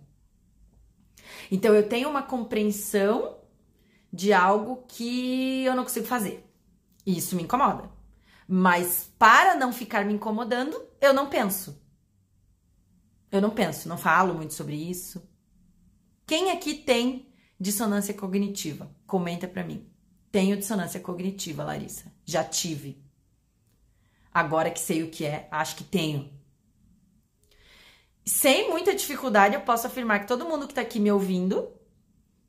Então, 1.51 1.73
eu 1.73 1.87
tenho 1.87 2.09
uma 2.09 2.21
compreensão 2.21 3.37
de 4.13 4.31
algo 4.31 4.83
que 4.87 5.63
eu 5.63 5.75
não 5.75 5.83
consigo 5.83 6.05
fazer. 6.05 6.45
E 7.05 7.17
isso 7.17 7.35
me 7.35 7.43
incomoda. 7.43 7.89
Mas 8.47 9.11
para 9.17 9.55
não 9.55 9.73
ficar 9.73 10.05
me 10.05 10.13
incomodando, 10.13 10.79
eu 11.01 11.13
não 11.13 11.27
penso. 11.27 11.81
Eu 13.31 13.41
não 13.41 13.49
penso, 13.49 13.89
não 13.89 13.97
falo 13.97 14.33
muito 14.33 14.53
sobre 14.53 14.75
isso. 14.75 15.27
Quem 16.25 16.49
aqui 16.49 16.73
tem 16.73 17.31
dissonância 17.59 18.13
cognitiva? 18.13 18.89
Comenta 19.05 19.47
para 19.47 19.63
mim. 19.63 19.87
Tenho 20.31 20.57
dissonância 20.57 20.99
cognitiva, 20.99 21.63
Larissa. 21.63 22.11
Já 22.25 22.43
tive. 22.43 23.01
Agora 24.33 24.71
que 24.71 24.79
sei 24.79 25.03
o 25.03 25.09
que 25.09 25.23
é, 25.23 25.47
acho 25.51 25.75
que 25.75 25.83
tenho. 25.83 26.33
Sem 28.25 28.69
muita 28.69 28.95
dificuldade, 28.95 29.53
eu 29.53 29.61
posso 29.61 29.85
afirmar 29.85 30.19
que 30.19 30.27
todo 30.27 30.45
mundo 30.45 30.67
que 30.67 30.73
tá 30.73 30.81
aqui 30.81 30.99
me 30.99 31.11
ouvindo, 31.11 31.71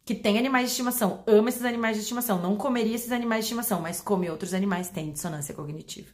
que 0.05 0.15
tem 0.15 0.39
animais 0.39 0.65
de 0.65 0.71
estimação, 0.71 1.23
ama 1.27 1.51
esses 1.51 1.65
animais 1.65 1.97
de 1.97 2.03
estimação, 2.03 2.41
não 2.41 2.57
comeria 2.57 2.95
esses 2.95 3.12
animais 3.12 3.45
de 3.45 3.49
estimação, 3.51 3.81
mas 3.83 4.01
come 4.01 4.31
outros 4.31 4.55
animais, 4.55 4.89
tem 4.89 5.12
dissonância 5.12 5.55
cognitiva. 5.55 6.11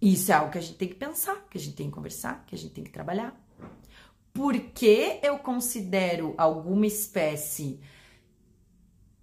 Isso 0.00 0.30
é 0.30 0.34
algo 0.34 0.52
que 0.52 0.58
a 0.58 0.60
gente 0.60 0.76
tem 0.76 0.88
que 0.88 0.94
pensar, 0.94 1.46
que 1.48 1.56
a 1.56 1.60
gente 1.60 1.74
tem 1.74 1.88
que 1.88 1.94
conversar, 1.94 2.44
que 2.44 2.54
a 2.54 2.58
gente 2.58 2.74
tem 2.74 2.84
que 2.84 2.90
trabalhar 2.90 3.41
por 4.32 4.58
que 4.58 5.18
eu 5.22 5.38
considero 5.38 6.34
alguma 6.38 6.86
espécie 6.86 7.80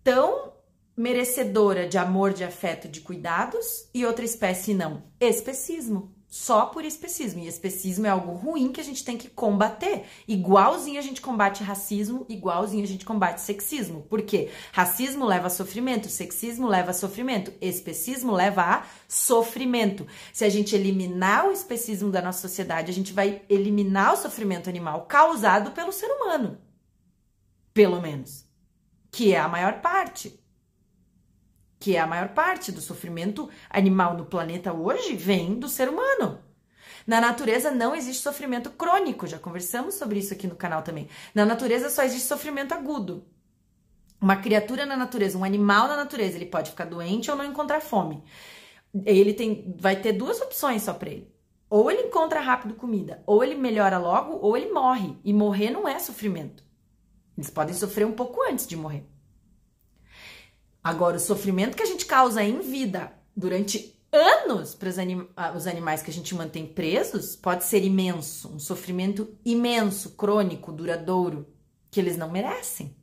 tão 0.03 0.53
merecedora 0.95 1.87
de 1.87 1.97
amor, 1.97 2.33
de 2.33 2.43
afeto, 2.43 2.87
de 2.87 3.01
cuidados 3.01 3.89
e 3.93 4.05
outra 4.05 4.25
espécie 4.25 4.73
não? 4.73 5.03
Especismo 5.19 6.18
só 6.29 6.67
por 6.67 6.85
especismo. 6.85 7.41
E 7.41 7.47
especismo 7.47 8.05
é 8.05 8.09
algo 8.09 8.33
ruim 8.33 8.71
que 8.71 8.79
a 8.79 8.83
gente 8.83 9.03
tem 9.03 9.17
que 9.17 9.27
combater. 9.27 10.05
Igualzinho 10.27 10.99
a 10.99 11.01
gente 11.01 11.21
combate 11.21 11.63
racismo, 11.63 12.25
igualzinho 12.29 12.83
a 12.83 12.87
gente 12.87 13.03
combate 13.03 13.41
sexismo. 13.41 14.03
Por 14.03 14.21
quê? 14.21 14.51
Racismo 14.71 15.25
leva 15.25 15.47
a 15.47 15.49
sofrimento, 15.49 16.07
sexismo 16.07 16.67
leva 16.67 16.91
a 16.91 16.93
sofrimento, 16.93 17.51
especismo 17.59 18.31
leva 18.31 18.61
a 18.61 18.85
sofrimento. 19.07 20.05
Se 20.31 20.45
a 20.45 20.49
gente 20.49 20.75
eliminar 20.75 21.47
o 21.47 21.51
especismo 21.51 22.11
da 22.11 22.21
nossa 22.21 22.47
sociedade, 22.47 22.91
a 22.91 22.93
gente 22.93 23.11
vai 23.11 23.41
eliminar 23.49 24.13
o 24.13 24.17
sofrimento 24.17 24.69
animal 24.69 25.05
causado 25.07 25.71
pelo 25.71 25.91
ser 25.91 26.07
humano. 26.07 26.59
Pelo 27.73 27.99
menos. 27.99 28.45
Que 29.11 29.33
é 29.33 29.39
a 29.39 29.47
maior 29.47 29.81
parte 29.81 30.39
que 31.79 31.95
é 31.95 31.99
a 31.99 32.07
maior 32.07 32.29
parte 32.29 32.71
do 32.71 32.81
sofrimento 32.81 33.49
animal 33.69 34.17
no 34.17 34.25
planeta 34.25 34.73
hoje, 34.73 35.15
vem 35.15 35.55
do 35.55 35.69
ser 35.69 35.87
humano. 35.87 36.39
Na 37.07 37.21
natureza 37.21 37.71
não 37.71 37.95
existe 37.95 38.21
sofrimento 38.21 38.69
crônico, 38.71 39.25
já 39.25 39.39
conversamos 39.39 39.95
sobre 39.95 40.19
isso 40.19 40.33
aqui 40.33 40.45
no 40.45 40.55
canal 40.55 40.81
também. 40.81 41.07
Na 41.33 41.45
natureza 41.45 41.89
só 41.89 42.03
existe 42.03 42.27
sofrimento 42.27 42.73
agudo. 42.73 43.25
Uma 44.21 44.35
criatura 44.35 44.85
na 44.85 44.97
natureza, 44.97 45.37
um 45.37 45.45
animal 45.45 45.87
na 45.87 45.95
natureza, 45.95 46.35
ele 46.35 46.45
pode 46.45 46.71
ficar 46.71 46.85
doente 46.85 47.31
ou 47.31 47.37
não 47.37 47.45
encontrar 47.45 47.79
fome. 47.79 48.21
Ele 49.05 49.33
tem, 49.33 49.73
vai 49.79 49.95
ter 49.95 50.11
duas 50.11 50.41
opções 50.41 50.83
só 50.83 50.93
para 50.93 51.09
ele. 51.09 51.33
Ou 51.69 51.89
ele 51.89 52.01
encontra 52.01 52.41
rápido 52.41 52.73
comida, 52.73 53.23
ou 53.25 53.43
ele 53.43 53.55
melhora 53.55 53.97
logo, 53.97 54.37
ou 54.41 54.57
ele 54.57 54.71
morre. 54.71 55.15
E 55.23 55.31
morrer 55.33 55.69
não 55.69 55.87
é 55.87 55.97
sofrimento. 55.99 56.63
Eles 57.37 57.49
podem 57.49 57.73
sofrer 57.73 58.05
um 58.05 58.11
pouco 58.11 58.41
antes 58.43 58.67
de 58.67 58.75
morrer. 58.75 59.07
Agora, 60.89 61.17
o 61.17 61.19
sofrimento 61.19 61.77
que 61.77 61.83
a 61.83 61.85
gente 61.85 62.03
causa 62.03 62.43
em 62.43 62.61
vida 62.61 63.13
durante 63.37 63.95
anos 64.11 64.73
para 64.73 64.89
anim 64.99 65.27
os 65.55 65.67
animais 65.67 66.01
que 66.01 66.09
a 66.09 66.13
gente 66.13 66.33
mantém 66.33 66.65
presos 66.65 67.35
pode 67.35 67.63
ser 67.63 67.83
imenso, 67.83 68.51
um 68.51 68.57
sofrimento 68.57 69.37
imenso, 69.45 70.15
crônico, 70.15 70.71
duradouro, 70.71 71.47
que 71.91 71.99
eles 71.99 72.17
não 72.17 72.31
merecem. 72.31 72.97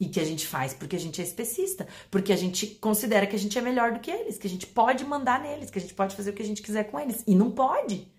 E 0.00 0.08
que 0.08 0.18
a 0.18 0.24
gente 0.24 0.44
faz 0.44 0.74
porque 0.74 0.96
a 0.96 0.98
gente 0.98 1.20
é 1.20 1.24
especista, 1.24 1.86
porque 2.10 2.32
a 2.32 2.36
gente 2.36 2.66
considera 2.66 3.28
que 3.28 3.36
a 3.36 3.38
gente 3.38 3.56
é 3.56 3.62
melhor 3.62 3.92
do 3.92 4.00
que 4.00 4.10
eles, 4.10 4.36
que 4.36 4.48
a 4.48 4.50
gente 4.50 4.66
pode 4.66 5.04
mandar 5.04 5.40
neles, 5.40 5.70
que 5.70 5.78
a 5.78 5.80
gente 5.80 5.94
pode 5.94 6.16
fazer 6.16 6.30
o 6.30 6.32
que 6.32 6.42
a 6.42 6.46
gente 6.46 6.62
quiser 6.62 6.90
com 6.90 6.98
eles. 6.98 7.22
E 7.28 7.34
não 7.36 7.52
pode. 7.52 8.12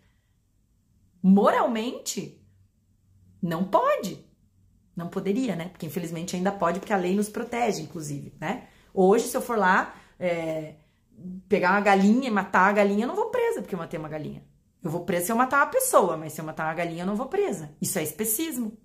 Moralmente, 1.22 2.42
não 3.42 3.66
pode. 3.66 4.26
Não 4.96 5.08
poderia, 5.10 5.56
né? 5.56 5.70
Porque 5.70 5.86
infelizmente 5.86 6.36
ainda 6.36 6.52
pode, 6.52 6.80
porque 6.80 6.94
a 6.94 6.98
lei 6.98 7.16
nos 7.16 7.30
protege, 7.30 7.82
inclusive, 7.82 8.34
né? 8.40 8.68
Hoje, 8.94 9.28
se 9.28 9.36
eu 9.36 9.42
for 9.42 9.58
lá 9.58 9.96
é, 10.20 10.76
pegar 11.50 11.72
uma 11.72 11.82
galinha 11.82 12.28
e 12.28 12.32
matar 12.32 12.70
a 12.70 12.74
galinha, 12.74 13.04
eu 13.04 13.08
não 13.08 13.16
vou 13.16 13.32
presa 13.32 13.62
porque 13.62 13.74
eu 13.74 13.80
matei 13.80 14.00
uma 14.00 14.10
galinha. 14.10 14.44
Eu 14.84 14.92
vou 14.92 15.06
presa 15.06 15.28
se 15.28 15.32
eu 15.32 15.36
matar 15.36 15.58
uma 15.58 15.72
pessoa, 15.72 16.18
mas 16.18 16.34
se 16.34 16.42
eu 16.42 16.46
matar 16.46 16.66
uma 16.68 16.74
galinha, 16.74 17.04
eu 17.04 17.08
não 17.08 17.16
vou 17.16 17.28
presa. 17.28 17.76
Isso 17.82 17.98
é 17.98 18.04
especismo. 18.04 18.78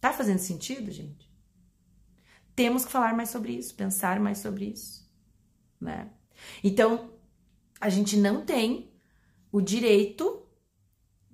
Tá 0.00 0.12
fazendo 0.12 0.38
sentido, 0.38 0.90
gente? 0.92 1.28
Temos 2.54 2.84
que 2.84 2.92
falar 2.92 3.14
mais 3.14 3.30
sobre 3.30 3.52
isso, 3.52 3.74
pensar 3.74 4.20
mais 4.20 4.38
sobre 4.38 4.66
isso, 4.66 5.10
né? 5.80 6.10
Então, 6.62 7.10
a 7.80 7.88
gente 7.88 8.16
não 8.16 8.44
tem 8.44 8.90
o 9.50 9.60
direito 9.60 10.45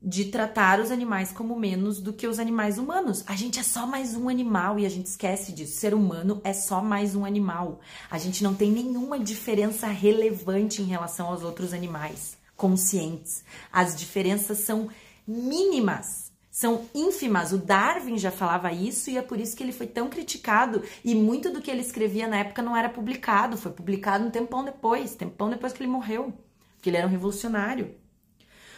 de 0.04 0.24
tratar 0.24 0.80
os 0.80 0.90
animais 0.90 1.30
como 1.30 1.54
menos 1.54 2.00
do 2.00 2.12
que 2.12 2.26
os 2.26 2.40
animais 2.40 2.76
humanos. 2.76 3.22
A 3.26 3.36
gente 3.36 3.60
é 3.60 3.62
só 3.62 3.86
mais 3.86 4.16
um 4.16 4.28
animal 4.28 4.78
e 4.78 4.84
a 4.84 4.88
gente 4.88 5.06
esquece 5.06 5.52
disso. 5.52 5.78
Ser 5.78 5.94
humano 5.94 6.40
é 6.42 6.52
só 6.52 6.82
mais 6.82 7.14
um 7.14 7.24
animal. 7.24 7.80
A 8.10 8.18
gente 8.18 8.42
não 8.42 8.52
tem 8.52 8.70
nenhuma 8.70 9.18
diferença 9.18 9.86
relevante 9.86 10.82
em 10.82 10.86
relação 10.86 11.28
aos 11.28 11.42
outros 11.42 11.72
animais 11.72 12.36
conscientes. 12.56 13.44
As 13.72 13.94
diferenças 13.94 14.58
são 14.58 14.88
mínimas, 15.26 16.32
são 16.50 16.84
ínfimas. 16.94 17.52
O 17.52 17.58
Darwin 17.58 18.18
já 18.18 18.30
falava 18.30 18.72
isso 18.72 19.08
e 19.08 19.16
é 19.16 19.22
por 19.22 19.38
isso 19.38 19.56
que 19.56 19.62
ele 19.62 19.72
foi 19.72 19.86
tão 19.86 20.08
criticado 20.08 20.82
e 21.04 21.14
muito 21.14 21.50
do 21.50 21.60
que 21.60 21.70
ele 21.70 21.80
escrevia 21.80 22.26
na 22.26 22.38
época 22.38 22.62
não 22.62 22.76
era 22.76 22.88
publicado, 22.88 23.56
foi 23.56 23.72
publicado 23.72 24.24
um 24.24 24.30
tempão 24.30 24.64
depois, 24.64 25.14
tempão 25.14 25.48
depois 25.48 25.72
que 25.72 25.82
ele 25.82 25.90
morreu, 25.90 26.32
porque 26.74 26.90
ele 26.90 26.96
era 26.96 27.06
um 27.06 27.10
revolucionário. 27.10 28.01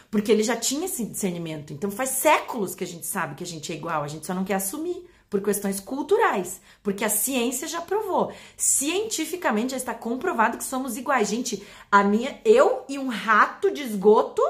Porque 0.09 0.31
ele 0.31 0.43
já 0.43 0.55
tinha 0.55 0.85
esse 0.85 1.05
discernimento. 1.05 1.73
Então 1.73 1.91
faz 1.91 2.09
séculos 2.11 2.75
que 2.75 2.83
a 2.83 2.87
gente 2.87 3.05
sabe 3.05 3.35
que 3.35 3.43
a 3.43 3.47
gente 3.47 3.71
é 3.71 3.75
igual, 3.75 4.03
a 4.03 4.07
gente 4.07 4.25
só 4.25 4.33
não 4.33 4.43
quer 4.45 4.55
assumir 4.55 5.07
por 5.29 5.41
questões 5.41 5.79
culturais, 5.79 6.61
porque 6.81 7.03
a 7.03 7.09
ciência 7.09 7.67
já 7.67 7.81
provou. 7.81 8.31
Cientificamente 8.55 9.71
já 9.71 9.77
está 9.77 9.93
comprovado 9.93 10.57
que 10.57 10.63
somos 10.63 10.97
iguais. 10.97 11.29
Gente, 11.29 11.65
a 11.91 12.03
minha, 12.03 12.39
eu 12.45 12.85
e 12.87 12.97
um 12.97 13.07
rato 13.07 13.71
de 13.71 13.81
esgoto 13.81 14.41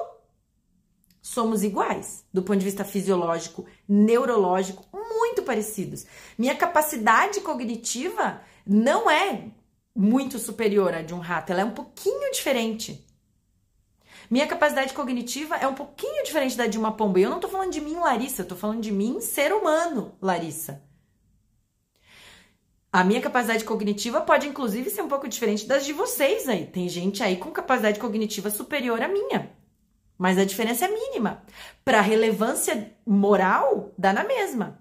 somos 1.21 1.63
iguais, 1.63 2.23
do 2.31 2.43
ponto 2.43 2.59
de 2.59 2.65
vista 2.65 2.83
fisiológico, 2.83 3.65
neurológico, 3.89 4.85
muito 4.93 5.41
parecidos. 5.41 6.05
Minha 6.37 6.55
capacidade 6.55 7.41
cognitiva 7.41 8.41
não 8.65 9.09
é 9.09 9.47
muito 9.95 10.37
superior 10.37 10.93
à 10.93 11.01
de 11.01 11.13
um 11.13 11.19
rato, 11.19 11.51
ela 11.51 11.61
é 11.61 11.65
um 11.65 11.71
pouquinho 11.71 12.31
diferente. 12.31 13.04
Minha 14.29 14.47
capacidade 14.47 14.93
cognitiva 14.93 15.55
é 15.55 15.67
um 15.67 15.73
pouquinho 15.73 16.23
diferente 16.23 16.57
da 16.57 16.67
de 16.67 16.77
uma 16.77 16.91
pomba. 16.91 17.19
E 17.19 17.23
eu 17.23 17.29
não 17.29 17.39
tô 17.39 17.47
falando 17.47 17.71
de 17.71 17.81
mim, 17.81 17.95
Larissa, 17.95 18.41
eu 18.41 18.47
tô 18.47 18.55
falando 18.55 18.81
de 18.81 18.91
mim, 18.91 19.21
ser 19.21 19.53
humano, 19.53 20.15
Larissa. 20.21 20.81
A 22.91 23.03
minha 23.03 23.21
capacidade 23.21 23.65
cognitiva 23.65 24.21
pode, 24.21 24.47
inclusive, 24.47 24.89
ser 24.89 25.01
um 25.01 25.09
pouco 25.09 25.27
diferente 25.27 25.67
das 25.67 25.85
de 25.85 25.91
vocês 25.91 26.47
aí. 26.47 26.65
Tem 26.65 26.87
gente 26.87 27.21
aí 27.21 27.35
com 27.35 27.51
capacidade 27.51 27.99
cognitiva 27.99 28.49
superior 28.49 29.01
à 29.01 29.07
minha. 29.07 29.51
Mas 30.17 30.37
a 30.37 30.45
diferença 30.45 30.85
é 30.85 30.87
mínima. 30.87 31.43
Para 31.83 31.99
relevância 31.99 32.95
moral, 33.05 33.93
dá 33.97 34.13
na 34.13 34.23
mesma. 34.23 34.79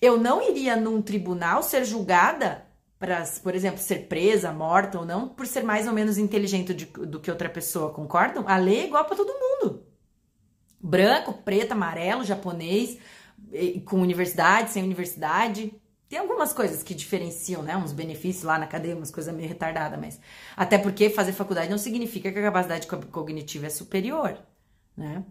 Eu 0.00 0.16
não 0.16 0.40
iria 0.40 0.76
num 0.76 1.02
tribunal 1.02 1.64
ser 1.64 1.84
julgada 1.84 2.64
para, 3.00 3.24
por 3.42 3.54
exemplo, 3.54 3.78
ser 3.78 4.08
presa, 4.08 4.52
morta 4.52 4.98
ou 4.98 5.06
não, 5.06 5.26
por 5.26 5.46
ser 5.46 5.64
mais 5.64 5.88
ou 5.88 5.92
menos 5.94 6.18
inteligente 6.18 6.74
de, 6.74 6.84
do 6.84 7.18
que 7.18 7.30
outra 7.30 7.48
pessoa, 7.48 7.94
concordam? 7.94 8.44
A 8.46 8.58
lei 8.58 8.80
é 8.80 8.86
igual 8.86 9.06
para 9.06 9.16
todo 9.16 9.32
mundo. 9.32 9.86
Branco, 10.78 11.32
preto, 11.42 11.72
amarelo, 11.72 12.22
japonês, 12.24 12.98
com 13.86 13.96
universidade, 14.00 14.70
sem 14.70 14.82
universidade. 14.82 15.72
Tem 16.10 16.18
algumas 16.18 16.52
coisas 16.52 16.82
que 16.82 16.94
diferenciam, 16.94 17.62
né? 17.62 17.74
Uns 17.74 17.92
benefícios 17.92 18.44
lá 18.44 18.58
na 18.58 18.66
cadeia, 18.66 18.94
umas 18.94 19.10
coisas 19.10 19.34
meio 19.34 19.48
retardadas, 19.48 19.98
mas. 19.98 20.20
Até 20.54 20.76
porque 20.76 21.08
fazer 21.08 21.32
faculdade 21.32 21.70
não 21.70 21.78
significa 21.78 22.30
que 22.30 22.38
a 22.38 22.42
capacidade 22.42 22.86
cognitiva 22.86 23.66
é 23.66 23.70
superior, 23.70 24.38
né? 24.94 25.24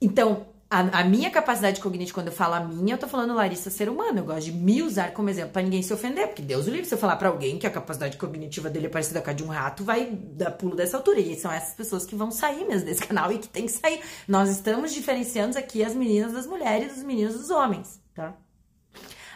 Então, 0.00 0.51
a, 0.72 1.00
a, 1.00 1.04
minha 1.04 1.30
capacidade 1.30 1.82
cognitiva, 1.82 2.14
quando 2.14 2.28
eu 2.28 2.32
falo 2.32 2.54
a 2.54 2.60
minha, 2.60 2.94
eu 2.94 2.98
tô 2.98 3.06
falando 3.06 3.34
Larissa 3.34 3.68
ser 3.68 3.90
humano. 3.90 4.20
Eu 4.20 4.24
gosto 4.24 4.44
de 4.44 4.52
me 4.52 4.82
usar 4.82 5.12
como 5.12 5.28
exemplo 5.28 5.52
para 5.52 5.60
ninguém 5.60 5.82
se 5.82 5.92
ofender, 5.92 6.28
porque 6.28 6.40
Deus 6.40 6.66
o 6.66 6.70
livre, 6.70 6.86
se 6.86 6.94
eu 6.94 6.98
falar 6.98 7.16
para 7.16 7.28
alguém 7.28 7.58
que 7.58 7.66
a 7.66 7.70
capacidade 7.70 8.16
cognitiva 8.16 8.70
dele 8.70 8.86
é 8.86 8.88
parecida 8.88 9.20
com 9.20 9.28
a 9.28 9.34
de 9.34 9.44
um 9.44 9.48
rato, 9.48 9.84
vai 9.84 10.06
dar 10.10 10.52
pulo 10.52 10.74
dessa 10.74 10.96
altura. 10.96 11.20
E 11.20 11.38
são 11.38 11.52
essas 11.52 11.74
pessoas 11.74 12.06
que 12.06 12.14
vão 12.14 12.30
sair 12.30 12.64
mesmo 12.64 12.86
desse 12.86 13.04
canal 13.06 13.30
e 13.30 13.38
que 13.38 13.48
tem 13.48 13.66
que 13.66 13.72
sair. 13.72 14.00
Nós 14.26 14.48
estamos 14.48 14.94
diferenciando 14.94 15.58
aqui 15.58 15.84
as 15.84 15.94
meninas 15.94 16.32
das 16.32 16.46
mulheres, 16.46 16.96
os 16.96 17.02
meninos 17.02 17.34
dos 17.34 17.50
homens, 17.50 18.00
tá? 18.14 18.34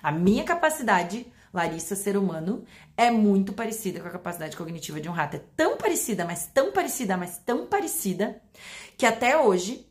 A 0.02 0.10
minha 0.10 0.42
capacidade, 0.42 1.30
Larissa, 1.52 1.94
ser 1.94 2.16
humano, 2.16 2.64
é 2.96 3.10
muito 3.10 3.52
parecida 3.52 4.00
com 4.00 4.08
a 4.08 4.10
capacidade 4.10 4.56
cognitiva 4.56 5.02
de 5.02 5.08
um 5.10 5.12
rato. 5.12 5.36
É 5.36 5.42
tão 5.54 5.76
parecida, 5.76 6.24
mas 6.24 6.46
tão 6.46 6.72
parecida, 6.72 7.14
mas 7.14 7.36
tão 7.44 7.66
parecida, 7.66 8.40
que 8.96 9.04
até 9.04 9.36
hoje 9.36 9.85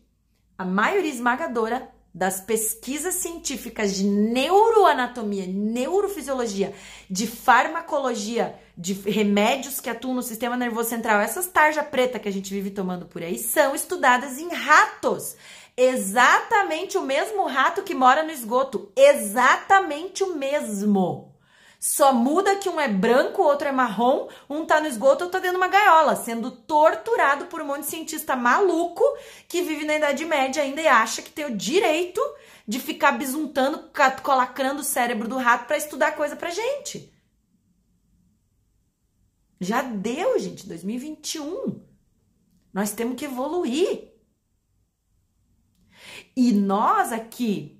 a 0.57 0.65
maioria 0.65 1.11
esmagadora 1.11 1.89
das 2.13 2.39
pesquisas 2.39 3.15
científicas 3.15 3.93
de 3.93 4.05
neuroanatomia, 4.05 5.45
neurofisiologia, 5.45 6.73
de 7.09 7.27
farmacologia, 7.27 8.55
de 8.77 8.93
remédios 8.93 9.81
que 9.81 9.89
atuam 9.89 10.15
no 10.15 10.23
sistema 10.23 10.55
nervoso 10.55 10.89
central, 10.89 11.19
essas 11.19 11.47
tarja 11.47 11.83
preta 11.83 12.17
que 12.17 12.29
a 12.29 12.31
gente 12.31 12.53
vive 12.53 12.71
tomando 12.71 13.05
por 13.05 13.21
aí, 13.21 13.37
são 13.37 13.75
estudadas 13.75 14.39
em 14.39 14.47
ratos. 14.47 15.35
Exatamente 15.75 16.97
o 16.97 17.01
mesmo 17.01 17.47
rato 17.47 17.83
que 17.83 17.93
mora 17.93 18.23
no 18.23 18.31
esgoto. 18.31 18.89
Exatamente 18.95 20.23
o 20.23 20.37
mesmo. 20.37 21.34
Só 21.87 22.11
muda 22.11 22.55
que 22.55 22.67
um 22.67 22.79
é 22.79 22.87
branco, 22.87 23.43
o 23.43 23.45
outro 23.45 23.67
é 23.67 23.71
marrom, 23.71 24.27
um 24.49 24.65
tá 24.65 24.81
no 24.81 24.87
esgoto, 24.87 25.25
outro 25.25 25.29
tá 25.29 25.37
dentro 25.37 25.51
de 25.51 25.63
uma 25.63 25.67
gaiola, 25.67 26.15
sendo 26.15 26.49
torturado 26.49 27.45
por 27.45 27.61
um 27.61 27.65
monte 27.67 27.81
de 27.81 27.89
cientista 27.91 28.35
maluco 28.35 29.03
que 29.47 29.61
vive 29.61 29.85
na 29.85 29.97
Idade 29.97 30.25
Média 30.25 30.63
ainda 30.63 30.81
e 30.81 30.87
acha 30.87 31.21
que 31.21 31.29
tem 31.29 31.45
o 31.45 31.55
direito 31.55 32.19
de 32.67 32.79
ficar 32.79 33.11
bisuntando, 33.11 33.91
colacrando 34.23 34.81
o 34.81 34.83
cérebro 34.83 35.27
do 35.27 35.37
rato 35.37 35.67
para 35.67 35.77
estudar 35.77 36.15
coisa 36.15 36.35
pra 36.35 36.49
gente. 36.49 37.13
Já 39.61 39.83
deu, 39.83 40.39
gente, 40.39 40.67
2021. 40.67 41.85
Nós 42.73 42.93
temos 42.93 43.15
que 43.15 43.25
evoluir. 43.25 44.11
E 46.35 46.51
nós 46.51 47.11
aqui 47.11 47.74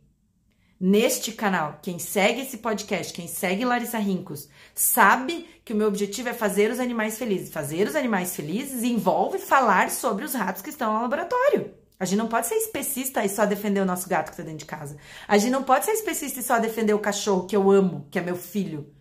neste 0.86 1.32
canal, 1.32 1.80
quem 1.82 1.98
segue 1.98 2.42
esse 2.42 2.58
podcast, 2.60 3.12
quem 3.12 3.28
segue 3.28 3.66
Larissa 3.66 3.98
Rincos, 3.98 4.48
sabe 4.76 5.50
que 5.66 5.74
o 5.74 5.76
meu 5.76 5.88
objetivo 5.88 6.30
é 6.30 6.34
fazer 6.34 6.70
os 6.70 6.80
animais 6.80 7.18
felizes. 7.18 7.52
Fazer 7.52 7.88
os 7.88 7.96
animais 7.96 8.36
felizes 8.36 8.84
envolve 8.84 9.40
falar 9.40 9.90
sobre 9.90 10.24
os 10.24 10.36
ratos 10.36 10.62
que 10.62 10.70
estão 10.70 10.94
no 10.94 11.02
laboratório. 11.02 11.74
A 12.00 12.06
gente 12.06 12.20
não 12.20 12.28
pode 12.28 12.46
ser 12.46 12.54
especista 12.54 13.26
e 13.26 13.30
só 13.30 13.48
defender 13.48 13.80
o 13.80 13.86
nosso 13.86 14.08
gato 14.08 14.26
que 14.26 14.34
está 14.34 14.44
dentro 14.44 14.60
de 14.60 14.66
casa. 14.66 14.96
A 15.28 15.40
gente 15.40 15.52
não 15.52 15.64
pode 15.64 15.86
ser 15.86 15.94
especista 15.94 16.40
e 16.40 16.44
só 16.44 16.60
defender 16.60 16.94
o 16.94 17.00
cachorro 17.00 17.48
que 17.48 17.56
eu 17.56 17.72
amo, 17.72 18.06
que 18.12 18.20
é 18.20 18.22
meu 18.22 18.36
filho. 18.36 18.94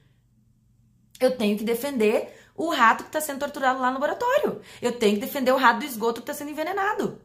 Eu 1.21 1.37
tenho 1.37 1.59
que 1.59 1.65
defender 1.65 2.35
o 2.57 2.71
rato 2.71 3.03
que 3.05 3.11
está 3.11 3.21
sendo 3.21 3.41
torturado 3.41 3.81
lá 3.81 3.89
no 3.89 3.95
laboratório. 3.95 4.63
Eu 4.81 4.93
tenho 4.93 5.17
que 5.17 5.21
defender 5.21 5.53
o 5.53 5.59
rato 5.59 5.81
do 5.81 5.85
esgoto 5.85 6.23
que 6.23 6.31
está 6.31 6.33
sendo 6.33 6.51
envenenado. 6.51 7.21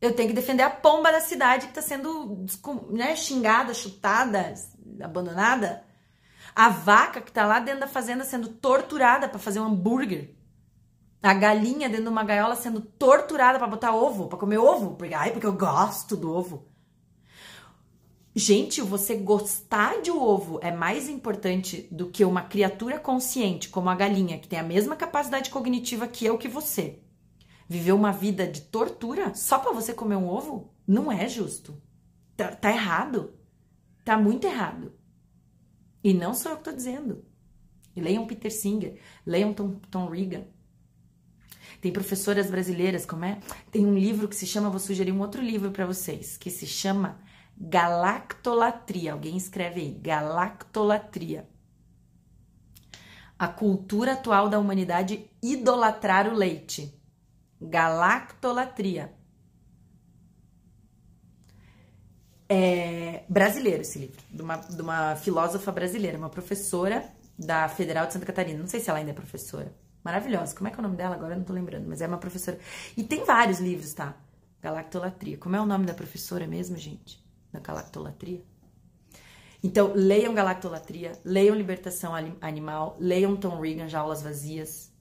Eu 0.00 0.14
tenho 0.14 0.28
que 0.28 0.34
defender 0.34 0.62
a 0.62 0.70
pomba 0.70 1.10
da 1.10 1.20
cidade 1.20 1.66
que 1.66 1.78
está 1.78 1.80
sendo 1.80 2.44
né, 2.90 3.16
xingada, 3.16 3.72
chutada, 3.72 4.54
abandonada. 5.00 5.84
A 6.54 6.68
vaca 6.68 7.20
que 7.20 7.30
está 7.30 7.46
lá 7.46 7.60
dentro 7.60 7.80
da 7.80 7.88
fazenda 7.88 8.24
sendo 8.24 8.48
torturada 8.48 9.28
para 9.28 9.38
fazer 9.38 9.60
um 9.60 9.64
hambúrguer. 9.64 10.34
A 11.22 11.32
galinha 11.32 11.88
dentro 11.88 12.04
de 12.04 12.10
uma 12.10 12.24
gaiola 12.24 12.54
sendo 12.56 12.80
torturada 12.80 13.58
para 13.58 13.66
botar 13.66 13.94
ovo, 13.94 14.28
para 14.28 14.38
comer 14.38 14.58
ovo. 14.58 14.96
Porque, 14.96 15.14
ai, 15.14 15.32
porque 15.32 15.46
eu 15.46 15.52
gosto 15.52 16.14
do 16.14 16.32
ovo. 16.32 16.68
Gente, 18.34 18.82
você 18.82 19.16
gostar 19.16 20.02
de 20.02 20.10
um 20.10 20.20
ovo 20.20 20.60
é 20.62 20.70
mais 20.70 21.08
importante 21.08 21.88
do 21.90 22.10
que 22.10 22.22
uma 22.22 22.42
criatura 22.42 22.98
consciente, 22.98 23.70
como 23.70 23.88
a 23.88 23.94
galinha, 23.94 24.38
que 24.38 24.46
tem 24.46 24.58
a 24.58 24.62
mesma 24.62 24.94
capacidade 24.94 25.48
cognitiva 25.48 26.06
que 26.06 26.26
eu 26.26 26.36
que 26.36 26.46
você 26.46 27.00
viver 27.68 27.92
uma 27.92 28.12
vida 28.12 28.46
de 28.46 28.62
tortura 28.62 29.34
só 29.34 29.58
para 29.58 29.72
você 29.72 29.92
comer 29.92 30.16
um 30.16 30.28
ovo? 30.28 30.72
Não 30.86 31.10
é 31.10 31.28
justo. 31.28 31.80
Tá, 32.36 32.54
tá, 32.54 32.70
errado. 32.70 33.34
Tá 34.04 34.16
muito 34.16 34.46
errado. 34.46 34.92
E 36.02 36.14
não 36.14 36.34
sou 36.34 36.52
eu 36.52 36.58
que 36.58 36.64
tô 36.64 36.72
dizendo. 36.72 37.24
Leiam 37.96 38.26
Peter 38.26 38.52
Singer, 38.52 39.00
leiam 39.24 39.54
Tom, 39.54 39.80
Tom. 39.90 40.10
Tem 41.80 41.90
professoras 41.92 42.50
brasileiras, 42.50 43.06
como 43.06 43.24
é? 43.24 43.40
Tem 43.70 43.86
um 43.86 43.96
livro 43.96 44.28
que 44.28 44.36
se 44.36 44.46
chama, 44.46 44.70
vou 44.70 44.78
sugerir 44.78 45.12
um 45.12 45.20
outro 45.20 45.42
livro 45.42 45.70
para 45.70 45.86
vocês, 45.86 46.36
que 46.36 46.50
se 46.50 46.66
chama 46.66 47.18
Galactolatria. 47.58 49.12
Alguém 49.12 49.36
escreve 49.36 49.80
aí, 49.80 49.92
galactolatria. 49.94 51.48
A 53.38 53.48
cultura 53.48 54.12
atual 54.12 54.48
da 54.48 54.58
humanidade 54.58 55.30
idolatrar 55.42 56.28
o 56.28 56.36
leite. 56.36 56.95
Galactolatria. 57.60 59.12
É 62.48 63.24
brasileiro 63.28 63.82
esse 63.82 63.98
livro, 63.98 64.22
de 64.30 64.40
uma, 64.42 64.56
de 64.56 64.80
uma 64.80 65.16
filósofa 65.16 65.72
brasileira, 65.72 66.16
uma 66.16 66.30
professora 66.30 67.04
da 67.38 67.68
Federal 67.68 68.06
de 68.06 68.12
Santa 68.12 68.26
Catarina. 68.26 68.58
Não 68.58 68.68
sei 68.68 68.80
se 68.80 68.88
ela 68.88 68.98
ainda 68.98 69.10
é 69.10 69.14
professora. 69.14 69.74
Maravilhosa. 70.04 70.54
Como 70.54 70.68
é 70.68 70.70
que 70.70 70.76
é 70.76 70.80
o 70.80 70.82
nome 70.82 70.96
dela 70.96 71.16
agora? 71.16 71.34
Eu 71.34 71.38
não 71.38 71.44
tô 71.44 71.52
lembrando, 71.52 71.88
mas 71.88 72.00
é 72.00 72.06
uma 72.06 72.18
professora. 72.18 72.58
E 72.96 73.02
tem 73.02 73.24
vários 73.24 73.58
livros, 73.58 73.92
tá? 73.92 74.14
Galactolatria. 74.62 75.36
Como 75.36 75.56
é 75.56 75.60
o 75.60 75.66
nome 75.66 75.84
da 75.84 75.94
professora 75.94 76.46
mesmo, 76.46 76.76
gente? 76.76 77.20
Da 77.52 77.58
Galactolatria? 77.58 78.44
Então, 79.62 79.92
leiam 79.94 80.32
Galactolatria, 80.32 81.12
leiam 81.24 81.56
Libertação 81.56 82.12
Animal, 82.40 82.96
leiam 83.00 83.36
Tom 83.36 83.60
Regan, 83.60 83.88
Jaulas 83.88 84.22
Vazias. 84.22 84.92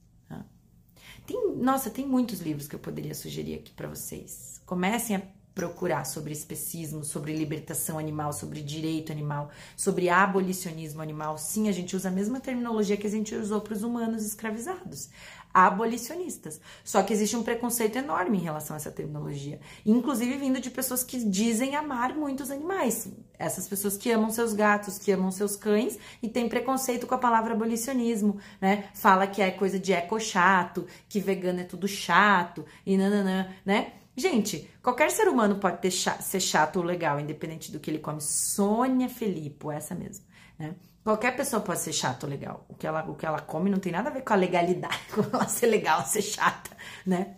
Tem, 1.26 1.56
nossa, 1.56 1.90
tem 1.90 2.06
muitos 2.06 2.40
livros 2.40 2.68
que 2.68 2.76
eu 2.76 2.80
poderia 2.80 3.16
sugerir 3.16 3.56
aqui 3.56 3.72
para 3.72 3.88
vocês. 3.88 4.62
Comecem 4.66 5.16
a 5.16 5.22
procurar 5.56 6.06
sobre 6.06 6.34
especismo, 6.34 7.04
sobre 7.04 7.34
libertação 7.34 7.98
animal, 7.98 8.34
sobre 8.34 8.62
direito 8.62 9.12
animal, 9.12 9.50
sobre 9.78 10.10
abolicionismo 10.10 11.02
animal. 11.02 11.38
Sim, 11.38 11.70
a 11.70 11.72
gente 11.72 11.96
usa 11.96 12.10
a 12.10 12.12
mesma 12.12 12.42
terminologia 12.42 12.98
que 12.98 13.08
a 13.08 13.10
gente 13.10 13.34
usou 13.34 13.62
para 13.62 13.74
os 13.74 13.82
humanos 13.82 14.26
escravizados. 14.26 15.10
Abolicionistas. 15.56 16.60
Só 16.84 17.02
que 17.02 17.14
existe 17.14 17.38
um 17.38 17.44
preconceito 17.44 17.98
enorme 17.98 18.38
em 18.38 18.42
relação 18.42 18.76
a 18.76 18.78
essa 18.78 18.92
terminologia, 18.92 19.58
inclusive 19.86 20.38
vindo 20.38 20.60
de 20.60 20.70
pessoas 20.70 21.02
que 21.02 21.18
dizem 21.24 21.78
amar 21.78 22.14
muitos 22.14 22.52
animais. 22.52 23.08
Essas 23.40 23.66
pessoas 23.66 23.96
que 23.96 24.12
amam 24.12 24.30
seus 24.30 24.52
gatos, 24.52 24.98
que 24.98 25.14
amam 25.14 25.32
seus 25.32 25.56
cães 25.56 25.98
e 26.22 26.28
têm 26.28 26.50
preconceito 26.50 27.08
com 27.08 27.16
a 27.16 27.18
palavra 27.18 27.54
abolicionismo, 27.54 28.38
né? 28.60 28.90
Fala 28.94 29.28
que 29.28 29.42
é 29.42 29.50
coisa 29.50 29.80
de 29.80 29.94
eco 29.94 30.20
chato, 30.20 30.86
que 31.08 31.22
vegano 31.22 31.62
é 31.62 31.64
tudo 31.64 31.88
chato 31.88 32.66
e 32.86 32.98
nananã, 32.98 33.48
né? 33.66 33.94
Gente, 34.18 34.70
qualquer 34.84 35.10
ser 35.10 35.30
humano 35.30 35.56
pode 35.56 35.82
ter 35.82 35.92
ser 35.92 36.40
chato 36.42 36.78
ou 36.78 36.84
legal, 36.84 37.18
independente 37.18 37.72
do 37.72 37.80
que 37.80 37.90
ele 37.90 38.00
come. 38.00 38.20
Sônia 38.20 39.08
Felipe, 39.08 39.70
essa 39.70 39.96
mesmo, 39.96 40.26
né? 40.60 40.76
Qualquer 41.06 41.36
pessoa 41.36 41.62
pode 41.62 41.82
ser 41.82 41.94
chato 41.94 42.24
ou 42.24 42.30
legal. 42.30 42.66
O 42.68 42.74
que, 42.74 42.88
ela, 42.88 43.08
o 43.08 43.14
que 43.14 43.28
ela 43.28 43.40
come 43.40 43.70
não 43.70 43.78
tem 43.78 43.92
nada 43.92 44.10
a 44.10 44.12
ver 44.12 44.24
com 44.24 44.34
a 44.34 44.36
legalidade, 44.36 45.02
com 45.14 45.22
ela 45.22 45.48
ser 45.48 45.68
legal, 45.68 46.04
ser 46.04 46.24
chata, 46.24 46.76
né? 47.06 47.38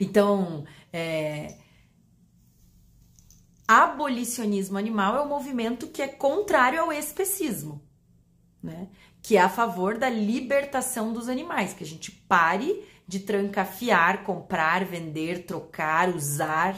Então, 0.00 0.64
é, 0.92 1.56
abolicionismo 3.66 4.78
animal 4.78 5.16
é 5.16 5.22
um 5.22 5.28
movimento 5.28 5.88
que 5.88 6.00
é 6.00 6.06
contrário 6.06 6.80
ao 6.80 6.92
especismo, 6.92 7.82
né? 8.62 8.90
Que 9.20 9.36
é 9.36 9.40
a 9.40 9.48
favor 9.48 9.98
da 9.98 10.08
libertação 10.08 11.12
dos 11.12 11.28
animais, 11.28 11.74
que 11.74 11.82
a 11.82 11.86
gente 11.86 12.12
pare 12.12 12.86
de 13.08 13.18
trancafiar, 13.18 14.22
comprar, 14.22 14.84
vender, 14.84 15.46
trocar, 15.46 16.14
usar, 16.14 16.76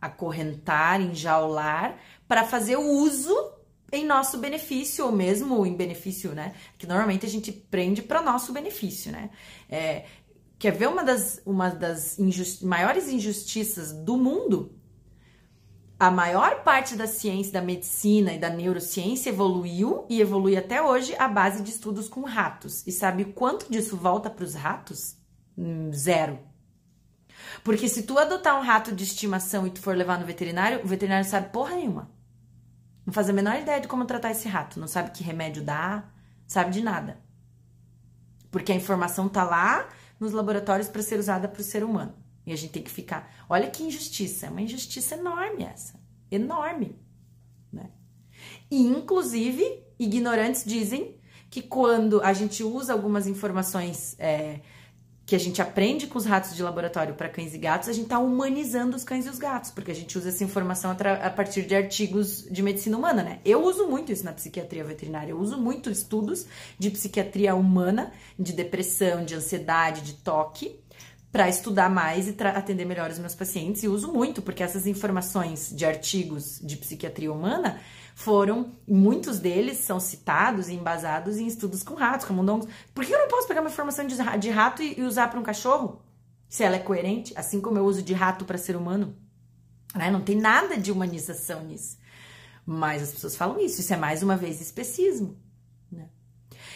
acorrentar, 0.00 1.00
enjaular, 1.00 1.96
para 2.26 2.42
fazer 2.42 2.74
o 2.74 2.82
uso 2.82 3.59
em 3.92 4.04
nosso 4.06 4.38
benefício, 4.38 5.04
ou 5.06 5.12
mesmo 5.12 5.66
em 5.66 5.74
benefício, 5.74 6.32
né? 6.32 6.54
Que 6.78 6.86
normalmente 6.86 7.26
a 7.26 7.28
gente 7.28 7.50
prende 7.50 8.02
para 8.02 8.22
nosso 8.22 8.52
benefício, 8.52 9.10
né? 9.10 9.30
É, 9.68 10.04
quer 10.58 10.72
ver 10.72 10.88
uma 10.88 11.02
das, 11.02 11.40
uma 11.44 11.70
das 11.70 12.18
injusti 12.18 12.64
maiores 12.64 13.08
injustiças 13.08 13.92
do 13.92 14.16
mundo? 14.16 14.76
A 15.98 16.10
maior 16.10 16.62
parte 16.62 16.96
da 16.96 17.06
ciência, 17.06 17.52
da 17.52 17.60
medicina 17.60 18.32
e 18.32 18.38
da 18.38 18.48
neurociência 18.48 19.28
evoluiu 19.28 20.06
e 20.08 20.20
evolui 20.20 20.56
até 20.56 20.80
hoje 20.80 21.14
à 21.18 21.28
base 21.28 21.62
de 21.62 21.70
estudos 21.70 22.08
com 22.08 22.22
ratos. 22.22 22.86
E 22.86 22.92
sabe 22.92 23.26
quanto 23.26 23.70
disso 23.70 23.98
volta 23.98 24.30
para 24.30 24.44
os 24.44 24.54
ratos? 24.54 25.16
Zero. 25.92 26.38
Porque 27.62 27.86
se 27.86 28.04
tu 28.04 28.18
adotar 28.18 28.58
um 28.58 28.62
rato 28.62 28.94
de 28.94 29.04
estimação 29.04 29.66
e 29.66 29.70
tu 29.70 29.80
for 29.80 29.94
levar 29.94 30.18
no 30.18 30.24
veterinário, 30.24 30.80
o 30.82 30.86
veterinário 30.86 31.28
sabe 31.28 31.50
porra 31.50 31.76
nenhuma. 31.76 32.10
Não 33.10 33.12
faz 33.12 33.28
a 33.28 33.32
menor 33.32 33.58
ideia 33.58 33.80
de 33.80 33.88
como 33.88 34.04
tratar 34.04 34.30
esse 34.30 34.46
rato. 34.46 34.78
Não 34.78 34.86
sabe 34.86 35.10
que 35.10 35.24
remédio 35.24 35.64
dá, 35.64 36.04
sabe 36.46 36.70
de 36.70 36.80
nada. 36.80 37.20
Porque 38.52 38.70
a 38.70 38.74
informação 38.76 39.28
tá 39.28 39.42
lá 39.42 39.88
nos 40.20 40.30
laboratórios 40.30 40.88
para 40.88 41.02
ser 41.02 41.18
usada 41.18 41.48
para 41.48 41.60
o 41.60 41.64
ser 41.64 41.82
humano. 41.82 42.14
E 42.46 42.52
a 42.52 42.56
gente 42.56 42.70
tem 42.70 42.84
que 42.84 42.90
ficar. 42.90 43.28
Olha 43.48 43.68
que 43.68 43.82
injustiça. 43.82 44.46
É 44.46 44.48
uma 44.48 44.62
injustiça 44.62 45.16
enorme 45.16 45.64
essa. 45.64 46.00
Enorme. 46.30 46.96
Né? 47.72 47.90
E, 48.70 48.80
inclusive, 48.80 49.82
ignorantes 49.98 50.64
dizem 50.64 51.18
que 51.50 51.62
quando 51.62 52.22
a 52.22 52.32
gente 52.32 52.62
usa 52.62 52.92
algumas 52.92 53.26
informações. 53.26 54.14
É, 54.20 54.60
que 55.30 55.36
a 55.36 55.38
gente 55.38 55.62
aprende 55.62 56.08
com 56.08 56.18
os 56.18 56.24
ratos 56.24 56.56
de 56.56 56.60
laboratório 56.60 57.14
para 57.14 57.28
cães 57.28 57.54
e 57.54 57.58
gatos, 57.58 57.88
a 57.88 57.92
gente 57.92 58.06
está 58.06 58.18
humanizando 58.18 58.96
os 58.96 59.04
cães 59.04 59.26
e 59.26 59.28
os 59.28 59.38
gatos, 59.38 59.70
porque 59.70 59.92
a 59.92 59.94
gente 59.94 60.18
usa 60.18 60.28
essa 60.28 60.42
informação 60.42 60.90
a 60.90 61.30
partir 61.30 61.62
de 61.62 61.72
artigos 61.72 62.48
de 62.50 62.60
medicina 62.60 62.98
humana, 62.98 63.22
né? 63.22 63.38
Eu 63.44 63.62
uso 63.62 63.86
muito 63.86 64.10
isso 64.10 64.24
na 64.24 64.32
psiquiatria 64.32 64.82
veterinária, 64.82 65.30
eu 65.30 65.38
uso 65.38 65.56
muito 65.56 65.88
estudos 65.88 66.46
de 66.76 66.90
psiquiatria 66.90 67.54
humana, 67.54 68.12
de 68.36 68.52
depressão, 68.52 69.24
de 69.24 69.36
ansiedade, 69.36 70.00
de 70.00 70.14
toque, 70.14 70.80
para 71.30 71.48
estudar 71.48 71.88
mais 71.88 72.26
e 72.26 72.34
atender 72.42 72.84
melhor 72.84 73.08
os 73.08 73.20
meus 73.20 73.36
pacientes, 73.36 73.84
e 73.84 73.88
uso 73.88 74.12
muito, 74.12 74.42
porque 74.42 74.64
essas 74.64 74.84
informações 74.84 75.72
de 75.72 75.86
artigos 75.86 76.58
de 76.60 76.76
psiquiatria 76.76 77.32
humana 77.32 77.78
foram, 78.20 78.72
muitos 78.86 79.38
deles 79.38 79.78
são 79.78 79.98
citados 79.98 80.68
e 80.68 80.74
embasados 80.74 81.38
em 81.38 81.46
estudos 81.46 81.82
com 81.82 81.94
ratos, 81.94 82.26
camundongos. 82.26 82.68
Por 82.94 83.02
que 83.02 83.14
eu 83.14 83.18
não 83.18 83.28
posso 83.28 83.48
pegar 83.48 83.62
uma 83.62 83.70
informação 83.70 84.06
de 84.06 84.50
rato 84.50 84.82
e 84.82 85.00
usar 85.00 85.28
para 85.28 85.40
um 85.40 85.42
cachorro? 85.42 86.02
Se 86.46 86.62
ela 86.62 86.76
é 86.76 86.80
coerente, 86.80 87.32
assim 87.34 87.62
como 87.62 87.78
eu 87.78 87.84
uso 87.86 88.02
de 88.02 88.12
rato 88.12 88.44
para 88.44 88.58
ser 88.58 88.76
humano. 88.76 89.16
Né? 89.94 90.10
Não 90.10 90.20
tem 90.20 90.36
nada 90.36 90.76
de 90.76 90.92
humanização 90.92 91.64
nisso. 91.64 91.96
Mas 92.66 93.02
as 93.02 93.10
pessoas 93.10 93.34
falam 93.36 93.58
isso, 93.58 93.80
isso 93.80 93.94
é 93.94 93.96
mais 93.96 94.22
uma 94.22 94.36
vez 94.36 94.60
especismo. 94.60 95.38
Né? 95.90 96.06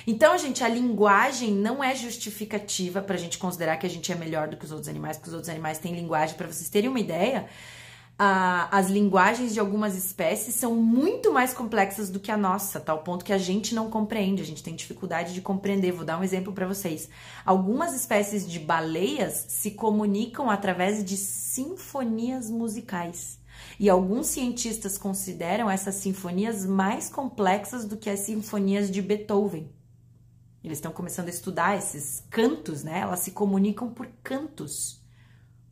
Então, 0.07 0.39
gente, 0.39 0.65
a 0.65 0.69
linguagem 0.69 1.53
não 1.53 1.85
é 1.85 1.95
justificativa 1.95 3.03
para 3.03 3.17
a 3.17 3.19
gente 3.19 3.37
considerar 3.37 3.77
que 3.77 3.87
a 3.87 3.91
gente 3.91 4.11
é 4.11 4.15
melhor 4.15 4.49
do 4.49 4.57
que 4.57 4.65
os 4.65 4.71
outros 4.71 4.89
animais, 4.89 5.19
porque 5.19 5.29
os 5.29 5.35
outros 5.35 5.51
animais 5.51 5.77
têm 5.77 5.95
linguagem. 5.95 6.37
Para 6.37 6.47
vocês 6.47 6.71
terem 6.71 6.89
uma 6.89 7.01
ideia, 7.01 7.47
as 8.17 8.89
linguagens 8.89 9.53
de 9.53 9.59
algumas 9.59 9.97
espécies 9.97 10.55
são 10.55 10.75
muito 10.77 11.33
mais 11.33 11.53
complexas 11.53 12.11
do 12.11 12.21
que 12.21 12.31
a 12.31 12.37
nossa, 12.37 12.79
tal 12.79 13.03
ponto 13.03 13.25
que 13.25 13.33
a 13.33 13.39
gente 13.39 13.75
não 13.75 13.91
compreende, 13.91 14.41
a 14.41 14.47
gente 14.47 14.63
tem 14.63 14.75
dificuldade 14.75 15.35
de 15.35 15.41
compreender. 15.41 15.93
Vou 15.93 16.05
dar 16.05 16.19
um 16.19 16.25
exemplo 16.25 16.53
para 16.53 16.67
vocês. 16.67 17.09
Algumas 17.45 17.95
espécies 17.95 18.49
de 18.49 18.61
baleias 18.61 19.47
se 19.49 19.73
comunicam 19.73 20.49
através 20.49 21.05
de 21.05 21.17
sinfonias 21.17 22.49
musicais. 22.51 23.43
E 23.79 23.91
alguns 23.91 24.29
cientistas 24.29 24.97
consideram 24.97 25.71
essas 25.71 25.97
sinfonias 25.97 26.65
mais 26.65 27.09
complexas 27.09 27.85
do 27.85 27.97
que 27.97 28.11
as 28.11 28.21
sinfonias 28.21 28.91
de 28.91 29.03
Beethoven. 29.03 29.69
Eles 30.63 30.79
estão 30.79 30.93
começando 30.93 31.27
a 31.27 31.31
estudar 31.31 31.77
esses 31.77 32.25
cantos, 32.31 32.83
né? 32.83 33.01
Elas 33.01 33.21
se 33.21 33.33
comunicam 33.33 33.91
por 33.91 34.09
cantos, 34.23 35.03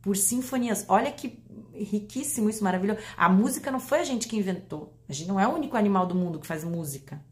por 0.01 0.15
sinfonias. 0.15 0.85
Olha 0.87 1.11
que 1.11 1.42
riquíssimo 1.73 2.49
isso, 2.49 2.63
maravilhoso. 2.63 2.99
A 3.17 3.27
música 3.29 3.71
não 3.71 3.79
foi 3.79 3.99
a 3.99 4.03
gente 4.03 4.27
que 4.27 4.37
inventou. 4.37 4.97
A 5.09 5.13
gente 5.13 5.27
não 5.27 5.39
é 5.39 5.47
o 5.47 5.53
único 5.53 5.75
animal 5.75 6.05
do 6.05 6.15
mundo 6.15 6.39
que 6.39 6.47
faz 6.47 6.63
música. 6.63 7.23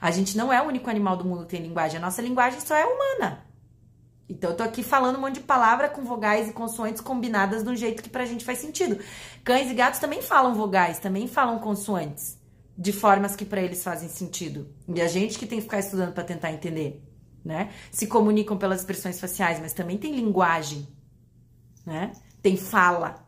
A 0.00 0.10
gente 0.10 0.36
não 0.36 0.52
é 0.52 0.60
o 0.60 0.66
único 0.66 0.90
animal 0.90 1.16
do 1.16 1.24
mundo 1.24 1.42
que 1.44 1.50
tem 1.50 1.62
linguagem. 1.62 1.98
A 1.98 2.00
nossa 2.00 2.20
linguagem 2.20 2.60
só 2.60 2.74
é 2.76 2.84
humana. 2.84 3.46
Então 4.28 4.50
eu 4.50 4.56
tô 4.56 4.62
aqui 4.62 4.82
falando 4.82 5.16
um 5.16 5.20
monte 5.20 5.34
de 5.34 5.40
palavra 5.40 5.88
com 5.88 6.02
vogais 6.02 6.48
e 6.48 6.52
consoantes 6.52 7.00
combinadas 7.00 7.62
de 7.62 7.70
um 7.70 7.76
jeito 7.76 8.02
que 8.02 8.10
pra 8.10 8.26
gente 8.26 8.44
faz 8.44 8.58
sentido. 8.58 8.98
Cães 9.44 9.70
e 9.70 9.74
gatos 9.74 10.00
também 10.00 10.20
falam 10.20 10.54
vogais, 10.54 10.98
também 10.98 11.28
falam 11.28 11.60
consoantes, 11.60 12.38
de 12.76 12.92
formas 12.92 13.36
que 13.36 13.44
para 13.44 13.62
eles 13.62 13.84
fazem 13.84 14.08
sentido. 14.08 14.68
E 14.88 15.00
a 15.00 15.06
gente 15.06 15.38
que 15.38 15.46
tem 15.46 15.58
que 15.58 15.64
ficar 15.64 15.78
estudando 15.78 16.12
para 16.12 16.24
tentar 16.24 16.52
entender, 16.52 17.04
né? 17.44 17.70
Se 17.92 18.08
comunicam 18.08 18.58
pelas 18.58 18.80
expressões 18.80 19.20
faciais, 19.20 19.60
mas 19.60 19.72
também 19.72 19.96
tem 19.96 20.14
linguagem, 20.14 20.88
né? 21.84 22.10
Tem 22.42 22.56
fala. 22.56 23.25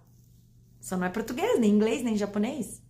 Só 0.88 0.96
não 0.96 1.06
é 1.06 1.10
português, 1.10 1.60
nem 1.60 1.70
inglês, 1.70 2.02
nem 2.02 2.16
japonês. 2.16 2.80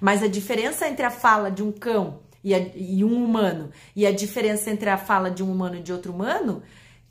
Mas 0.00 0.24
a 0.24 0.26
diferença 0.26 0.88
entre 0.88 1.06
a 1.06 1.10
fala 1.10 1.52
de 1.52 1.62
um 1.62 1.70
cão 1.70 2.18
e, 2.42 2.52
a, 2.52 2.58
e 2.74 3.04
um 3.04 3.24
humano 3.24 3.70
e 3.94 4.04
a 4.04 4.10
diferença 4.10 4.70
entre 4.70 4.90
a 4.90 4.98
fala 4.98 5.30
de 5.30 5.40
um 5.40 5.52
humano 5.52 5.76
e 5.76 5.80
de 5.80 5.92
outro 5.92 6.12
humano 6.12 6.64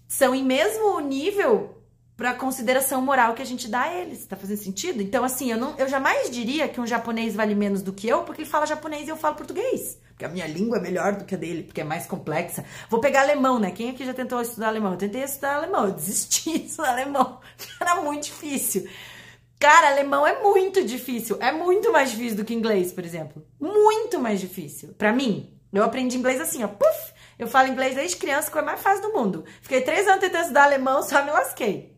são 0.05 0.36
em 0.36 0.43
mesmo 0.43 0.99
nível 0.99 1.78
para 2.17 2.34
consideração 2.34 3.01
moral 3.01 3.36
que 3.36 3.41
a 3.41 3.45
gente 3.45 3.69
dá 3.69 3.84
a 3.84 3.93
eles. 3.93 4.25
Tá 4.25 4.36
fazendo 4.36 4.57
sentido? 4.57 5.01
Então, 5.01 5.23
assim, 5.23 5.49
eu, 5.49 5.57
não, 5.57 5.78
eu 5.78 5.88
jamais 5.88 6.30
diria 6.30 6.67
que 6.67 6.82
um 6.82 6.86
japonês 6.86 7.34
vale 7.34 7.55
menos 7.55 7.82
do 7.82 7.93
que 7.93 8.09
eu 8.09 8.23
porque 8.23 8.41
ele 8.41 8.49
fala 8.49 8.65
japonês 8.65 9.07
e 9.07 9.11
eu 9.11 9.15
falo 9.15 9.36
português. 9.36 9.97
Porque 10.09 10.25
a 10.25 10.30
minha 10.30 10.47
língua 10.47 10.78
é 10.78 10.82
melhor 10.82 11.15
do 11.15 11.23
que 11.23 11.36
a 11.36 11.38
dele, 11.38 11.63
porque 11.63 11.80
é 11.80 11.86
mais 11.86 12.05
complexa. 12.05 12.65
Vou 12.89 12.99
pegar 12.99 13.21
alemão, 13.21 13.59
né? 13.59 13.71
Quem 13.71 13.91
aqui 13.91 14.03
já 14.03 14.13
tentou 14.13 14.41
estudar 14.41 14.67
alemão? 14.67 14.91
Eu 14.91 14.97
tentei 14.97 15.23
estudar 15.23 15.55
alemão, 15.55 15.86
eu 15.86 15.91
desisti 15.93 16.57
de 16.57 16.65
estudar 16.65 16.89
alemão. 16.89 17.39
Era 17.80 18.01
muito 18.01 18.23
difícil. 18.23 18.89
Cara, 19.60 19.89
alemão 19.89 20.26
é 20.26 20.41
muito 20.41 20.84
difícil. 20.84 21.38
É 21.39 21.51
muito 21.51 21.91
mais 21.91 22.12
difícil 22.12 22.38
do 22.38 22.45
que 22.45 22.53
inglês, 22.53 22.91
por 22.91 23.03
exemplo. 23.03 23.45
Muito 23.60 24.20
mais 24.20 24.39
difícil. 24.39 24.93
Para 24.97 25.12
mim, 25.12 25.58
eu 25.74 25.84
aprendi 25.84 26.18
inglês 26.18 26.39
assim, 26.39 26.64
ó. 26.64 26.68
Puf! 26.68 27.14
Eu 27.39 27.47
falo 27.47 27.68
inglês 27.68 27.95
desde 27.95 28.18
criança, 28.18 28.51
que 28.51 28.58
é 28.58 28.62
mais 28.62 28.82
fácil 28.82 29.03
do 29.03 29.14
mundo. 29.14 29.45
Fiquei 29.62 29.82
três 29.82 30.08
anos 30.08 30.22
tentando 30.22 30.41
estudar 30.41 30.64
alemão, 30.64 31.03
só 31.03 31.24
me 31.24 31.32
lasquei. 31.32 31.95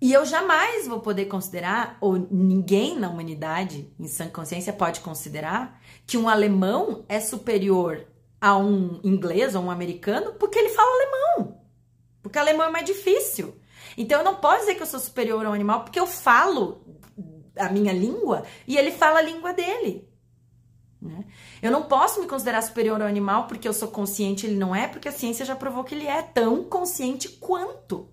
E 0.00 0.12
eu 0.12 0.26
jamais 0.26 0.86
vou 0.86 1.00
poder 1.00 1.26
considerar, 1.26 1.96
ou 1.98 2.18
ninguém 2.30 2.98
na 2.98 3.08
humanidade, 3.08 3.90
em 3.98 4.06
sã 4.06 4.28
consciência, 4.28 4.70
pode 4.70 5.00
considerar 5.00 5.80
que 6.06 6.18
um 6.18 6.28
alemão 6.28 7.06
é 7.08 7.20
superior 7.20 8.06
a 8.38 8.54
um 8.54 9.00
inglês 9.02 9.54
ou 9.54 9.62
um 9.62 9.70
americano 9.70 10.34
porque 10.34 10.58
ele 10.58 10.68
fala 10.68 10.90
alemão. 10.90 11.62
Porque 12.22 12.38
alemão 12.38 12.66
é 12.66 12.70
mais 12.70 12.84
difícil. 12.84 13.54
Então 13.96 14.18
eu 14.18 14.24
não 14.24 14.36
posso 14.36 14.60
dizer 14.60 14.74
que 14.74 14.82
eu 14.82 14.86
sou 14.86 15.00
superior 15.00 15.44
ao 15.44 15.52
animal 15.52 15.82
porque 15.82 16.00
eu 16.00 16.06
falo 16.06 16.84
a 17.56 17.68
minha 17.68 17.92
língua 17.92 18.44
e 18.66 18.76
ele 18.76 18.90
fala 18.90 19.18
a 19.18 19.22
língua 19.22 19.52
dele. 19.52 20.08
Né? 21.00 21.24
Eu 21.62 21.70
não 21.70 21.82
posso 21.82 22.20
me 22.20 22.26
considerar 22.26 22.62
superior 22.62 23.00
ao 23.00 23.08
animal 23.08 23.46
porque 23.46 23.68
eu 23.68 23.74
sou 23.74 23.88
consciente, 23.88 24.46
ele 24.46 24.56
não 24.56 24.74
é, 24.74 24.88
porque 24.88 25.08
a 25.08 25.12
ciência 25.12 25.44
já 25.44 25.54
provou 25.54 25.84
que 25.84 25.94
ele 25.94 26.06
é 26.06 26.22
tão 26.22 26.64
consciente 26.64 27.28
quanto. 27.28 28.08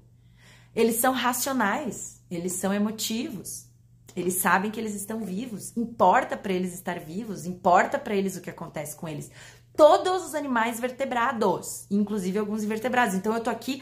Eles 0.76 0.98
são 0.98 1.14
racionais, 1.14 2.22
eles 2.30 2.54
são 2.54 2.74
emotivos. 2.74 3.72
Eles 4.16 4.36
sabem 4.36 4.70
que 4.70 4.80
eles 4.80 4.94
estão 4.94 5.24
vivos, 5.24 5.76
importa 5.78 6.36
para 6.36 6.52
eles 6.52 6.74
estar 6.74 7.00
vivos, 7.00 7.46
importa 7.46 7.98
para 7.98 8.14
eles 8.14 8.36
o 8.36 8.42
que 8.42 8.50
acontece 8.50 8.96
com 8.96 9.08
eles. 9.08 9.32
Todos 9.76 10.26
os 10.26 10.36
animais 10.36 10.82
vertebrados, 10.82 11.86
inclusive 11.90 12.38
alguns 12.38 12.62
invertebrados. 12.62 13.16
Então 13.16 13.34
eu 13.34 13.42
tô 13.42 13.50
aqui 13.50 13.82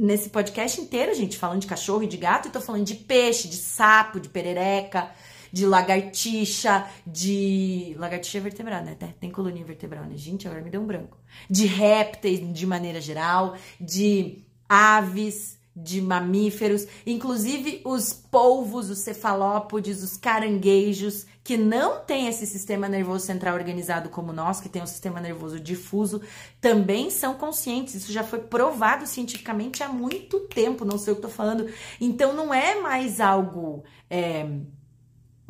nesse 0.00 0.30
podcast 0.30 0.80
inteiro, 0.80 1.14
gente, 1.14 1.36
falando 1.36 1.60
de 1.60 1.66
cachorro 1.66 2.02
e 2.02 2.06
de 2.06 2.16
gato, 2.16 2.48
e 2.48 2.50
tô 2.50 2.60
falando 2.60 2.84
de 2.84 2.94
peixe, 2.94 3.46
de 3.48 3.56
sapo, 3.56 4.18
de 4.18 4.28
perereca, 4.28 5.10
de 5.52 5.66
lagartixa, 5.66 6.86
de. 7.06 7.94
Lagartixa 7.98 8.38
é 8.38 8.40
vertebrada, 8.40 8.84
né? 8.84 8.96
Tem 9.20 9.30
coluna 9.30 9.62
vertebral, 9.62 10.04
né? 10.04 10.16
Gente, 10.16 10.48
agora 10.48 10.62
me 10.62 10.70
deu 10.70 10.80
um 10.80 10.86
branco. 10.86 11.18
De 11.48 11.66
répteis 11.66 12.40
de 12.52 12.66
maneira 12.66 13.00
geral, 13.00 13.56
de 13.78 14.42
aves, 14.68 15.58
de 15.82 16.00
mamíferos, 16.00 16.86
inclusive 17.06 17.80
os 17.84 18.12
polvos, 18.12 18.90
os 18.90 18.98
cefalópodes, 18.98 20.02
os 20.02 20.16
caranguejos, 20.16 21.26
que 21.42 21.56
não 21.56 22.00
têm 22.04 22.28
esse 22.28 22.46
sistema 22.46 22.88
nervoso 22.88 23.26
central 23.26 23.56
organizado 23.56 24.08
como 24.08 24.32
nós, 24.32 24.60
que 24.60 24.68
tem 24.68 24.82
um 24.82 24.86
sistema 24.86 25.20
nervoso 25.20 25.58
difuso, 25.58 26.20
também 26.60 27.10
são 27.10 27.34
conscientes. 27.34 27.94
Isso 27.94 28.12
já 28.12 28.22
foi 28.22 28.40
provado 28.40 29.06
cientificamente 29.06 29.82
há 29.82 29.88
muito 29.88 30.40
tempo, 30.40 30.84
não 30.84 30.98
sei 30.98 31.12
o 31.12 31.16
que 31.16 31.26
estou 31.26 31.30
falando. 31.30 31.68
Então 32.00 32.34
não 32.34 32.52
é 32.52 32.80
mais 32.80 33.20
algo 33.20 33.82
é, 34.08 34.46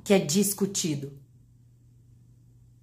que 0.03 0.15
é 0.15 0.19
discutido. 0.19 1.20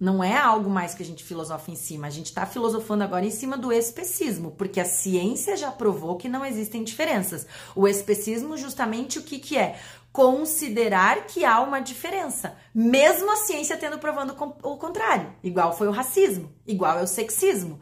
Não 0.00 0.22
é 0.22 0.36
algo 0.36 0.70
mais 0.70 0.94
que 0.94 1.02
a 1.02 1.06
gente 1.06 1.24
filosofa 1.24 1.72
em 1.72 1.74
cima. 1.74 2.06
A 2.06 2.10
gente 2.10 2.26
está 2.26 2.46
filosofando 2.46 3.02
agora 3.02 3.26
em 3.26 3.30
cima 3.30 3.56
do 3.56 3.72
especismo, 3.72 4.52
porque 4.52 4.80
a 4.80 4.84
ciência 4.84 5.56
já 5.56 5.72
provou 5.72 6.16
que 6.16 6.28
não 6.28 6.44
existem 6.44 6.84
diferenças. 6.84 7.46
O 7.74 7.88
especismo, 7.88 8.56
justamente, 8.56 9.18
o 9.18 9.22
que, 9.22 9.40
que 9.40 9.56
é? 9.56 9.78
Considerar 10.12 11.26
que 11.26 11.44
há 11.44 11.60
uma 11.60 11.80
diferença, 11.80 12.56
mesmo 12.72 13.30
a 13.30 13.36
ciência 13.36 13.76
tendo 13.76 13.98
provando 13.98 14.36
o 14.62 14.76
contrário. 14.76 15.34
Igual 15.42 15.76
foi 15.76 15.88
o 15.88 15.92
racismo, 15.92 16.52
igual 16.66 16.98
é 16.98 17.02
o 17.02 17.06
sexismo. 17.06 17.80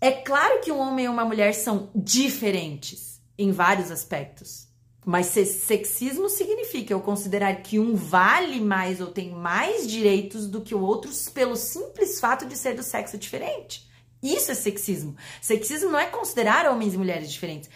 É 0.00 0.10
claro 0.10 0.60
que 0.60 0.70
um 0.70 0.78
homem 0.78 1.06
e 1.06 1.08
uma 1.08 1.24
mulher 1.24 1.54
são 1.54 1.90
diferentes 1.94 3.22
em 3.38 3.52
vários 3.52 3.90
aspectos. 3.90 4.71
Mas 5.04 5.26
sexismo 5.26 6.28
significa 6.28 6.94
eu 6.94 7.00
considerar 7.00 7.56
que 7.56 7.78
um 7.78 7.94
vale 7.94 8.60
mais 8.60 9.00
ou 9.00 9.08
tem 9.08 9.30
mais 9.30 9.86
direitos 9.86 10.46
do 10.46 10.60
que 10.60 10.74
o 10.74 10.80
outro 10.80 11.10
pelo 11.34 11.56
simples 11.56 12.20
fato 12.20 12.46
de 12.46 12.56
ser 12.56 12.74
do 12.74 12.84
sexo 12.84 13.18
diferente. 13.18 13.90
Isso 14.22 14.52
é 14.52 14.54
sexismo. 14.54 15.16
Sexismo 15.40 15.90
não 15.90 15.98
é 15.98 16.06
considerar 16.06 16.70
homens 16.70 16.94
e 16.94 16.98
mulheres 16.98 17.32
diferentes. 17.32 17.68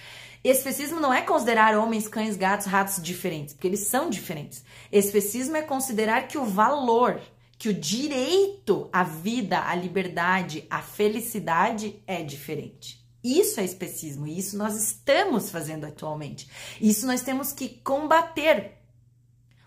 Especismo 0.44 1.00
não 1.00 1.12
é 1.12 1.22
considerar 1.22 1.76
homens, 1.76 2.06
cães, 2.06 2.36
gatos, 2.36 2.66
ratos 2.66 3.02
diferentes, 3.02 3.52
porque 3.52 3.66
eles 3.66 3.80
são 3.80 4.08
diferentes. 4.08 4.64
Especismo 4.92 5.56
é 5.56 5.62
considerar 5.62 6.28
que 6.28 6.38
o 6.38 6.44
valor, 6.44 7.20
que 7.58 7.68
o 7.68 7.74
direito 7.74 8.88
à 8.92 9.02
vida, 9.02 9.60
à 9.60 9.74
liberdade, 9.74 10.64
à 10.70 10.80
felicidade 10.80 12.00
é 12.06 12.22
diferente. 12.22 13.04
Isso 13.22 13.58
é 13.58 13.64
especismo 13.64 14.26
e 14.26 14.38
isso 14.38 14.56
nós 14.56 14.76
estamos 14.76 15.50
fazendo 15.50 15.84
atualmente. 15.84 16.48
Isso 16.80 17.06
nós 17.06 17.22
temos 17.22 17.52
que 17.52 17.68
combater, 17.82 18.78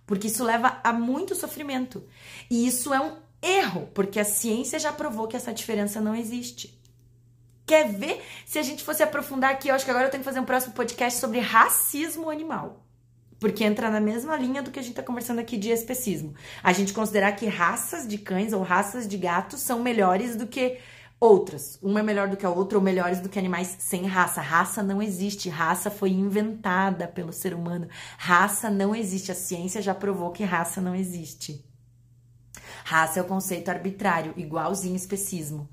porque 0.06 0.28
isso 0.28 0.43
leva 0.43 0.80
a 0.84 0.93
muito 0.93 1.36
sofrimento. 1.36 2.04
E 2.50 2.68
isso 2.68 2.93
é 2.93 3.00
um 3.02 3.18
erro, 3.41 3.89
porque 3.93 4.20
a 4.20 4.26
ciência 4.26 4.80
já 4.80 4.91
provou 4.91 5.28
que 5.28 5.36
essa 5.36 5.54
diferença 5.54 6.00
não 6.00 6.16
existe. 6.16 6.80
Quer 7.66 7.88
ver? 7.88 8.24
Se 8.45 8.58
a 8.58 8.64
gente 8.64 8.84
fosse 8.84 9.04
aprofundar 9.04 9.52
aqui, 9.52 9.68
eu 9.68 9.76
acho 9.76 9.86
que 9.86 9.91
agora 9.91 10.08
eu 10.08 10.12
tenho 10.12 10.24
que 10.24 10.30
fazer 10.30 10.39
um 10.39 10.45
próximo 10.45 10.74
podcast 10.74 11.20
sobre 11.20 11.39
racismo 11.39 12.30
animal. 12.30 12.84
Porque 13.39 13.64
entra 13.64 13.89
na 13.89 14.02
mesma 14.02 14.36
linha 14.36 14.62
do 14.62 14.72
que 14.72 14.80
a 14.80 14.82
gente 14.82 14.93
está 14.93 15.04
conversando 15.04 15.39
aqui 15.39 15.56
de 15.56 15.70
especismo. 15.70 16.34
A 16.64 16.74
gente 16.74 16.91
considerar 16.91 17.34
que 17.34 17.45
raças 17.45 18.08
de 18.08 18.18
cães 18.18 18.54
ou 18.54 18.64
raças 18.64 19.08
de 19.08 19.18
gatos 19.18 19.62
são 19.62 19.82
melhores 19.82 20.36
do 20.36 20.47
que 20.47 20.80
outras. 21.20 21.78
Uma 21.82 21.99
é 21.99 22.03
melhor 22.03 22.30
do 22.30 22.38
que 22.38 22.45
a 22.45 22.49
outra 22.49 22.78
ou 22.78 22.84
melhores 22.84 23.20
do 23.20 23.30
que 23.30 23.38
animais 23.38 23.76
sem 23.80 24.05
raça. 24.05 24.41
Raça 24.41 24.82
não 24.82 25.01
existe. 25.01 25.49
Raça 25.49 25.91
foi 25.91 26.11
inventada 26.11 27.07
pelo 27.07 27.34
ser 27.34 27.53
humano. 27.53 27.88
Raça 28.17 28.70
não 28.70 28.95
existe. 28.95 29.32
A 29.32 29.36
ciência 29.36 29.82
já 29.82 29.93
provou 29.93 30.32
que 30.32 30.43
raça 30.43 30.80
não 30.80 30.95
existe. 30.95 31.65
Raça 32.84 33.20
é 33.20 33.22
o 33.22 33.26
conceito 33.26 33.70
arbitrário, 33.70 34.34
igualzinho 34.36 34.95
especismo. 34.95 35.70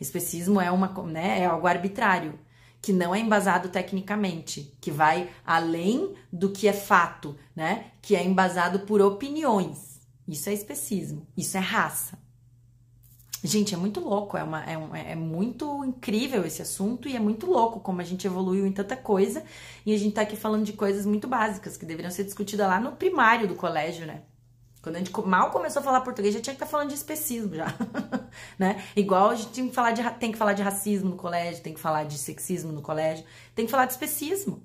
Especismo 0.00 0.60
é 0.60 0.70
uma, 0.70 0.88
né, 1.04 1.40
é 1.40 1.46
algo 1.46 1.66
arbitrário, 1.66 2.38
que 2.80 2.92
não 2.92 3.14
é 3.14 3.20
embasado 3.20 3.68
tecnicamente, 3.68 4.76
que 4.80 4.90
vai 4.90 5.30
além 5.44 6.14
do 6.32 6.50
que 6.50 6.66
é 6.66 6.72
fato, 6.72 7.36
né? 7.54 7.92
Que 8.00 8.16
é 8.16 8.24
embasado 8.24 8.80
por 8.80 9.00
opiniões. 9.00 10.00
Isso 10.26 10.48
é 10.48 10.52
especismo. 10.52 11.26
Isso 11.36 11.56
é 11.56 11.60
raça. 11.60 12.18
Gente, 13.44 13.74
é 13.74 13.76
muito 13.76 13.98
louco, 13.98 14.36
é, 14.36 14.42
uma, 14.44 14.64
é, 14.64 14.78
um, 14.78 14.94
é 14.94 15.16
muito 15.16 15.84
incrível 15.84 16.44
esse 16.46 16.62
assunto 16.62 17.08
e 17.08 17.16
é 17.16 17.18
muito 17.18 17.46
louco 17.46 17.80
como 17.80 18.00
a 18.00 18.04
gente 18.04 18.24
evoluiu 18.24 18.64
em 18.64 18.70
tanta 18.70 18.96
coisa 18.96 19.42
e 19.84 19.92
a 19.92 19.98
gente 19.98 20.14
tá 20.14 20.22
aqui 20.22 20.36
falando 20.36 20.64
de 20.64 20.72
coisas 20.72 21.04
muito 21.04 21.26
básicas 21.26 21.76
que 21.76 21.84
deveriam 21.84 22.10
ser 22.10 22.22
discutidas 22.22 22.68
lá 22.68 22.78
no 22.78 22.92
primário 22.92 23.48
do 23.48 23.56
colégio, 23.56 24.06
né? 24.06 24.22
Quando 24.80 24.94
a 24.94 24.98
gente 25.00 25.12
mal 25.26 25.50
começou 25.50 25.80
a 25.80 25.82
falar 25.84 26.02
português, 26.02 26.34
já 26.34 26.40
tinha 26.40 26.54
que 26.54 26.62
estar 26.62 26.66
tá 26.66 26.70
falando 26.70 26.90
de 26.90 26.94
especismo 26.94 27.56
já, 27.56 27.66
né? 28.56 28.80
Igual 28.94 29.30
a 29.30 29.34
gente 29.34 29.50
tem 29.50 29.68
que, 29.68 29.74
falar 29.74 29.90
de, 29.90 30.08
tem 30.20 30.30
que 30.30 30.38
falar 30.38 30.52
de 30.52 30.62
racismo 30.62 31.10
no 31.10 31.16
colégio, 31.16 31.64
tem 31.64 31.74
que 31.74 31.80
falar 31.80 32.04
de 32.04 32.18
sexismo 32.18 32.70
no 32.70 32.80
colégio, 32.80 33.24
tem 33.56 33.64
que 33.64 33.72
falar 33.72 33.86
de 33.86 33.92
especismo, 33.92 34.64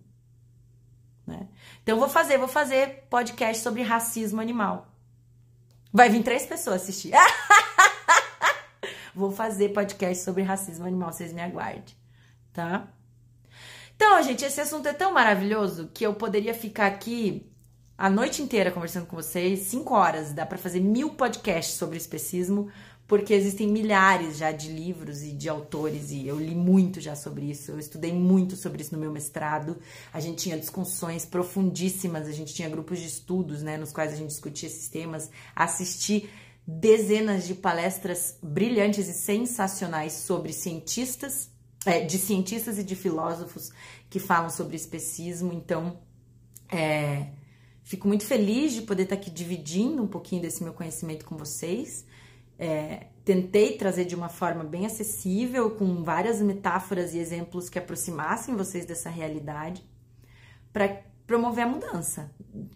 né? 1.26 1.48
Então 1.82 1.98
vou 1.98 2.10
fazer, 2.10 2.38
vou 2.38 2.48
fazer 2.48 3.08
podcast 3.10 3.64
sobre 3.64 3.82
racismo 3.82 4.40
animal. 4.40 4.88
Vai 5.92 6.10
vir 6.10 6.22
três 6.22 6.46
pessoas 6.46 6.84
assistir. 6.84 7.12
Vou 9.18 9.32
fazer 9.32 9.70
podcast 9.70 10.24
sobre 10.24 10.44
racismo 10.44 10.86
animal, 10.86 11.12
vocês 11.12 11.34
me 11.34 11.42
aguardem, 11.42 11.96
tá? 12.54 12.88
Então, 13.96 14.22
gente, 14.22 14.46
esse 14.46 14.62
assunto 14.62 14.88
é 14.88 14.94
tão 14.94 15.12
maravilhoso 15.12 15.90
que 15.92 16.06
eu 16.06 16.14
poderia 16.14 16.54
ficar 16.54 16.86
aqui 16.86 17.52
a 17.98 18.12
noite 18.12 18.44
inteira 18.44 18.70
conversando 18.70 19.08
com 19.08 19.16
vocês, 19.16 19.62
cinco 19.62 19.96
horas, 19.96 20.34
dá 20.34 20.46
para 20.46 20.60
fazer 20.60 20.82
mil 20.82 21.16
podcasts 21.16 21.74
sobre 21.78 21.98
especismo, 21.98 22.70
porque 23.08 23.34
existem 23.34 23.68
milhares 23.68 24.38
já 24.38 24.52
de 24.52 24.72
livros 24.72 25.24
e 25.24 25.32
de 25.32 25.50
autores, 25.50 26.12
e 26.12 26.28
eu 26.28 26.38
li 26.38 26.54
muito 26.54 27.02
já 27.02 27.16
sobre 27.16 27.50
isso, 27.50 27.72
eu 27.72 27.80
estudei 27.80 28.14
muito 28.14 28.56
sobre 28.56 28.84
isso 28.84 28.94
no 28.94 29.02
meu 29.02 29.12
mestrado, 29.12 29.80
a 30.14 30.20
gente 30.20 30.44
tinha 30.44 30.60
discussões 30.60 31.26
profundíssimas, 31.26 32.28
a 32.28 32.32
gente 32.32 32.54
tinha 32.54 32.70
grupos 32.70 33.00
de 33.00 33.08
estudos, 33.08 33.64
né, 33.64 33.78
nos 33.78 33.92
quais 33.92 34.14
a 34.14 34.16
gente 34.16 34.30
discutia 34.30 34.70
esses 34.70 34.88
temas, 34.90 35.32
assisti 35.56 36.30
dezenas 36.68 37.48
de 37.48 37.56
palestras 37.56 38.38
brilhantes 38.44 39.08
e 39.08 39.14
sensacionais 39.14 40.12
sobre 40.12 40.52
cientistas, 40.52 41.50
é, 41.86 42.02
de 42.02 42.18
cientistas 42.18 42.78
e 42.78 42.84
de 42.84 42.94
filósofos 42.94 43.72
que 44.10 44.20
falam 44.20 44.50
sobre 44.50 44.76
especismo. 44.76 45.54
Então, 45.54 45.98
é, 46.70 47.30
fico 47.84 48.06
muito 48.06 48.26
feliz 48.26 48.74
de 48.74 48.82
poder 48.82 49.04
estar 49.04 49.16
aqui 49.16 49.32
dividindo 49.32 50.04
um 50.04 50.08
pouquinho 50.08 50.42
desse 50.42 50.62
meu 50.62 50.74
conhecimento 50.74 51.24
com 51.24 51.38
vocês. 51.38 52.06
É, 52.60 53.08
tentei 53.24 53.78
trazer 53.78 54.04
de 54.04 54.16
uma 54.16 54.28
forma 54.28 54.66
bem 54.66 54.86
acessível, 54.86 55.72
com 55.72 56.04
várias 56.04 56.42
metáforas 56.42 57.14
e 57.14 57.20
exemplos 57.20 57.70
que 57.70 57.80
aproximassem 57.80 58.56
vocês 58.58 58.86
dessa 58.86 59.10
realidade, 59.10 59.86
para 60.74 61.02
promover 61.26 61.64
a 61.64 61.68
mudança. 61.70 62.30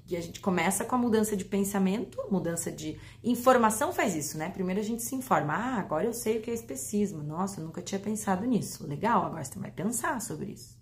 E 0.08 0.16
a 0.18 0.22
gente 0.22 0.40
começa 0.40 0.84
com 0.84 0.96
a 0.96 0.98
mudança 0.98 1.36
de 1.36 1.46
pensamento, 1.46 2.18
mudança 2.30 2.72
de 2.72 3.00
informação 3.24 3.94
faz 3.94 4.16
isso, 4.16 4.38
né? 4.38 4.50
Primeiro 4.50 4.80
a 4.80 4.84
gente 4.84 5.02
se 5.02 5.16
informa, 5.16 5.54
ah, 5.54 5.80
agora 5.80 6.06
eu 6.06 6.14
sei 6.14 6.38
o 6.38 6.42
que 6.42 6.52
é 6.52 6.54
especismo. 6.54 7.24
Nossa, 7.24 7.60
eu 7.60 7.66
nunca 7.66 7.82
tinha 7.82 8.00
pensado 8.00 8.46
nisso. 8.46 8.86
Legal, 8.86 9.26
agora 9.26 9.44
você 9.44 9.58
vai 9.58 9.72
pensar 9.72 10.20
sobre 10.22 10.52
isso. 10.52 10.80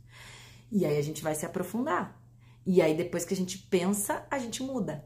E 0.72 0.86
aí 0.86 0.98
a 0.98 1.02
gente 1.02 1.24
vai 1.24 1.36
se 1.36 1.46
aprofundar. 1.46 2.20
E 2.66 2.82
aí, 2.82 2.96
depois 2.96 3.26
que 3.26 3.34
a 3.34 3.38
gente 3.38 3.58
pensa, 3.58 4.26
a 4.30 4.38
gente 4.38 4.62
muda. 4.62 5.04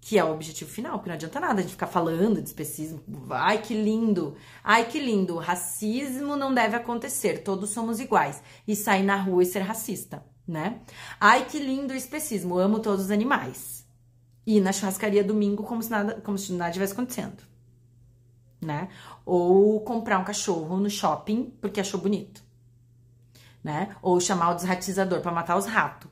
Que 0.00 0.16
é 0.16 0.24
o 0.24 0.32
objetivo 0.32 0.70
final, 0.70 0.92
porque 0.98 1.08
não 1.08 1.16
adianta 1.16 1.40
nada 1.40 1.58
a 1.58 1.62
gente 1.62 1.72
ficar 1.72 1.88
falando 1.88 2.40
de 2.40 2.48
especismo. 2.48 3.02
Ai, 3.30 3.60
que 3.60 3.74
lindo! 3.74 4.36
Ai, 4.62 4.88
que 4.88 5.00
lindo! 5.00 5.38
Racismo 5.38 6.36
não 6.36 6.54
deve 6.54 6.76
acontecer, 6.76 7.42
todos 7.42 7.70
somos 7.70 7.98
iguais. 7.98 8.40
E 8.66 8.76
sair 8.76 9.02
na 9.02 9.16
rua 9.16 9.42
e 9.42 9.46
ser 9.46 9.60
racista, 9.60 10.24
né? 10.48 10.80
Ai, 11.20 11.44
que 11.44 11.58
lindo 11.58 11.92
o 11.92 11.96
especismo, 11.96 12.58
amo 12.58 12.80
todos 12.80 13.04
os 13.04 13.10
animais. 13.10 13.86
E 14.46 14.60
na 14.62 14.72
churrascaria 14.72 15.22
domingo 15.22 15.62
como 15.62 15.82
se 15.82 15.90
nada, 15.90 16.20
como 16.22 16.38
se 16.38 16.54
nada 16.54 16.72
tivesse 16.72 16.94
acontecendo. 16.94 17.42
Né? 18.60 18.88
Ou 19.26 19.80
comprar 19.82 20.18
um 20.18 20.24
cachorro 20.24 20.78
no 20.78 20.88
shopping 20.88 21.50
porque 21.60 21.80
achou 21.80 22.00
bonito. 22.00 22.42
Né? 23.62 23.94
Ou 24.00 24.18
chamar 24.18 24.50
o 24.52 24.54
desratizador 24.54 25.20
para 25.20 25.30
matar 25.30 25.56
os 25.56 25.66
ratos. 25.66 26.10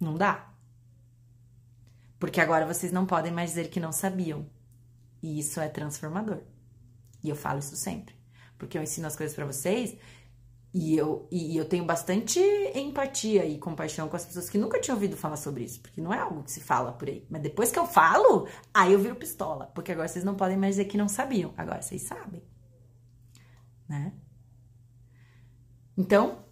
Não 0.00 0.14
dá. 0.14 0.50
Porque 2.18 2.40
agora 2.40 2.66
vocês 2.66 2.90
não 2.90 3.04
podem 3.04 3.30
mais 3.30 3.50
dizer 3.50 3.68
que 3.68 3.78
não 3.78 3.92
sabiam. 3.92 4.46
E 5.22 5.38
isso 5.38 5.60
é 5.60 5.68
transformador. 5.68 6.40
E 7.22 7.28
eu 7.28 7.36
falo 7.36 7.58
isso 7.58 7.76
sempre. 7.76 8.14
Porque 8.56 8.78
eu 8.78 8.82
ensino 8.82 9.06
as 9.06 9.16
coisas 9.16 9.36
para 9.36 9.44
vocês 9.44 9.96
e 10.78 10.94
eu, 10.94 11.26
e 11.30 11.56
eu 11.56 11.64
tenho 11.64 11.86
bastante 11.86 12.38
empatia 12.74 13.46
e 13.46 13.56
compaixão 13.56 14.10
com 14.10 14.16
as 14.16 14.26
pessoas 14.26 14.50
que 14.50 14.58
nunca 14.58 14.78
tinham 14.78 14.94
ouvido 14.94 15.16
falar 15.16 15.38
sobre 15.38 15.64
isso. 15.64 15.80
Porque 15.80 16.02
não 16.02 16.12
é 16.12 16.18
algo 16.18 16.42
que 16.42 16.52
se 16.52 16.60
fala 16.60 16.92
por 16.92 17.08
aí. 17.08 17.26
Mas 17.30 17.40
depois 17.40 17.72
que 17.72 17.78
eu 17.78 17.86
falo, 17.86 18.46
aí 18.74 18.92
eu 18.92 18.98
viro 18.98 19.16
pistola. 19.16 19.72
Porque 19.74 19.90
agora 19.90 20.06
vocês 20.06 20.22
não 20.22 20.34
podem 20.34 20.58
mais 20.58 20.76
dizer 20.76 20.84
que 20.84 20.98
não 20.98 21.08
sabiam. 21.08 21.54
Agora 21.56 21.80
vocês 21.80 22.02
sabem. 22.02 22.42
Né? 23.88 24.12
Então, 25.96 26.44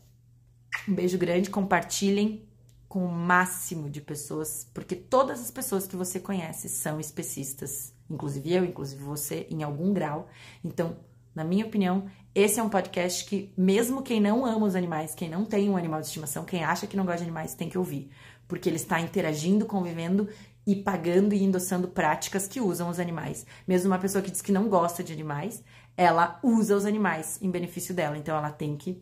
um 0.89 0.95
beijo 0.95 1.19
grande. 1.19 1.51
Compartilhem 1.51 2.49
com 2.89 3.05
o 3.05 3.13
máximo 3.13 3.91
de 3.91 4.01
pessoas, 4.01 4.67
porque 4.73 4.97
todas 4.97 5.39
as 5.39 5.51
pessoas 5.51 5.87
que 5.87 5.97
você 5.97 6.19
conhece 6.19 6.71
são 6.71 6.99
especistas, 6.99 7.93
inclusive 8.09 8.55
eu, 8.55 8.65
inclusive 8.65 9.03
você, 9.03 9.47
em 9.51 9.63
algum 9.63 9.93
grau. 9.93 10.29
Então, 10.65 10.97
na 11.35 11.45
minha 11.45 11.67
opinião, 11.67 12.09
esse 12.35 12.59
é 12.59 12.63
um 12.63 12.69
podcast 12.69 13.25
que, 13.25 13.53
mesmo 13.57 14.03
quem 14.03 14.21
não 14.21 14.45
ama 14.45 14.67
os 14.67 14.75
animais, 14.75 15.15
quem 15.15 15.29
não 15.29 15.45
tem 15.45 15.71
um 15.71 15.77
animal 15.77 16.01
de 16.01 16.09
estimação, 16.09 16.45
quem 16.45 16.65
acha 16.65 16.87
que 16.87 16.97
não 16.97 17.05
gosta 17.05 17.19
de 17.19 17.25
animais, 17.25 17.55
tem 17.55 17.69
que 17.69 17.79
ouvir, 17.79 18.11
porque 18.49 18.69
ele 18.69 18.77
está 18.77 19.01
interagindo, 19.01 19.67
convivendo 19.67 20.29
e 20.67 20.75
pagando 20.75 21.35
e 21.35 21.45
endossando 21.45 21.87
práticas 21.89 22.49
que 22.49 22.61
usam 22.61 22.89
os 22.89 22.99
animais. 22.99 23.47
Mesmo 23.69 23.91
uma 23.91 23.99
pessoa 23.99 24.23
que 24.23 24.31
diz 24.31 24.43
que 24.43 24.51
não 24.51 24.69
gosta 24.69 25.05
de 25.05 25.13
animais, 25.13 25.63
ela 25.97 26.41
usa 26.43 26.77
os 26.77 26.85
animais 26.85 27.39
em 27.41 27.51
benefício 27.51 27.95
dela, 27.95 28.19
então 28.19 28.37
ela 28.37 28.51
tem 28.51 28.77
que 28.77 29.01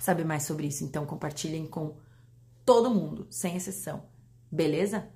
saber 0.00 0.24
mais 0.24 0.44
sobre 0.44 0.66
isso. 0.66 0.82
Então, 0.84 1.04
compartilhem 1.04 1.66
com 1.66 1.96
todo 2.64 2.90
mundo, 2.90 3.26
sem 3.28 3.56
exceção. 3.56 4.04
Beleza? 4.50 5.08